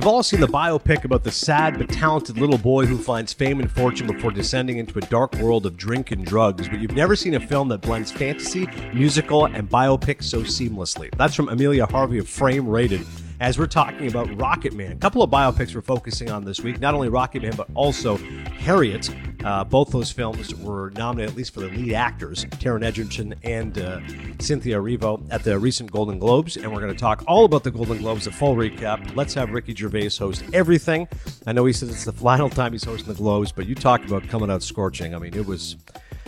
We've 0.00 0.06
all 0.06 0.22
seen 0.22 0.40
the 0.40 0.46
biopic 0.46 1.04
about 1.04 1.24
the 1.24 1.30
sad 1.30 1.76
but 1.76 1.90
talented 1.90 2.38
little 2.38 2.56
boy 2.56 2.86
who 2.86 2.96
finds 2.96 3.34
fame 3.34 3.60
and 3.60 3.70
fortune 3.70 4.06
before 4.06 4.30
descending 4.30 4.78
into 4.78 4.96
a 4.96 5.02
dark 5.02 5.34
world 5.34 5.66
of 5.66 5.76
drink 5.76 6.10
and 6.10 6.24
drugs, 6.24 6.70
but 6.70 6.80
you've 6.80 6.96
never 6.96 7.14
seen 7.14 7.34
a 7.34 7.40
film 7.40 7.68
that 7.68 7.82
blends 7.82 8.10
fantasy, 8.10 8.66
musical, 8.94 9.44
and 9.44 9.68
biopic 9.68 10.22
so 10.22 10.40
seamlessly. 10.40 11.14
That's 11.18 11.34
from 11.34 11.50
Amelia 11.50 11.84
Harvey 11.84 12.16
of 12.16 12.30
Frame 12.30 12.66
Rated 12.66 13.06
as 13.40 13.58
we're 13.58 13.66
talking 13.66 14.08
about 14.08 14.34
Rocket 14.40 14.72
Man. 14.72 14.92
A 14.92 14.96
couple 14.96 15.22
of 15.22 15.28
biopics 15.28 15.74
we're 15.74 15.82
focusing 15.82 16.30
on 16.30 16.46
this 16.46 16.60
week, 16.60 16.80
not 16.80 16.94
only 16.94 17.10
Rocket 17.10 17.42
Man, 17.42 17.52
but 17.54 17.68
also 17.74 18.16
Harriet. 18.16 19.10
Uh, 19.44 19.64
both 19.64 19.90
those 19.90 20.10
films 20.10 20.54
were 20.56 20.90
nominated, 20.90 21.32
at 21.32 21.36
least 21.36 21.54
for 21.54 21.60
the 21.60 21.68
lead 21.68 21.94
actors, 21.94 22.44
Taron 22.44 22.84
Egerton 22.84 23.34
and 23.42 23.78
uh, 23.78 24.00
Cynthia 24.38 24.78
Erivo, 24.78 25.22
at 25.30 25.44
the 25.44 25.58
recent 25.58 25.90
Golden 25.90 26.18
Globes. 26.18 26.56
And 26.56 26.72
we're 26.72 26.80
going 26.80 26.92
to 26.92 26.98
talk 26.98 27.24
all 27.26 27.44
about 27.44 27.64
the 27.64 27.70
Golden 27.70 27.98
Globes, 27.98 28.26
a 28.26 28.32
full 28.32 28.56
recap. 28.56 29.14
Let's 29.16 29.34
have 29.34 29.50
Ricky 29.50 29.74
Gervais 29.74 30.10
host 30.18 30.44
everything. 30.52 31.08
I 31.46 31.52
know 31.52 31.64
he 31.64 31.72
says 31.72 31.90
it's 31.90 32.04
the 32.04 32.12
final 32.12 32.50
time 32.50 32.72
he's 32.72 32.84
hosting 32.84 33.08
the 33.08 33.14
Globes, 33.14 33.52
but 33.52 33.66
you 33.66 33.74
talked 33.74 34.04
about 34.04 34.28
coming 34.28 34.50
out 34.50 34.62
scorching. 34.62 35.14
I 35.14 35.18
mean, 35.18 35.34
it 35.34 35.46
was 35.46 35.76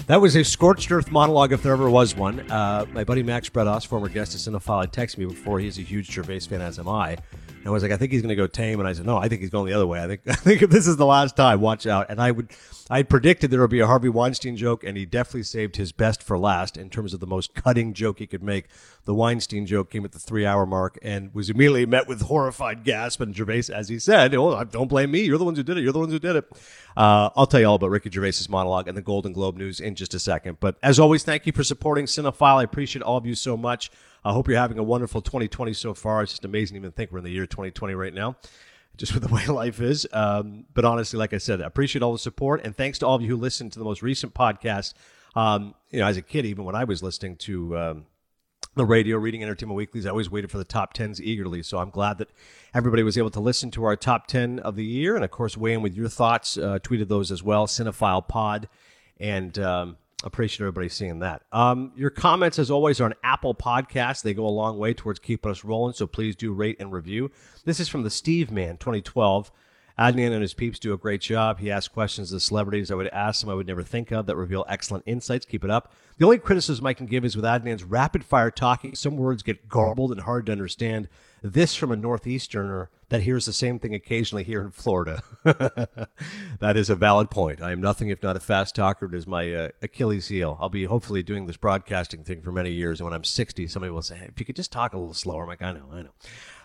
that 0.07 0.21
was 0.21 0.35
a 0.35 0.43
scorched 0.43 0.91
earth 0.91 1.13
monologue 1.13 1.53
if 1.53 1.63
there 1.63 1.73
ever 1.73 1.89
was 1.89 2.17
one. 2.17 2.41
Uh, 2.51 2.87
my 2.93 3.05
buddy 3.05 3.23
Max 3.23 3.49
Bredos, 3.49 3.87
former 3.87 4.09
guest 4.09 4.35
of 4.35 4.41
Cinephile, 4.41 4.91
texted 4.91 5.19
me 5.19 5.27
before. 5.27 5.61
He's 5.61 5.79
a 5.79 5.83
huge 5.83 6.11
Gervais 6.11 6.41
fan, 6.41 6.61
as 6.61 6.79
am 6.79 6.89
I. 6.89 7.19
And 7.63 7.69
I 7.69 7.71
was 7.71 7.85
like, 7.85 7.93
I 7.93 7.97
think 7.97 8.11
he's 8.11 8.23
going 8.23 8.31
to 8.31 8.37
go 8.37 8.49
tame. 8.49 8.81
And 8.81 8.89
I 8.89 8.93
said, 8.93 9.07
no, 9.07 9.17
I 9.17 9.29
think 9.29 9.41
he's 9.41 9.51
going 9.51 9.67
the 9.67 9.73
other 9.73 9.87
way. 9.87 10.03
I 10.03 10.09
think, 10.09 10.23
I 10.27 10.35
think 10.35 10.63
if 10.63 10.71
this 10.71 10.89
is 10.89 10.97
the 10.97 11.07
last 11.07 11.37
time, 11.37 11.61
watch 11.61 11.87
out. 11.87 12.07
And 12.09 12.21
I 12.21 12.33
would, 12.33 12.51
I 12.91 13.05
predicted 13.05 13.53
there 13.53 13.61
would 13.61 13.71
be 13.71 13.79
a 13.79 13.87
Harvey 13.87 14.09
Weinstein 14.09 14.57
joke, 14.57 14.83
and 14.83 14.97
he 14.97 15.07
definitely 15.07 15.45
saved 15.45 15.77
his 15.77 15.93
best 15.93 16.25
for 16.25 16.37
last 16.37 16.77
in 16.77 16.91
terms 16.91 17.15
of 17.15 17.21
the 17.21 17.27
most 17.27 17.55
cutting 17.55 17.95
joke 17.95 18.19
he 18.19 18.27
could 18.27 18.43
make. 18.43 18.67
The 19.05 19.15
Weinstein 19.15 19.67
joke 19.67 19.91
came 19.91 20.05
at 20.05 20.13
the 20.13 20.21
three 20.21 20.47
hour 20.47 20.65
mark 20.65 20.97
and 21.03 21.35
was 21.35 21.51
immediately 21.51 21.87
met 21.87 22.07
with 22.07 22.23
horrified 22.23 22.85
gasp. 22.85 23.21
And 23.21 23.35
Gervais, 23.35 23.65
as 23.73 23.89
he 23.89 23.99
said, 23.99 24.33
oh, 24.35 24.63
don't 24.65 24.87
blame 24.87 25.11
me. 25.11 25.23
You're 25.23 25.39
the 25.39 25.45
ones 25.45 25.59
who 25.59 25.65
did 25.65 25.77
it. 25.77 25.83
You're 25.83 25.93
the 25.93 25.99
ones 25.99 26.13
who 26.13 26.21
did 26.21 26.37
it. 26.37 26.45
Uh, 26.97 27.31
I'll 27.35 27.47
tell 27.47 27.59
you 27.59 27.67
all 27.67 27.75
about 27.75 27.91
Ricky 27.91 28.11
Gervais's 28.11 28.49
monologue 28.49 28.87
and 28.87 28.97
the 28.97 29.03
Golden 29.03 29.33
Globe 29.33 29.57
news 29.57 29.81
in 29.81 29.97
just 29.97 30.15
a 30.15 30.21
second. 30.21 30.59
But 30.61 30.77
as 30.85 31.01
always, 31.01 31.25
thank 31.25 31.47
you 31.47 31.53
for 31.53 31.65
supporting 31.65 32.07
Cinephile. 32.07 32.59
I 32.59 32.63
appreciate 32.63 33.03
all 33.03 33.17
of 33.17 33.27
you 33.27 33.35
so 33.35 33.57
much. 33.57 33.91
I 34.25 34.33
hope 34.33 34.47
you're 34.47 34.57
having 34.57 34.79
a 34.79 34.85
wonderful 34.85 35.21
2020 35.21 35.73
so 35.73 35.95
far. 35.95 36.23
It's 36.23 36.33
just 36.33 36.45
amazing 36.45 36.77
to 36.77 36.79
even 36.81 36.93
think 36.93 37.11
we're 37.11 37.19
in 37.19 37.25
the 37.25 37.31
year 37.31 37.47
2020 37.47 37.95
right 37.95 38.15
now, 38.15 38.37
just 38.97 39.15
with 39.15 39.27
the 39.27 39.35
way 39.35 39.47
life 39.47 39.81
is. 39.81 40.07
Um, 40.13 40.67
but 40.75 40.85
honestly, 40.85 41.19
like 41.19 41.33
I 41.33 41.39
said, 41.39 41.61
I 41.61 41.67
appreciate 41.67 42.03
all 42.03 42.13
the 42.13 42.19
support. 42.21 42.65
And 42.65 42.77
thanks 42.77 43.01
to 43.01 43.07
all 43.09 43.17
of 43.17 43.23
you 43.23 43.29
who 43.29 43.37
listened 43.37 43.73
to 43.73 43.81
the 43.81 43.85
most 43.85 44.01
recent 44.01 44.33
podcast. 44.33 44.95
Um, 45.35 45.75
you 45.91 45.99
know, 45.99 46.07
as 46.07 46.17
a 46.17 46.23
kid, 46.23 46.47
even 46.47 46.65
when 46.65 46.77
I 46.77 46.85
was 46.85 47.03
listening 47.03 47.37
to 47.37 47.77
um, 47.79 48.07
the 48.75 48.85
radio, 48.85 49.19
reading 49.19 49.43
Entertainment 49.43 49.77
Weeklies, 49.77 50.07
I 50.07 50.11
always 50.11 50.31
waited 50.31 50.51
for 50.51 50.59
the 50.59 50.65
top 50.65 50.95
10s 50.95 51.21
eagerly. 51.21 51.63
So 51.63 51.79
I'm 51.79 51.91
glad 51.91 52.19
that 52.19 52.31
everybody 52.75 53.03
was 53.03 53.19
able 53.19 53.31
to 53.31 53.41
listen 53.41 53.71
to 53.73 53.85
our 53.85 53.97
top 53.97 54.27
10 54.27 54.61
of 54.61 54.77
the 54.77 54.85
year. 54.85 55.15
And 55.15 55.25
of 55.25 55.31
course, 55.31 55.57
weigh 55.57 55.75
in 55.75 55.83
with 55.83 55.95
your 55.95 56.09
thoughts. 56.09 56.57
Uh, 56.57 56.79
tweeted 56.79 57.09
those 57.09 57.31
as 57.31 57.43
well, 57.43 57.67
Cinephile 57.67 58.27
Pod. 58.27 58.69
And, 59.21 59.59
um, 59.59 59.97
appreciate 60.25 60.65
everybody 60.65 60.89
seeing 60.89 61.19
that. 61.19 61.43
Um, 61.53 61.93
your 61.97 62.11
comments, 62.11 62.59
as 62.59 62.71
always, 62.71 63.01
are 63.01 63.07
on 63.07 63.15
Apple 63.23 63.55
Podcasts. 63.55 64.23
They 64.23 64.35
go 64.35 64.47
a 64.47 64.49
long 64.49 64.79
way 64.79 64.95
towards 64.95 65.19
keeping 65.19 65.51
us 65.51 65.65
rolling, 65.65 65.95
so 65.95 66.07
please 66.07 66.37
do 66.37 66.53
rate 66.53 66.77
and 66.81 66.93
review. 66.93 67.31
This 67.65 67.81
is 67.81 67.89
from 67.89 68.03
the 68.03 68.11
Steve 68.11 68.51
Man 68.51 68.77
2012. 68.77 69.51
Adnan 69.99 70.33
and 70.33 70.43
his 70.43 70.55
peeps 70.55 70.79
do 70.79 70.93
a 70.93 70.99
great 70.99 71.21
job. 71.21 71.59
He 71.59 71.71
asks 71.71 71.89
questions 71.89 72.33
of 72.33 72.43
celebrities 72.43 72.91
I 72.91 72.95
would 72.95 73.09
ask 73.09 73.41
them 73.41 73.51
I 73.51 73.55
would 73.55 73.67
never 73.67 73.83
think 73.83 74.11
of 74.11 74.27
that 74.27 74.37
reveal 74.37 74.65
excellent 74.69 75.05
insights. 75.07 75.47
Keep 75.47 75.65
it 75.65 75.71
up. 75.71 75.93
The 76.19 76.25
only 76.25 76.39
criticism 76.39 76.87
I 76.87 76.95
can 76.95 77.07
give 77.07 77.25
is 77.25 77.37
with 77.37 77.45
Adnan's 77.45 77.85
rapid 77.85 78.25
fire 78.25 78.51
talking, 78.51 78.95
some 78.95 79.17
words 79.17 79.43
get 79.43 79.69
garbled 79.69 80.13
and 80.13 80.21
hard 80.21 80.47
to 80.47 80.53
understand. 80.53 81.09
This 81.43 81.75
from 81.75 81.91
a 81.91 81.97
Northeasterner 81.97 82.89
that 83.09 83.23
hears 83.23 83.47
the 83.47 83.53
same 83.53 83.79
thing 83.79 83.95
occasionally 83.95 84.45
here 84.45 84.63
in 84.63 84.71
Florida. 84.71 85.23
that 85.45 86.77
is 86.77 86.89
a 86.89 86.95
valid 86.95 87.31
point. 87.31 87.61
I 87.61 87.73
am 87.73 87.81
nothing 87.81 88.09
if 88.09 88.23
not 88.23 88.37
a 88.37 88.41
fast 88.41 88.75
talker. 88.75 89.07
It 89.07 89.15
is 89.15 89.27
my 89.27 89.53
uh, 89.53 89.69
Achilles 89.83 90.29
heel. 90.29 90.57
I'll 90.61 90.69
be 90.69 90.85
hopefully 90.85 91.23
doing 91.23 91.47
this 91.47 91.57
broadcasting 91.57 92.23
thing 92.23 92.43
for 92.43 92.53
many 92.53 92.71
years. 92.71 93.01
And 93.01 93.05
when 93.05 93.15
I'm 93.15 93.25
60, 93.25 93.67
somebody 93.67 93.91
will 93.91 94.03
say, 94.03 94.17
hey, 94.17 94.29
if 94.29 94.39
you 94.39 94.47
could 94.47 94.57
just 94.57 94.73
talk 94.73 94.95
a 94.95 94.99
little 94.99 95.15
slower. 95.15 95.43
I'm 95.43 95.49
like, 95.49 95.63
I 95.63 95.73
know, 95.73 95.89
I 95.93 96.03
know. 96.03 96.13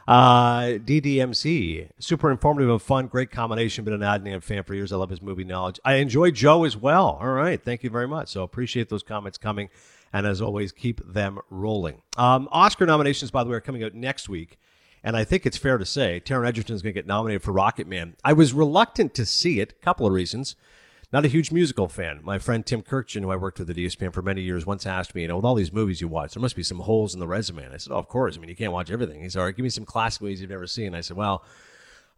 Uh, 0.08 0.80
DDMC, 0.86 1.90
super 2.00 2.32
informative 2.32 2.70
and 2.70 2.82
fun, 2.82 3.08
great 3.08 3.30
combination. 3.30 3.84
Been 3.84 3.94
an 3.94 4.00
Adnan 4.00 4.42
fan 4.42 4.64
for 4.64 4.74
years. 4.74 4.94
I 4.94 4.96
love 4.96 5.10
his 5.10 5.22
movie 5.22 5.44
knowledge. 5.44 5.80
I 5.84 5.96
enjoy 5.96 6.32
Joe 6.32 6.64
as 6.64 6.78
well. 6.78 7.18
All 7.20 7.28
right, 7.28 7.62
thank 7.62 7.84
you 7.84 7.90
very 7.90 8.08
much. 8.08 8.30
So 8.30 8.44
appreciate 8.44 8.88
those 8.88 9.04
comments 9.04 9.38
coming, 9.38 9.70
and 10.14 10.26
as 10.26 10.42
always, 10.42 10.72
keep 10.72 11.02
them 11.06 11.40
rolling. 11.50 12.02
Um, 12.16 12.48
Oscar 12.52 12.86
nominations, 12.86 13.32
by 13.32 13.44
the 13.44 13.50
way, 13.50 13.58
are 13.58 13.62
coming 13.62 13.84
out 13.84 13.94
next 13.94 14.30
week. 14.30 14.58
And 15.04 15.16
I 15.16 15.24
think 15.24 15.46
it's 15.46 15.58
fair 15.58 15.78
to 15.78 15.86
say 15.86 16.22
Taron 16.24 16.48
Egerton 16.48 16.76
is 16.76 16.82
going 16.82 16.94
to 16.94 17.00
get 17.00 17.08
nominated 17.08 17.44
for 17.44 17.52
Rocket 17.52 17.88
Man. 17.88 18.16
I 18.24 18.34
was 18.34 18.54
reluctant 18.54 19.14
to 19.16 19.26
see 19.26 19.60
it, 19.60 19.74
a 19.74 19.84
couple 19.84 20.08
of 20.08 20.14
reasons. 20.14 20.56
Not 21.14 21.24
a 21.24 21.30
huge 21.30 21.54
musical 21.54 21.88
fan. 21.88 22.20
My 22.22 22.38
friend 22.38 22.66
Tim 22.66 22.82
Kurkjian, 22.82 23.22
who 23.22 23.32
I 23.32 23.38
worked 23.38 23.60
with 23.60 23.70
at 23.70 23.78
ESPN 23.78 24.14
for 24.14 24.22
many 24.22 24.42
years, 24.42 24.66
once 24.66 24.86
asked 24.86 25.16
me, 25.16 25.22
you 25.22 25.30
know, 25.30 25.38
with 25.38 25.46
all 25.46 25.56
these 25.56 25.72
movies 25.72 26.02
you 26.02 26.10
watch, 26.10 26.34
there 26.34 26.42
must 26.42 26.56
be 26.56 26.64
some 26.64 26.80
holes 26.80 27.14
in 27.14 27.22
the 27.22 27.28
resume. 27.28 27.64
And 27.64 27.74
I 27.74 27.78
said, 27.78 27.94
oh, 27.94 27.98
of 27.98 28.10
course. 28.10 28.36
I 28.36 28.42
mean, 28.42 28.50
you 28.50 28.58
can't 28.58 28.74
watch 28.74 28.92
everything. 28.92 29.22
He 29.22 29.30
said, 29.30 29.40
all 29.40 29.46
right, 29.46 29.56
give 29.56 29.64
me 29.64 29.70
some 29.70 29.86
classic 29.86 30.22
movies 30.22 30.42
you've 30.42 30.50
never 30.50 30.68
seen. 30.68 30.94
I 30.94 31.00
said, 31.00 31.16
well, 31.16 31.46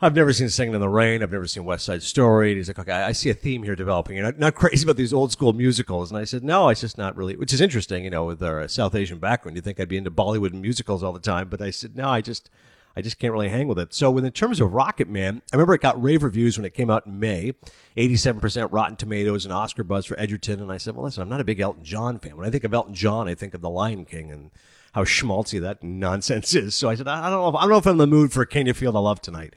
I've 0.02 0.16
never 0.16 0.34
seen 0.34 0.50
Singing 0.50 0.74
in 0.74 0.82
the 0.82 0.90
Rain. 0.90 1.22
I've 1.22 1.32
never 1.32 1.46
seen 1.46 1.66
West 1.66 1.86
Side 1.86 2.02
Story. 2.02 2.52
And 2.52 2.58
he's 2.58 2.68
like, 2.68 2.80
okay, 2.80 2.94
I 2.94 3.12
see 3.12 3.30
a 3.30 3.36
theme 3.36 3.62
here 3.62 3.76
developing. 3.76 4.16
You're 4.16 4.26
not, 4.26 4.40
not 4.40 4.56
crazy 4.56 4.86
about 4.86 4.96
these 4.96 5.14
old 5.14 5.32
school 5.32 5.54
musicals. 5.54 6.10
And 6.10 6.18
I 6.18 6.24
said, 6.24 6.44
no, 6.44 6.70
it's 6.70 6.82
just 6.82 6.98
not 6.98 7.16
really, 7.16 7.36
which 7.36 7.54
is 7.54 7.62
interesting, 7.62 8.06
you 8.06 8.10
know, 8.10 8.26
with 8.26 8.42
our 8.42 8.68
South 8.68 8.96
Asian 8.96 9.20
background. 9.20 9.56
You 9.56 9.62
think 9.62 9.80
I'd 9.80 9.90
be 9.90 9.98
into 9.98 10.10
Bollywood 10.10 10.54
musicals 10.54 11.04
all 11.04 11.14
the 11.14 11.20
time. 11.20 11.48
But 11.50 11.62
I 11.62 11.70
said, 11.70 11.96
no, 11.96 12.10
I 12.10 12.22
just, 12.22 12.50
I 12.96 13.02
just 13.02 13.20
can't 13.20 13.32
really 13.32 13.50
hang 13.50 13.68
with 13.68 13.80
it. 13.80 13.94
So, 13.94 14.18
in 14.18 14.32
terms 14.32 14.60
of 14.60 14.74
Rocket 14.74 15.08
Man, 15.08 15.42
I 15.52 15.56
remember 15.56 15.74
it 15.74 15.82
got 15.82 16.02
rave 16.02 16.24
reviews 16.24 16.58
when 16.58 16.66
it 16.66 16.74
came 16.74 16.90
out 16.90 17.06
in 17.06 17.20
May, 17.20 17.54
87% 17.96 18.70
Rotten 18.72 18.96
Tomatoes 18.96 19.46
and 19.46 19.54
Oscar 19.54 19.84
buzz 19.84 20.06
for 20.06 20.20
Egerton. 20.20 20.60
And 20.60 20.72
I 20.72 20.78
said, 20.78 20.96
well, 20.96 21.06
listen, 21.06 21.22
I'm 21.22 21.30
not 21.30 21.42
a 21.42 21.46
big 21.46 21.60
Elton 21.60 21.84
John 21.84 22.20
fan. 22.20 22.36
When 22.36 22.48
I 22.48 22.50
think 22.50 22.64
of 22.64 22.74
Elton 22.74 22.94
John, 22.94 23.28
I 23.28 23.36
think 23.36 23.54
of 23.54 23.62
The 23.62 23.70
Lion 23.70 24.06
King 24.06 24.32
and 24.32 24.52
how 24.94 25.04
schmaltzy 25.04 25.62
that 25.62 25.84
nonsense 25.84 26.54
is. 26.56 26.76
So 26.76 26.90
I 26.90 26.96
said, 26.96 27.08
I 27.08 27.30
don't 27.30 27.40
know 27.40 27.50
if, 27.50 27.56
I 27.56 27.62
don't 27.62 27.70
know 27.70 27.78
if 27.78 27.88
I'm 27.88 27.94
in 27.94 27.98
the 27.98 28.08
mood 28.08 28.32
for 28.32 28.46
Can 28.46 28.66
You 28.66 28.74
Feel 28.74 28.92
the 28.92 29.02
Love 29.02 29.22
tonight. 29.22 29.56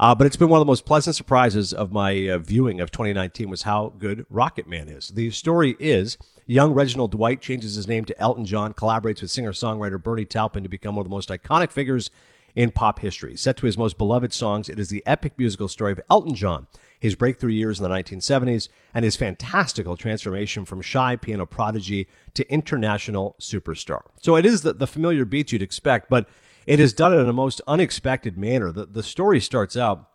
Uh, 0.00 0.14
but 0.14 0.26
it's 0.26 0.36
been 0.36 0.48
one 0.48 0.60
of 0.60 0.66
the 0.66 0.70
most 0.70 0.84
pleasant 0.84 1.14
surprises 1.14 1.72
of 1.72 1.92
my 1.92 2.28
uh, 2.28 2.38
viewing 2.38 2.80
of 2.80 2.90
2019 2.90 3.48
was 3.48 3.62
how 3.62 3.92
good 3.98 4.26
Rocket 4.28 4.66
Man 4.66 4.88
is. 4.88 5.08
The 5.08 5.30
story 5.30 5.76
is 5.78 6.18
young 6.46 6.74
Reginald 6.74 7.12
Dwight 7.12 7.40
changes 7.40 7.76
his 7.76 7.86
name 7.86 8.04
to 8.06 8.20
Elton 8.20 8.44
John, 8.44 8.74
collaborates 8.74 9.22
with 9.22 9.30
singer-songwriter 9.30 10.02
Bernie 10.02 10.24
Taupin 10.24 10.62
to 10.62 10.68
become 10.68 10.96
one 10.96 11.06
of 11.06 11.10
the 11.10 11.14
most 11.14 11.28
iconic 11.28 11.70
figures 11.70 12.10
in 12.54 12.70
pop 12.70 13.00
history. 13.00 13.36
Set 13.36 13.56
to 13.56 13.66
his 13.66 13.76
most 13.76 13.98
beloved 13.98 14.32
songs, 14.32 14.68
it 14.68 14.78
is 14.78 14.88
the 14.88 15.02
epic 15.06 15.32
musical 15.36 15.68
story 15.68 15.92
of 15.92 16.00
Elton 16.10 16.34
John, 16.34 16.66
his 16.98 17.14
breakthrough 17.14 17.50
years 17.50 17.80
in 17.80 17.82
the 17.82 17.94
1970s, 17.94 18.68
and 18.92 19.04
his 19.04 19.16
fantastical 19.16 19.96
transformation 19.96 20.64
from 20.64 20.80
shy 20.80 21.16
piano 21.16 21.46
prodigy 21.46 22.06
to 22.34 22.50
international 22.50 23.36
superstar. 23.40 24.02
So 24.22 24.36
it 24.36 24.46
is 24.46 24.62
the, 24.62 24.72
the 24.72 24.86
familiar 24.86 25.24
beats 25.24 25.52
you'd 25.52 25.62
expect, 25.62 26.08
but 26.08 26.28
it 26.66 26.80
is 26.80 26.92
done 26.92 27.12
in 27.12 27.28
a 27.28 27.32
most 27.32 27.60
unexpected 27.66 28.38
manner. 28.38 28.72
The, 28.72 28.86
the 28.86 29.02
story 29.02 29.40
starts 29.40 29.76
out. 29.76 30.08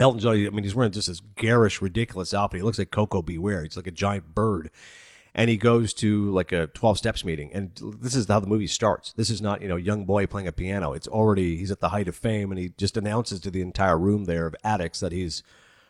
Elton 0.00 0.20
John, 0.20 0.34
I 0.34 0.50
mean, 0.50 0.64
he's 0.64 0.74
wearing 0.74 0.92
just 0.92 1.08
this 1.08 1.22
garish, 1.36 1.80
ridiculous 1.80 2.34
outfit. 2.34 2.58
He 2.58 2.62
looks 2.62 2.78
like 2.78 2.90
Koko 2.90 3.22
B. 3.22 3.38
Ware. 3.38 3.62
He's 3.62 3.76
like 3.76 3.86
a 3.86 3.92
giant 3.92 4.34
bird 4.34 4.70
and 5.36 5.50
he 5.50 5.58
goes 5.58 5.92
to 5.92 6.30
like 6.32 6.50
a 6.50 6.66
12 6.68 6.98
steps 6.98 7.24
meeting 7.24 7.50
and 7.52 7.70
this 8.00 8.16
is 8.16 8.26
how 8.26 8.40
the 8.40 8.46
movie 8.48 8.66
starts. 8.66 9.12
This 9.12 9.30
is 9.30 9.40
not 9.40 9.62
you 9.62 9.68
know 9.68 9.76
young 9.76 10.04
boy 10.04 10.26
playing 10.26 10.48
a 10.48 10.52
piano. 10.52 10.94
It's 10.94 11.06
already 11.06 11.56
he's 11.58 11.70
at 11.70 11.80
the 11.80 11.90
height 11.90 12.08
of 12.08 12.16
fame 12.16 12.50
and 12.50 12.58
he 12.58 12.70
just 12.76 12.96
announces 12.96 13.38
to 13.40 13.50
the 13.50 13.60
entire 13.60 13.98
room 13.98 14.24
there 14.24 14.46
of 14.46 14.56
addicts 14.64 14.98
that 15.00 15.12
he's 15.12 15.44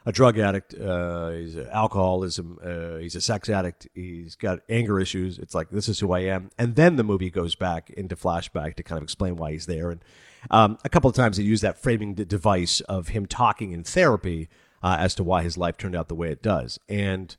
a 0.05 0.13
drug 0.13 0.39
addict 0.39 0.75
uh, 0.75 1.31
he's 1.31 1.57
alcoholism 1.57 2.59
uh, 2.63 2.97
he's 2.97 3.17
a 3.17 3.21
sex 3.21 3.49
addict 3.49 3.89
he's 3.95 4.35
got 4.35 4.59
anger 4.69 5.01
issues. 5.01 5.39
It's 5.39 5.55
like 5.55 5.71
this 5.71 5.89
is 5.89 6.01
who 6.01 6.13
i 6.13 6.21
am. 6.21 6.51
And 6.59 6.75
then 6.75 6.97
the 6.97 7.05
movie 7.05 7.31
goes 7.31 7.55
back 7.55 7.89
into 7.91 8.17
flashback 8.17 8.75
to 8.75 8.83
kind 8.83 8.99
of 8.99 9.05
explain 9.05 9.37
why 9.37 9.53
he's 9.53 9.67
there. 9.67 9.91
And 9.93 10.05
um, 10.51 10.77
a 10.85 10.89
couple 10.89 11.09
of 11.09 11.17
times 11.17 11.37
they 11.37 11.45
use 11.45 11.61
that 11.61 11.79
framing 11.79 12.15
device 12.15 12.81
of 12.83 13.09
him 13.09 13.27
talking 13.27 13.71
in 13.71 13.85
therapy 13.85 14.49
uh, 14.83 14.97
as 14.99 15.15
to 15.15 15.23
why 15.23 15.45
his 15.45 15.57
life 15.57 15.77
turned 15.77 15.95
out 15.95 16.09
the 16.09 16.15
way 16.17 16.31
it 16.31 16.43
does. 16.43 16.79
And 16.89 17.37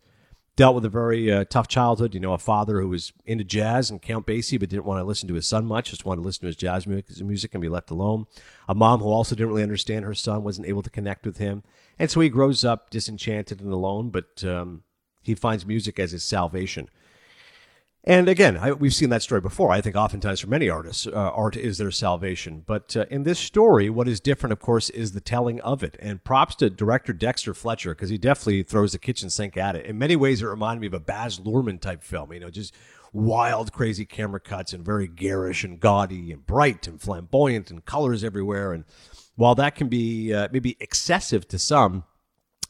dealt 0.57 0.75
with 0.75 0.83
a 0.83 0.89
very 0.89 1.31
uh, 1.31 1.45
tough 1.45 1.69
childhood. 1.69 2.13
You 2.13 2.19
know, 2.19 2.33
a 2.33 2.37
father 2.37 2.81
who 2.81 2.89
was 2.89 3.13
into 3.25 3.45
jazz 3.45 3.89
and 3.89 4.01
Count 4.01 4.27
Basie, 4.27 4.59
but 4.59 4.67
didn't 4.67 4.83
want 4.85 4.99
to 4.99 5.05
listen 5.05 5.29
to 5.29 5.35
his 5.35 5.47
son 5.47 5.65
much, 5.65 5.91
just 5.91 6.03
wanted 6.03 6.21
to 6.21 6.25
listen 6.25 6.41
to 6.41 6.47
his 6.47 6.57
jazz 6.57 6.85
music 6.85 7.53
and 7.53 7.61
be 7.61 7.69
left 7.69 7.91
alone. 7.91 8.25
A 8.67 8.75
mom 8.75 8.99
who 8.99 9.09
also 9.09 9.35
didn't 9.35 9.49
really 9.49 9.63
understand 9.63 10.03
her 10.03 10.15
son, 10.15 10.43
wasn't 10.43 10.67
able 10.67 10.81
to 10.81 10.89
connect 10.89 11.25
with 11.25 11.37
him. 11.37 11.63
And 11.97 12.11
so 12.11 12.19
he 12.19 12.27
grows 12.27 12.65
up 12.65 12.89
disenchanted 12.89 13.61
and 13.61 13.71
alone, 13.71 14.09
but 14.09 14.43
um, 14.43 14.83
he 15.21 15.35
finds 15.35 15.65
music 15.65 15.99
as 15.99 16.11
his 16.11 16.23
salvation. 16.23 16.89
And 18.07 18.29
again, 18.29 18.55
I, 18.55 18.71
we've 18.71 18.93
seen 18.93 19.09
that 19.09 19.21
story 19.21 19.41
before. 19.41 19.69
I 19.69 19.81
think 19.81 19.97
oftentimes 19.97 20.39
for 20.39 20.47
many 20.47 20.69
artists, 20.69 21.07
uh, 21.07 21.11
art 21.11 21.57
is 21.57 21.77
their 21.77 21.91
salvation. 21.91 22.63
But 22.65 22.95
uh, 22.95 23.05
in 23.09 23.23
this 23.23 23.37
story, 23.37 23.89
what 23.89 24.07
is 24.07 24.21
different, 24.21 24.53
of 24.53 24.61
course, 24.61 24.89
is 24.89 25.11
the 25.11 25.19
telling 25.19 25.59
of 25.59 25.83
it. 25.83 25.97
And 25.99 26.23
props 26.23 26.55
to 26.55 26.69
director 26.69 27.11
Dexter 27.11 27.53
Fletcher 27.53 27.93
because 27.93 28.09
he 28.09 28.17
definitely 28.17 28.63
throws 28.63 28.93
the 28.93 28.97
kitchen 28.97 29.29
sink 29.29 29.57
at 29.57 29.75
it. 29.75 29.85
In 29.85 29.97
many 29.97 30.15
ways, 30.15 30.41
it 30.41 30.45
reminded 30.45 30.79
me 30.79 30.87
of 30.87 30.93
a 30.93 31.01
Baz 31.01 31.39
Luhrmann 31.39 31.81
type 31.81 32.01
film. 32.01 32.31
You 32.31 32.39
know, 32.39 32.49
just 32.49 32.73
wild, 33.11 33.73
crazy 33.73 34.05
camera 34.05 34.39
cuts 34.39 34.71
and 34.71 34.85
very 34.85 35.09
garish 35.09 35.65
and 35.65 35.77
gaudy 35.77 36.31
and 36.31 36.45
bright 36.47 36.87
and 36.87 37.01
flamboyant 37.01 37.69
and 37.69 37.83
colors 37.83 38.23
everywhere 38.23 38.71
and 38.71 38.85
while 39.37 39.53
that 39.55 39.75
can 39.75 39.87
be 39.87 40.33
uh, 40.33 40.47
maybe 40.51 40.75
excessive 40.79 41.47
to 41.47 41.59
some, 41.59 42.03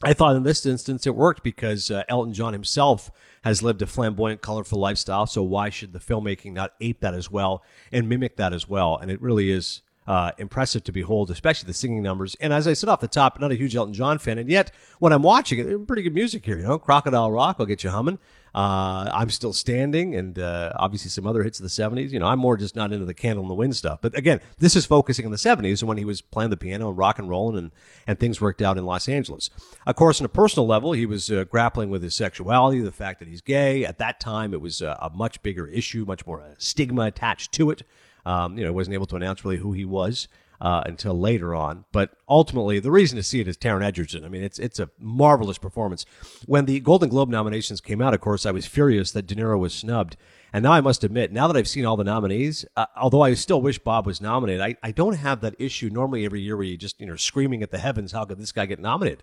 I 0.02 0.12
thought 0.12 0.36
in 0.36 0.44
this 0.44 0.64
instance 0.64 1.06
it 1.06 1.16
worked 1.16 1.42
because 1.42 1.90
uh, 1.90 2.04
Elton 2.08 2.32
John 2.32 2.52
himself 2.52 3.10
has 3.42 3.62
lived 3.62 3.82
a 3.82 3.86
flamboyant, 3.86 4.42
colorful 4.42 4.78
lifestyle. 4.78 5.26
So 5.26 5.42
why 5.42 5.70
should 5.70 5.92
the 5.92 5.98
filmmaking 5.98 6.52
not 6.52 6.74
ape 6.80 7.00
that 7.00 7.14
as 7.14 7.30
well 7.30 7.64
and 7.90 8.08
mimic 8.08 8.36
that 8.36 8.52
as 8.52 8.68
well? 8.68 8.96
And 8.96 9.10
it 9.10 9.20
really 9.20 9.50
is 9.50 9.82
uh, 10.06 10.32
impressive 10.38 10.84
to 10.84 10.92
behold, 10.92 11.30
especially 11.30 11.66
the 11.66 11.74
singing 11.74 12.02
numbers. 12.02 12.36
And 12.40 12.52
as 12.52 12.68
I 12.68 12.72
said 12.72 12.88
off 12.88 13.00
the 13.00 13.08
top, 13.08 13.40
not 13.40 13.52
a 13.52 13.56
huge 13.56 13.74
Elton 13.74 13.92
John 13.92 14.18
fan, 14.18 14.38
and 14.38 14.48
yet 14.48 14.70
when 15.00 15.12
I'm 15.12 15.22
watching 15.22 15.58
it, 15.58 15.86
pretty 15.86 16.02
good 16.02 16.14
music 16.14 16.46
here. 16.46 16.58
You 16.58 16.64
know, 16.64 16.78
Crocodile 16.78 17.30
Rock 17.30 17.58
will 17.58 17.66
get 17.66 17.84
you 17.84 17.90
humming. 17.90 18.18
Uh, 18.54 19.10
I'm 19.12 19.30
still 19.30 19.52
standing, 19.52 20.14
and 20.14 20.38
uh, 20.38 20.72
obviously 20.76 21.10
some 21.10 21.26
other 21.26 21.42
hits 21.42 21.60
of 21.60 21.64
the 21.64 21.68
'70s. 21.68 22.10
You 22.10 22.18
know, 22.18 22.26
I'm 22.26 22.38
more 22.38 22.56
just 22.56 22.76
not 22.76 22.92
into 22.92 23.04
the 23.04 23.14
Candle 23.14 23.44
in 23.44 23.48
the 23.48 23.54
Wind 23.54 23.76
stuff. 23.76 24.00
But 24.00 24.16
again, 24.16 24.40
this 24.58 24.76
is 24.76 24.86
focusing 24.86 25.24
on 25.24 25.30
the 25.30 25.38
'70s 25.38 25.80
and 25.80 25.88
when 25.88 25.98
he 25.98 26.04
was 26.04 26.20
playing 26.20 26.50
the 26.50 26.56
piano 26.56 26.88
and 26.88 26.98
rock 26.98 27.18
and 27.18 27.28
rolling, 27.28 27.58
and 27.58 27.70
and 28.06 28.18
things 28.18 28.40
worked 28.40 28.62
out 28.62 28.78
in 28.78 28.84
Los 28.84 29.08
Angeles. 29.08 29.50
Of 29.86 29.96
course, 29.96 30.20
on 30.20 30.24
a 30.24 30.30
personal 30.30 30.66
level, 30.66 30.92
he 30.92 31.06
was 31.06 31.30
uh, 31.30 31.44
grappling 31.44 31.90
with 31.90 32.02
his 32.02 32.14
sexuality, 32.14 32.80
the 32.80 32.92
fact 32.92 33.18
that 33.18 33.28
he's 33.28 33.40
gay. 33.40 33.84
At 33.84 33.98
that 33.98 34.20
time, 34.20 34.52
it 34.54 34.60
was 34.60 34.80
a 34.80 35.10
much 35.14 35.42
bigger 35.42 35.66
issue, 35.66 36.04
much 36.04 36.26
more 36.26 36.40
a 36.40 36.54
stigma 36.58 37.02
attached 37.02 37.52
to 37.52 37.70
it. 37.70 37.82
Um, 38.26 38.58
you 38.58 38.64
know, 38.64 38.72
wasn't 38.72 38.94
able 38.94 39.06
to 39.06 39.16
announce 39.16 39.44
really 39.44 39.56
who 39.56 39.72
he 39.72 39.84
was 39.84 40.28
uh, 40.60 40.82
until 40.86 41.18
later 41.18 41.54
on. 41.54 41.84
But 41.92 42.10
ultimately, 42.28 42.80
the 42.80 42.90
reason 42.90 43.16
to 43.16 43.22
see 43.22 43.40
it 43.40 43.48
is 43.48 43.56
Taron 43.56 43.84
Egerton. 43.84 44.24
I 44.24 44.28
mean, 44.28 44.42
it's 44.42 44.58
it's 44.58 44.78
a 44.78 44.90
marvelous 44.98 45.58
performance. 45.58 46.04
When 46.46 46.64
the 46.66 46.80
Golden 46.80 47.08
Globe 47.08 47.28
nominations 47.28 47.80
came 47.80 48.02
out, 48.02 48.14
of 48.14 48.20
course, 48.20 48.46
I 48.46 48.50
was 48.50 48.66
furious 48.66 49.12
that 49.12 49.26
De 49.26 49.34
Niro 49.34 49.58
was 49.58 49.74
snubbed. 49.74 50.16
And 50.50 50.62
now 50.62 50.72
I 50.72 50.80
must 50.80 51.04
admit, 51.04 51.30
now 51.30 51.46
that 51.46 51.58
I've 51.58 51.68
seen 51.68 51.84
all 51.84 51.98
the 51.98 52.04
nominees, 52.04 52.64
uh, 52.74 52.86
although 52.96 53.20
I 53.20 53.34
still 53.34 53.60
wish 53.60 53.78
Bob 53.78 54.06
was 54.06 54.22
nominated, 54.22 54.62
I, 54.62 54.76
I 54.82 54.92
don't 54.92 55.16
have 55.16 55.42
that 55.42 55.54
issue 55.58 55.90
normally 55.90 56.24
every 56.24 56.40
year 56.40 56.56
where 56.56 56.64
you 56.64 56.78
just, 56.78 56.98
you 56.98 57.06
know, 57.06 57.16
screaming 57.16 57.62
at 57.62 57.70
the 57.70 57.76
heavens, 57.76 58.12
how 58.12 58.24
could 58.24 58.38
this 58.38 58.52
guy 58.52 58.64
get 58.64 58.80
nominated? 58.80 59.22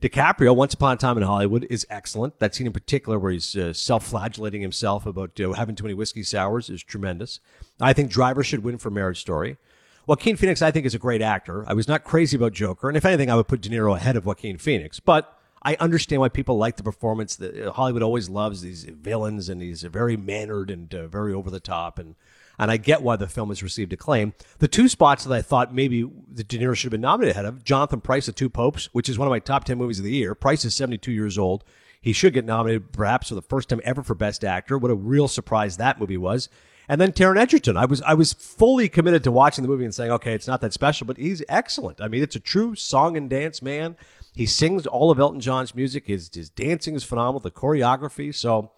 DiCaprio, 0.00 0.56
Once 0.56 0.72
Upon 0.72 0.94
a 0.94 0.96
Time 0.96 1.18
in 1.18 1.22
Hollywood, 1.22 1.66
is 1.68 1.86
excellent. 1.90 2.38
That 2.40 2.54
scene 2.54 2.66
in 2.66 2.72
particular, 2.72 3.18
where 3.18 3.32
he's 3.32 3.54
uh, 3.54 3.74
self-flagellating 3.74 4.62
himself 4.62 5.04
about 5.04 5.38
having 5.56 5.76
too 5.76 5.84
many 5.84 5.94
whiskey 5.94 6.22
sours, 6.22 6.70
is 6.70 6.82
tremendous. 6.82 7.38
I 7.78 7.92
think 7.92 8.10
Driver 8.10 8.42
should 8.42 8.64
win 8.64 8.78
for 8.78 8.90
Marriage 8.90 9.20
Story. 9.20 9.58
Joaquin 10.06 10.36
Phoenix, 10.36 10.62
I 10.62 10.70
think, 10.70 10.84
is 10.84 10.94
a 10.94 10.98
great 10.98 11.22
actor. 11.22 11.64
I 11.68 11.74
was 11.74 11.86
not 11.86 12.04
crazy 12.04 12.36
about 12.36 12.52
Joker, 12.52 12.88
and 12.88 12.96
if 12.96 13.04
anything, 13.04 13.30
I 13.30 13.36
would 13.36 13.48
put 13.48 13.60
De 13.60 13.68
Niro 13.68 13.96
ahead 13.96 14.16
of 14.16 14.26
Joaquin 14.26 14.58
Phoenix. 14.58 14.98
But 14.98 15.38
I 15.62 15.76
understand 15.78 16.20
why 16.20 16.28
people 16.28 16.58
like 16.58 16.76
the 16.76 16.82
performance. 16.82 17.36
That 17.36 17.68
uh, 17.68 17.72
Hollywood 17.72 18.02
always 18.02 18.28
loves 18.28 18.62
these 18.62 18.84
villains, 18.84 19.48
and 19.48 19.62
he's 19.62 19.82
very 19.82 20.16
mannered 20.16 20.70
and 20.70 20.92
uh, 20.92 21.06
very 21.06 21.32
over 21.32 21.50
the 21.50 21.60
top, 21.60 21.98
and 21.98 22.16
and 22.58 22.70
I 22.70 22.76
get 22.76 23.02
why 23.02 23.16
the 23.16 23.28
film 23.28 23.48
has 23.48 23.62
received 23.62 23.92
acclaim. 23.92 24.34
The 24.58 24.68
two 24.68 24.88
spots 24.88 25.24
that 25.24 25.34
I 25.34 25.40
thought 25.40 25.74
maybe 25.74 26.08
the 26.30 26.44
De 26.44 26.58
Niro 26.58 26.76
should 26.76 26.86
have 26.86 26.90
been 26.92 27.00
nominated 27.00 27.34
ahead 27.34 27.46
of 27.46 27.64
Jonathan 27.64 28.00
Pryce, 28.00 28.26
The 28.26 28.32
Two 28.32 28.50
Popes, 28.50 28.88
which 28.92 29.08
is 29.08 29.18
one 29.18 29.26
of 29.26 29.30
my 29.30 29.38
top 29.38 29.64
10 29.64 29.78
movies 29.78 29.98
of 29.98 30.04
the 30.04 30.12
year. 30.12 30.34
Pryce 30.34 30.64
is 30.64 30.74
72 30.74 31.10
years 31.10 31.38
old. 31.38 31.64
He 32.00 32.12
should 32.12 32.34
get 32.34 32.44
nominated 32.44 32.92
perhaps 32.92 33.28
for 33.28 33.36
the 33.36 33.42
first 33.42 33.68
time 33.68 33.80
ever 33.84 34.02
for 34.02 34.14
Best 34.14 34.44
Actor. 34.44 34.78
What 34.78 34.90
a 34.90 34.94
real 34.94 35.28
surprise 35.28 35.76
that 35.76 35.98
movie 35.98 36.16
was. 36.16 36.48
And 36.92 37.00
then 37.00 37.12
Taron 37.12 37.38
Egerton. 37.38 37.78
I 37.78 37.86
was 37.86 38.02
I 38.02 38.12
was 38.12 38.34
fully 38.34 38.86
committed 38.86 39.24
to 39.24 39.32
watching 39.32 39.62
the 39.62 39.68
movie 39.68 39.86
and 39.86 39.94
saying, 39.94 40.10
okay, 40.10 40.34
it's 40.34 40.46
not 40.46 40.60
that 40.60 40.74
special, 40.74 41.06
but 41.06 41.16
he's 41.16 41.42
excellent. 41.48 42.02
I 42.02 42.08
mean, 42.08 42.22
it's 42.22 42.36
a 42.36 42.40
true 42.40 42.74
song 42.74 43.16
and 43.16 43.30
dance 43.30 43.62
man. 43.62 43.96
He 44.34 44.44
sings 44.44 44.86
all 44.86 45.10
of 45.10 45.18
Elton 45.18 45.40
John's 45.40 45.74
music. 45.74 46.06
His 46.06 46.30
his 46.34 46.50
dancing 46.50 46.94
is 46.94 47.02
phenomenal. 47.02 47.40
The 47.40 47.50
choreography. 47.50 48.34
So 48.34 48.72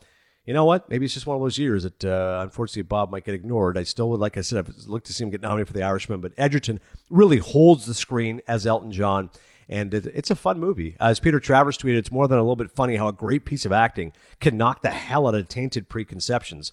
you 0.47 0.55
know 0.55 0.65
what? 0.65 0.89
Maybe 0.89 1.07
it's 1.07 1.15
just 1.15 1.27
one 1.27 1.35
of 1.35 1.43
those 1.43 1.59
years 1.59 1.83
that 1.83 2.05
uh, 2.05 2.39
unfortunately 2.41 2.83
Bob 2.83 3.11
might 3.11 3.25
get 3.25 3.35
ignored. 3.35 3.77
I 3.77 3.83
still 3.83 4.09
would, 4.11 4.21
like 4.21 4.37
I 4.37 4.43
said, 4.43 4.61
I've 4.61 4.87
looked 4.87 5.09
to 5.09 5.13
see 5.13 5.25
him 5.25 5.31
get 5.31 5.43
nominated 5.43 5.67
for 5.67 5.75
The 5.75 5.83
Irishman, 5.83 6.21
but 6.21 6.35
Egerton 6.39 6.79
really 7.11 7.39
holds 7.39 7.85
the 7.85 7.95
screen 7.95 8.43
as 8.47 8.65
Elton 8.65 8.93
John, 8.93 9.29
and 9.69 9.93
it, 9.93 10.07
it's 10.07 10.31
a 10.31 10.37
fun 10.37 10.61
movie. 10.61 10.97
As 11.01 11.19
Peter 11.19 11.41
Travers 11.41 11.79
tweeted, 11.79 11.97
it's 11.97 12.13
more 12.13 12.29
than 12.29 12.39
a 12.39 12.43
little 12.43 12.55
bit 12.55 12.71
funny 12.71 12.95
how 12.95 13.09
a 13.09 13.13
great 13.13 13.45
piece 13.45 13.67
of 13.67 13.73
acting 13.73 14.13
can 14.39 14.57
knock 14.57 14.83
the 14.83 14.91
hell 14.91 15.27
out 15.27 15.35
of 15.35 15.49
tainted 15.49 15.89
preconceptions. 15.89 16.73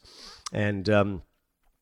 And 0.53 0.89
um, 0.89 1.21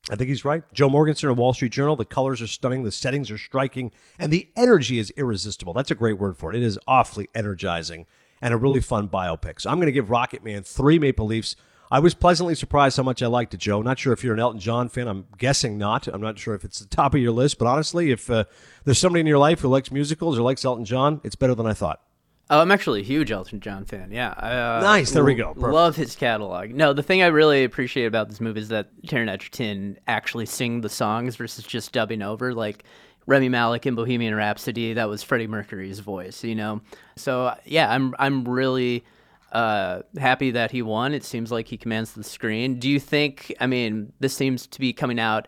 I 0.09 0.15
think 0.15 0.29
he's 0.29 0.43
right. 0.43 0.63
Joe 0.73 0.89
Morgenstern 0.89 1.31
of 1.31 1.37
Wall 1.37 1.53
Street 1.53 1.71
Journal. 1.71 1.95
The 1.95 2.05
colors 2.05 2.41
are 2.41 2.47
stunning, 2.47 2.83
the 2.83 2.91
settings 2.91 3.29
are 3.29 3.37
striking, 3.37 3.91
and 4.17 4.33
the 4.33 4.49
energy 4.55 4.97
is 4.97 5.11
irresistible. 5.11 5.73
That's 5.73 5.91
a 5.91 5.95
great 5.95 6.17
word 6.17 6.37
for 6.37 6.51
it. 6.51 6.57
It 6.57 6.63
is 6.63 6.79
awfully 6.87 7.29
energizing 7.35 8.05
and 8.41 8.53
a 8.53 8.57
really 8.57 8.81
fun 8.81 9.07
biopic. 9.07 9.61
So 9.61 9.69
I'm 9.69 9.77
going 9.77 9.87
to 9.87 9.91
give 9.91 10.09
Rocket 10.09 10.43
Man 10.43 10.63
three 10.63 10.97
Maple 10.97 11.25
Leafs 11.25 11.55
I 11.91 11.99
was 11.99 12.13
pleasantly 12.13 12.53
surprised 12.53 12.97
how 12.97 13.03
much 13.03 13.23
I 13.23 13.27
liked 13.27 13.53
it, 13.55 13.59
Joe. 13.59 13.81
Not 13.81 13.97
sure 13.97 14.13
if 14.13 14.23
you're 14.23 14.35
an 14.35 14.39
Elton 14.39 14.59
John 14.59 14.89
fan. 14.89 15.07
I'm 15.07 15.25
guessing 15.39 15.79
not. 15.79 16.07
I'm 16.07 16.21
not 16.21 16.37
sure 16.37 16.53
if 16.53 16.63
it's 16.63 16.79
the 16.79 16.87
top 16.87 17.15
of 17.15 17.21
your 17.21 17.31
list, 17.31 17.57
but 17.57 17.67
honestly, 17.67 18.11
if 18.11 18.29
uh, 18.29 18.43
there's 18.85 18.99
somebody 18.99 19.21
in 19.21 19.27
your 19.27 19.39
life 19.39 19.61
who 19.61 19.69
likes 19.69 19.91
musicals 19.91 20.37
or 20.37 20.43
likes 20.43 20.63
Elton 20.63 20.85
John, 20.85 21.19
it's 21.23 21.35
better 21.35 21.55
than 21.55 21.65
I 21.65 21.73
thought. 21.73 22.01
Oh, 22.51 22.61
I'm 22.61 22.71
actually 22.71 23.01
a 23.01 23.03
huge 23.03 23.31
Elton 23.31 23.59
John 23.59 23.85
fan. 23.85 24.11
Yeah. 24.11 24.31
Uh, 24.31 24.79
nice. 24.81 25.11
There 25.11 25.23
we 25.23 25.35
go. 25.35 25.53
Perfect. 25.53 25.73
Love 25.73 25.95
his 25.95 26.15
catalog. 26.15 26.71
No, 26.71 26.93
the 26.93 27.03
thing 27.03 27.21
I 27.21 27.27
really 27.27 27.63
appreciate 27.63 28.05
about 28.05 28.27
this 28.27 28.41
movie 28.41 28.61
is 28.61 28.69
that 28.69 28.89
Taron 29.03 29.29
Egerton 29.29 29.99
actually 30.07 30.47
sing 30.47 30.81
the 30.81 30.89
songs 30.89 31.35
versus 31.35 31.63
just 31.63 31.91
dubbing 31.91 32.23
over. 32.23 32.55
Like 32.55 32.85
Rami 33.27 33.49
Malek 33.49 33.85
in 33.85 33.93
Bohemian 33.93 34.33
Rhapsody, 34.33 34.93
that 34.93 35.07
was 35.07 35.21
Freddie 35.21 35.45
Mercury's 35.45 35.99
voice. 35.99 36.43
You 36.43 36.55
know. 36.55 36.81
So 37.17 37.55
yeah, 37.65 37.91
I'm 37.91 38.15
I'm 38.17 38.43
really 38.45 39.05
uh, 39.51 40.01
happy 40.17 40.49
that 40.51 40.71
he 40.71 40.81
won. 40.81 41.13
It 41.13 41.23
seems 41.23 41.51
like 41.51 41.67
he 41.67 41.77
commands 41.77 42.13
the 42.13 42.23
screen. 42.23 42.79
Do 42.79 42.89
you 42.89 42.99
think? 42.99 43.53
I 43.59 43.67
mean, 43.67 44.11
this 44.19 44.33
seems 44.33 44.65
to 44.65 44.79
be 44.79 44.91
coming 44.91 45.19
out 45.19 45.47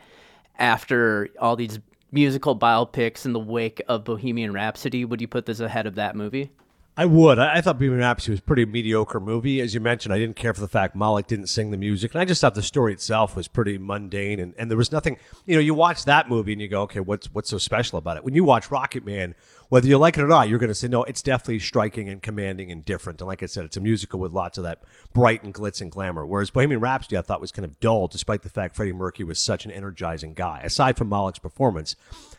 after 0.59 1.30
all 1.39 1.56
these 1.56 1.80
musical 2.12 2.56
biopics 2.56 3.25
in 3.25 3.33
the 3.33 3.39
wake 3.39 3.81
of 3.88 4.03
Bohemian 4.03 4.53
Rhapsody. 4.53 5.03
Would 5.03 5.19
you 5.19 5.27
put 5.27 5.48
this 5.48 5.62
ahead 5.62 5.88
of 5.88 5.95
that 5.95 6.15
movie? 6.15 6.51
I 6.98 7.06
would. 7.06 7.40
I, 7.40 7.56
I 7.56 7.62
thought 7.62 7.80
Bohemian 7.80 8.02
Rhapsody 8.02 8.34
was 8.34 8.40
a 8.42 8.44
pretty 8.44 8.66
mediocre 8.66 9.20
movie. 9.20 9.62
As 9.62 9.74
you 9.74 9.80
mentioned, 9.80 10.14
I 10.14 10.20
didn't 10.20 10.36
care 10.36 10.54
for 10.54 10.60
the 10.62 10.68
fact 10.68 10.96
Malek 10.96 11.28
didn't 11.28 11.48
sing 11.48 11.72
the 11.72 11.78
music. 11.78 12.14
And 12.14 12.22
I 12.22 12.26
just 12.26 12.42
thought 12.42 12.54
the 12.54 12.62
story 12.62 12.92
itself 12.94 13.36
was 13.36 13.48
pretty 13.48 13.78
mundane. 13.78 14.39
And, 14.39 14.54
and 14.58 14.70
there 14.70 14.77
was 14.77 14.92
nothing, 14.92 15.18
you 15.46 15.56
know, 15.56 15.62
you 15.62 15.74
watch 15.74 16.04
that 16.06 16.30
movie 16.30 16.51
and 16.51 16.62
you 16.62 16.68
go, 16.68 16.82
okay, 16.84 17.00
what's, 17.00 17.27
what's 17.34 17.50
so 17.50 17.58
special 17.58 17.98
about 17.98 18.18
it? 18.18 18.25
When 18.25 18.36
you 18.36 18.44
watch 18.44 18.70
Rocket 18.70 19.06
Man, 19.06 19.36
whether 19.72 19.88
you 19.88 19.98
like 19.98 20.18
it 20.18 20.22
or 20.22 20.28
not, 20.28 20.50
you're 20.50 20.60
going 20.60 20.68
to 20.68 20.75
say, 20.75 20.90
no, 20.90 21.04
it's 21.04 21.22
definitely 21.22 21.58
striking 21.58 22.10
and 22.10 22.22
commanding 22.22 22.74
and 22.74 22.84
different. 22.84 23.22
And 23.22 23.28
like 23.30 23.42
I 23.42 23.46
said, 23.46 23.63
it's 23.63 23.78
a 23.78 23.80
musical 23.80 24.20
with 24.20 24.34
lots 24.34 24.58
of 24.58 24.66
that 24.66 24.84
bright 25.13 25.46
and 25.46 25.54
glitz 25.54 25.80
and 25.80 25.90
glamour. 25.90 26.25
Whereas 26.25 26.50
Bohemian 26.50 26.82
Rhapsody, 26.82 27.18
I 27.18 27.22
thought 27.22 27.40
was 27.40 27.54
kind 27.54 27.63
of 27.63 27.80
dull, 27.80 28.10
despite 28.10 28.42
the 28.42 28.50
fact 28.50 28.75
Freddie 28.75 28.92
Mercury 28.92 29.25
was 29.25 29.40
such 29.40 29.63
an 29.63 29.72
energizing 29.72 30.34
guy. 30.34 30.60
Aside 30.62 30.98
from 30.98 31.10
Malek's 31.10 31.40
performance, 31.40 31.96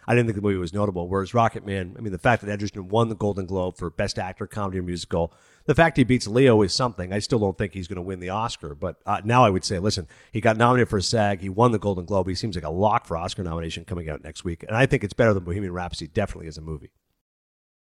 I 0.07 0.15
didn't 0.15 0.27
think 0.27 0.37
the 0.37 0.43
movie 0.43 0.59
was 0.59 0.75
notable. 0.75 1.09
Whereas 1.09 1.33
Rocket 1.33 1.65
Man, 1.65 1.95
I 1.97 2.03
mean, 2.03 2.13
the 2.13 2.19
fact 2.19 2.43
that 2.43 2.51
Egerton 2.51 2.89
won 2.89 3.09
the 3.09 3.15
Golden 3.15 3.47
Globe 3.47 3.79
for 3.79 3.89
Best 3.89 4.19
Actor, 4.19 4.49
Comedy 4.49 4.81
or 4.81 4.83
Musical, 4.83 5.33
the 5.65 5.75
fact 5.75 5.97
he 5.97 6.05
beats 6.05 6.27
Leo 6.27 6.61
is 6.61 6.75
something. 6.75 7.15
I 7.15 7.21
still 7.21 7.39
don't 7.39 7.57
think 7.57 7.73
he's 7.73 7.89
going 7.89 7.97
to 7.97 8.03
win 8.03 8.21
the 8.21 8.29
Oscar, 8.29 8.75
but 8.75 8.97
uh, 9.07 9.23
now 9.25 9.43
I 9.43 9.49
would 9.49 9.65
say, 9.65 9.79
listen, 9.79 10.07
he 10.33 10.43
got 10.43 10.59
nominated 10.59 10.91
for 10.91 10.99
a 10.99 11.03
SAG, 11.03 11.41
he 11.41 11.49
won 11.49 11.73
the 11.73 11.79
Golden 11.79 12.05
Globe. 12.05 12.29
He 12.29 12.35
seems 12.35 12.57
like 12.57 12.65
a 12.65 12.71
lock 12.71 13.07
for 13.07 13.17
Oscar 13.17 13.43
nomination 13.43 13.87
coming 13.87 14.11
out 14.11 14.23
next 14.23 14.45
week, 14.45 14.65
and 14.69 14.77
I 14.77 14.85
think 14.85 15.03
it's 15.03 15.15
better 15.15 15.33
than 15.33 15.45
Bohemian 15.45 15.73
Rhapsody, 15.73 16.09
definitely 16.09 16.49
as 16.49 16.59
a 16.59 16.61
movie. 16.61 16.91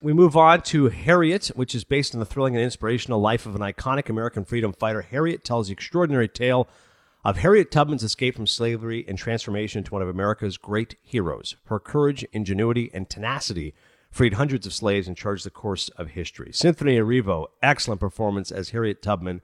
We 0.05 0.13
move 0.13 0.37
on 0.37 0.61
to 0.61 0.89
Harriet, 0.89 1.47
which 1.55 1.73
is 1.73 1.83
based 1.83 2.13
on 2.13 2.19
the 2.19 2.27
thrilling 2.27 2.55
and 2.55 2.63
inspirational 2.63 3.19
life 3.19 3.47
of 3.47 3.55
an 3.55 3.61
iconic 3.61 4.07
American 4.07 4.45
freedom 4.45 4.71
fighter. 4.71 5.01
Harriet 5.01 5.43
tells 5.43 5.65
the 5.65 5.73
extraordinary 5.73 6.27
tale 6.27 6.67
of 7.23 7.37
Harriet 7.37 7.71
Tubman's 7.71 8.03
escape 8.03 8.35
from 8.35 8.45
slavery 8.45 9.03
and 9.07 9.17
transformation 9.17 9.79
into 9.79 9.91
one 9.91 10.03
of 10.03 10.07
America's 10.07 10.57
great 10.57 10.95
heroes. 11.01 11.55
Her 11.65 11.79
courage, 11.79 12.23
ingenuity, 12.33 12.91
and 12.93 13.09
tenacity 13.09 13.73
freed 14.11 14.35
hundreds 14.35 14.67
of 14.67 14.75
slaves 14.75 15.07
and 15.07 15.17
charged 15.17 15.43
the 15.43 15.49
course 15.49 15.89
of 15.97 16.09
history. 16.09 16.51
Cynthia 16.53 17.01
Erivo, 17.01 17.47
excellent 17.63 17.99
performance 17.99 18.51
as 18.51 18.69
Harriet 18.69 19.01
Tubman. 19.01 19.41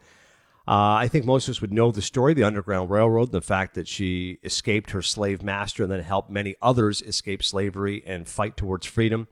Uh, 0.67 0.93
I 0.93 1.07
think 1.07 1.25
most 1.25 1.47
of 1.47 1.53
us 1.53 1.61
would 1.61 1.73
know 1.73 1.89
the 1.89 2.03
story, 2.03 2.35
the 2.35 2.43
Underground 2.43 2.91
Railroad, 2.91 3.31
the 3.31 3.41
fact 3.41 3.73
that 3.73 3.87
she 3.87 4.37
escaped 4.43 4.91
her 4.91 5.01
slave 5.01 5.41
master 5.41 5.81
and 5.81 5.91
then 5.91 6.03
helped 6.03 6.29
many 6.29 6.55
others 6.61 7.01
escape 7.01 7.41
slavery 7.41 8.03
and 8.05 8.27
fight 8.27 8.57
towards 8.57 8.85
freedom. 8.85 9.27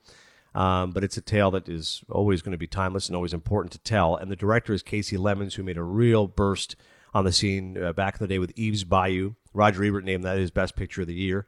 Um, 0.56 0.92
but 0.92 1.04
it's 1.04 1.18
a 1.18 1.22
tale 1.22 1.52
that 1.52 1.70
is 1.70 2.04
always 2.10 2.42
going 2.42 2.54
to 2.54 2.58
be 2.58 2.68
timeless 2.68 3.08
and 3.08 3.16
always 3.16 3.34
important 3.34 3.72
to 3.74 3.80
tell. 3.80 4.16
And 4.16 4.32
the 4.32 4.36
director 4.36 4.74
is 4.74 4.82
Kasi 4.82 5.18
Lemmons, 5.18 5.56
who 5.56 5.64
made 5.64 5.78
a 5.78 5.84
real 5.84 6.28
burst 6.28 6.76
on 7.14 7.26
the 7.26 7.32
scene 7.32 7.82
uh, 7.82 7.94
back 7.94 8.16
in 8.16 8.20
the 8.20 8.28
day 8.28 8.40
with 8.40 8.54
Eve's 8.56 8.84
Bayou. 8.84 9.34
Roger 9.54 9.84
Ebert 9.84 10.04
named 10.04 10.24
that 10.24 10.38
his 10.38 10.52
best 10.52 10.76
picture 10.76 11.02
of 11.02 11.08
the 11.08 11.14
year. 11.14 11.46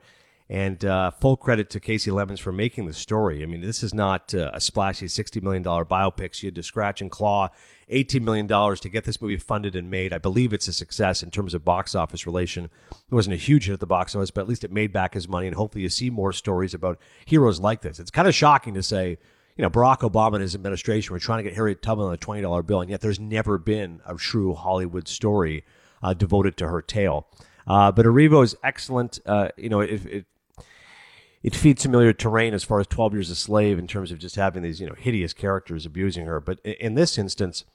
And 0.52 0.84
uh, 0.84 1.12
full 1.12 1.38
credit 1.38 1.70
to 1.70 1.80
Kasi 1.80 2.12
Lemmons 2.12 2.42
for 2.42 2.52
making 2.52 2.86
the 2.86 2.92
story. 2.92 3.42
I 3.42 3.46
mean, 3.46 3.62
this 3.62 3.84
is 3.84 3.94
not 3.94 4.36
uh, 4.36 4.52
a 4.54 4.60
splashy 4.60 5.06
$60 5.06 5.42
million 5.42 5.64
biopic. 5.64 6.34
She 6.34 6.48
had 6.48 6.56
to 6.56 6.62
scratch 6.62 7.00
and 7.00 7.10
claw 7.10 7.48
$18 7.90 8.22
million 8.22 8.50
to 8.50 8.90
get 8.90 9.06
this 9.06 9.22
movie 9.22 9.38
funded 9.38 9.78
and 9.78 9.90
made. 9.90 10.12
I 10.12 10.18
believe 10.18 10.52
it's 10.52 10.68
a 10.68 10.74
success 10.74 11.24
in 11.24 11.32
terms 11.32 11.54
of 11.54 11.64
box 11.64 11.96
office 11.96 12.26
relation. 12.26 12.66
It 12.92 13.16
wasn't 13.16 13.36
a 13.36 13.38
huge 13.38 13.68
hit 13.68 13.76
at 13.76 13.80
the 13.80 13.86
box 13.86 14.14
office, 14.14 14.30
but 14.30 14.42
at 14.42 14.50
least 14.50 14.66
it 14.66 14.74
made 14.74 14.92
back 14.92 15.14
his 15.14 15.26
money. 15.26 15.48
And 15.48 15.56
hopefully 15.56 15.84
you 15.84 15.90
see 15.90 16.10
more 16.10 16.34
stories 16.34 16.74
about 16.74 17.00
heroes 17.24 17.62
like 17.62 17.80
this. 17.80 17.98
It's 17.98 18.12
kind 18.12 18.28
of 18.28 18.36
shocking 18.36 18.74
to 18.74 18.84
say, 18.84 19.20
you 19.56 19.62
know, 19.62 19.70
Barack 19.70 20.00
Obama 20.00 20.34
and 20.34 20.42
his 20.42 20.54
administration 20.54 21.14
were 21.14 21.20
trying 21.20 21.40
to 21.40 21.44
get 21.44 21.56
Harriet 21.56 21.82
Tubman 21.82 22.08
on 22.08 22.14
a 22.14 22.18
$20 22.18 22.68
bill, 22.68 22.82
and 22.82 22.90
yet 22.90 23.00
there's 23.00 23.22
never 23.22 23.58
been 23.58 24.02
a 24.06 24.16
true 24.16 24.54
Hollywood 24.54 25.08
story 25.08 25.64
uh, 26.04 26.14
devoted 26.14 26.58
to 26.58 26.68
her 26.68 26.82
tale. 26.82 27.26
Uh, 27.66 27.90
but 27.90 28.06
Erivo 28.06 28.44
is 28.44 28.54
excellent. 28.66 29.20
Uh, 29.26 29.48
you 29.56 29.70
know, 29.70 29.80
if, 29.80 30.06
if 30.06 30.26
it 31.44 31.56
feeds 31.56 31.84
familiar 31.84 32.14
terrain 32.14 32.54
as 32.54 32.64
far 32.64 32.80
as 32.80 32.88
12 32.88 33.14
years 33.14 33.30
a 33.30 33.36
slave 33.36 33.80
in 33.80 33.88
terms 33.88 34.12
of 34.12 34.20
just 34.20 34.36
having 34.36 34.64
these 34.64 34.80
you 34.80 34.88
know 34.88 34.96
hideous 34.98 35.34
characters 35.34 35.86
abusing 35.86 36.26
her. 36.26 36.40
But 36.40 36.60
in 36.60 36.96
this 36.96 37.18
instance 37.18 37.66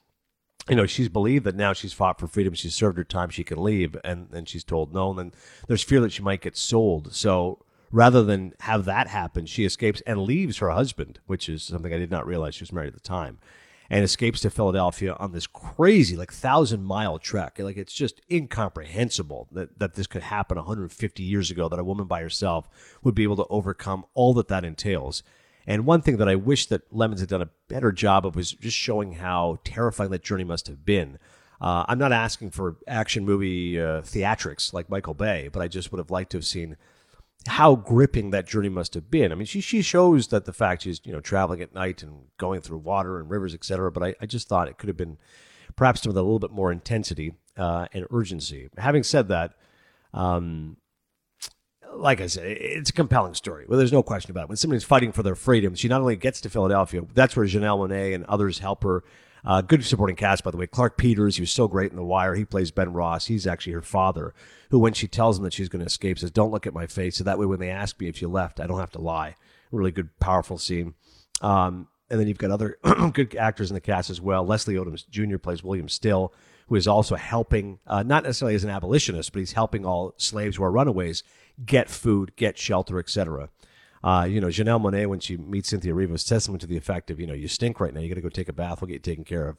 you 0.68 0.76
know 0.76 0.86
she's 0.86 1.08
believed 1.08 1.44
that 1.44 1.54
now 1.54 1.72
she's 1.72 1.92
fought 1.92 2.18
for 2.18 2.26
freedom. 2.26 2.54
She's 2.54 2.74
served 2.74 2.98
her 2.98 3.04
time. 3.04 3.30
She 3.30 3.44
can 3.44 3.62
leave 3.62 3.96
and 4.04 4.28
then 4.30 4.44
she's 4.44 4.64
told 4.64 4.94
no. 4.94 5.10
And 5.10 5.18
then 5.18 5.32
there's 5.68 5.82
fear 5.82 6.00
that 6.00 6.12
she 6.12 6.22
might 6.22 6.40
get 6.40 6.56
sold. 6.56 7.14
So 7.14 7.64
rather 7.90 8.22
than 8.22 8.52
have 8.60 8.84
that 8.84 9.08
happen 9.08 9.46
she 9.46 9.64
escapes 9.64 10.02
and 10.06 10.22
leaves 10.22 10.58
her 10.58 10.70
husband 10.70 11.20
which 11.26 11.48
is 11.48 11.62
something 11.62 11.92
i 11.92 11.98
did 11.98 12.10
not 12.10 12.26
realize 12.26 12.54
she 12.54 12.62
was 12.62 12.72
married 12.72 12.88
at 12.88 12.94
the 12.94 13.00
time 13.00 13.38
and 13.90 14.04
escapes 14.04 14.40
to 14.40 14.50
Philadelphia 14.50 15.16
on 15.18 15.32
this 15.32 15.46
crazy, 15.46 16.16
like 16.16 16.32
thousand 16.32 16.84
mile 16.84 17.18
trek. 17.18 17.58
Like 17.58 17.76
it's 17.76 17.92
just 17.92 18.20
incomprehensible 18.30 19.48
that, 19.52 19.78
that 19.78 19.94
this 19.94 20.06
could 20.06 20.22
happen 20.22 20.56
150 20.56 21.22
years 21.22 21.50
ago, 21.50 21.68
that 21.68 21.78
a 21.78 21.84
woman 21.84 22.06
by 22.06 22.20
herself 22.20 22.68
would 23.02 23.14
be 23.14 23.22
able 23.22 23.36
to 23.36 23.46
overcome 23.48 24.04
all 24.14 24.34
that 24.34 24.48
that 24.48 24.64
entails. 24.64 25.22
And 25.66 25.84
one 25.84 26.00
thing 26.00 26.16
that 26.18 26.28
I 26.28 26.36
wish 26.36 26.66
that 26.66 26.92
Lemmons 26.92 27.20
had 27.20 27.28
done 27.28 27.42
a 27.42 27.50
better 27.68 27.90
job 27.90 28.24
of 28.24 28.36
was 28.36 28.52
just 28.52 28.76
showing 28.76 29.14
how 29.14 29.58
terrifying 29.64 30.10
that 30.10 30.22
journey 30.22 30.44
must 30.44 30.68
have 30.68 30.84
been. 30.84 31.18
Uh, 31.60 31.84
I'm 31.88 31.98
not 31.98 32.12
asking 32.12 32.50
for 32.50 32.76
action 32.86 33.24
movie 33.24 33.80
uh, 33.80 34.02
theatrics 34.02 34.72
like 34.72 34.90
Michael 34.90 35.14
Bay, 35.14 35.48
but 35.52 35.62
I 35.62 35.68
just 35.68 35.90
would 35.90 35.98
have 35.98 36.10
liked 36.10 36.30
to 36.32 36.36
have 36.36 36.44
seen 36.44 36.76
how 37.46 37.76
gripping 37.76 38.30
that 38.30 38.46
journey 38.46 38.68
must 38.68 38.94
have 38.94 39.10
been. 39.10 39.32
I 39.32 39.34
mean, 39.34 39.46
she 39.46 39.60
she 39.60 39.82
shows 39.82 40.28
that 40.28 40.44
the 40.44 40.52
fact 40.52 40.82
she's 40.82 41.00
you 41.04 41.12
know 41.12 41.20
traveling 41.20 41.60
at 41.60 41.74
night 41.74 42.02
and 42.02 42.26
going 42.38 42.60
through 42.60 42.78
water 42.78 43.18
and 43.18 43.30
rivers, 43.30 43.54
etc. 43.54 43.90
But 43.90 44.02
I, 44.02 44.14
I 44.20 44.26
just 44.26 44.48
thought 44.48 44.68
it 44.68 44.78
could 44.78 44.88
have 44.88 44.96
been 44.96 45.18
perhaps 45.76 46.06
with 46.06 46.16
a 46.16 46.22
little 46.22 46.38
bit 46.38 46.50
more 46.50 46.72
intensity 46.72 47.34
uh, 47.56 47.86
and 47.92 48.06
urgency. 48.10 48.68
Having 48.78 49.02
said 49.04 49.28
that, 49.28 49.52
um, 50.14 50.76
like 51.94 52.20
I 52.20 52.26
said, 52.26 52.46
it's 52.46 52.90
a 52.90 52.92
compelling 52.92 53.34
story. 53.34 53.64
Well, 53.68 53.78
there's 53.78 53.92
no 53.92 54.02
question 54.02 54.30
about 54.30 54.44
it. 54.44 54.48
When 54.48 54.56
somebody's 54.56 54.84
fighting 54.84 55.12
for 55.12 55.22
their 55.22 55.34
freedom, 55.34 55.74
she 55.74 55.88
not 55.88 56.00
only 56.00 56.16
gets 56.16 56.40
to 56.42 56.50
Philadelphia, 56.50 57.02
that's 57.14 57.36
where 57.36 57.46
Janelle 57.46 57.88
Monáe 57.88 58.14
and 58.14 58.24
others 58.24 58.58
help 58.58 58.82
her 58.82 59.04
uh, 59.46 59.60
good 59.60 59.84
supporting 59.84 60.16
cast, 60.16 60.42
by 60.42 60.50
the 60.50 60.56
way. 60.56 60.66
Clarke 60.66 60.98
Peters, 60.98 61.36
he 61.36 61.42
was 61.42 61.52
so 61.52 61.68
great 61.68 61.90
in 61.90 61.96
The 61.96 62.04
Wire. 62.04 62.34
He 62.34 62.44
plays 62.44 62.72
Ben 62.72 62.92
Ross. 62.92 63.26
He's 63.26 63.46
actually 63.46 63.74
her 63.74 63.82
father, 63.82 64.34
who, 64.70 64.78
when 64.78 64.92
she 64.92 65.06
tells 65.06 65.38
him 65.38 65.44
that 65.44 65.52
she's 65.52 65.68
going 65.68 65.80
to 65.80 65.86
escape, 65.86 66.18
says, 66.18 66.32
Don't 66.32 66.50
look 66.50 66.66
at 66.66 66.74
my 66.74 66.86
face. 66.86 67.16
So 67.16 67.24
that 67.24 67.38
way, 67.38 67.46
when 67.46 67.60
they 67.60 67.70
ask 67.70 68.00
me 68.00 68.08
if 68.08 68.20
you 68.20 68.28
left, 68.28 68.58
I 68.58 68.66
don't 68.66 68.80
have 68.80 68.90
to 68.92 69.00
lie. 69.00 69.36
Really 69.70 69.92
good, 69.92 70.18
powerful 70.18 70.58
scene. 70.58 70.94
Um, 71.40 71.88
and 72.10 72.18
then 72.20 72.28
you've 72.28 72.38
got 72.38 72.50
other 72.50 72.78
good 73.12 73.36
actors 73.36 73.70
in 73.70 73.74
the 73.74 73.80
cast 73.80 74.10
as 74.10 74.20
well. 74.20 74.44
Leslie 74.44 74.74
Odom 74.74 75.02
Jr. 75.10 75.38
plays 75.38 75.62
William 75.62 75.88
Still, 75.88 76.32
who 76.68 76.74
is 76.74 76.88
also 76.88 77.14
helping, 77.14 77.78
uh, 77.86 78.02
not 78.02 78.24
necessarily 78.24 78.54
as 78.54 78.64
an 78.64 78.70
abolitionist, 78.70 79.32
but 79.32 79.38
he's 79.40 79.52
helping 79.52 79.84
all 79.84 80.14
slaves 80.16 80.56
who 80.56 80.64
are 80.64 80.72
runaways 80.72 81.22
get 81.64 81.88
food, 81.88 82.34
get 82.36 82.58
shelter, 82.58 82.98
etc. 82.98 83.48
Uh, 84.04 84.26
you 84.28 84.40
know, 84.40 84.48
Janelle 84.48 84.80
Monáe, 84.80 85.06
when 85.06 85.20
she 85.20 85.36
meets 85.36 85.70
Cynthia 85.70 85.92
Erivo, 85.92 86.18
says 86.18 86.44
something 86.44 86.60
to 86.60 86.66
the 86.66 86.76
effect 86.76 87.10
of, 87.10 87.18
you 87.18 87.26
know, 87.26 87.34
you 87.34 87.48
stink 87.48 87.80
right 87.80 87.92
now. 87.92 88.00
You 88.00 88.08
got 88.08 88.14
to 88.14 88.20
go 88.20 88.28
take 88.28 88.48
a 88.48 88.52
bath. 88.52 88.80
We'll 88.80 88.88
get 88.88 88.94
you 88.94 88.98
taken 89.00 89.24
care 89.24 89.48
of. 89.48 89.58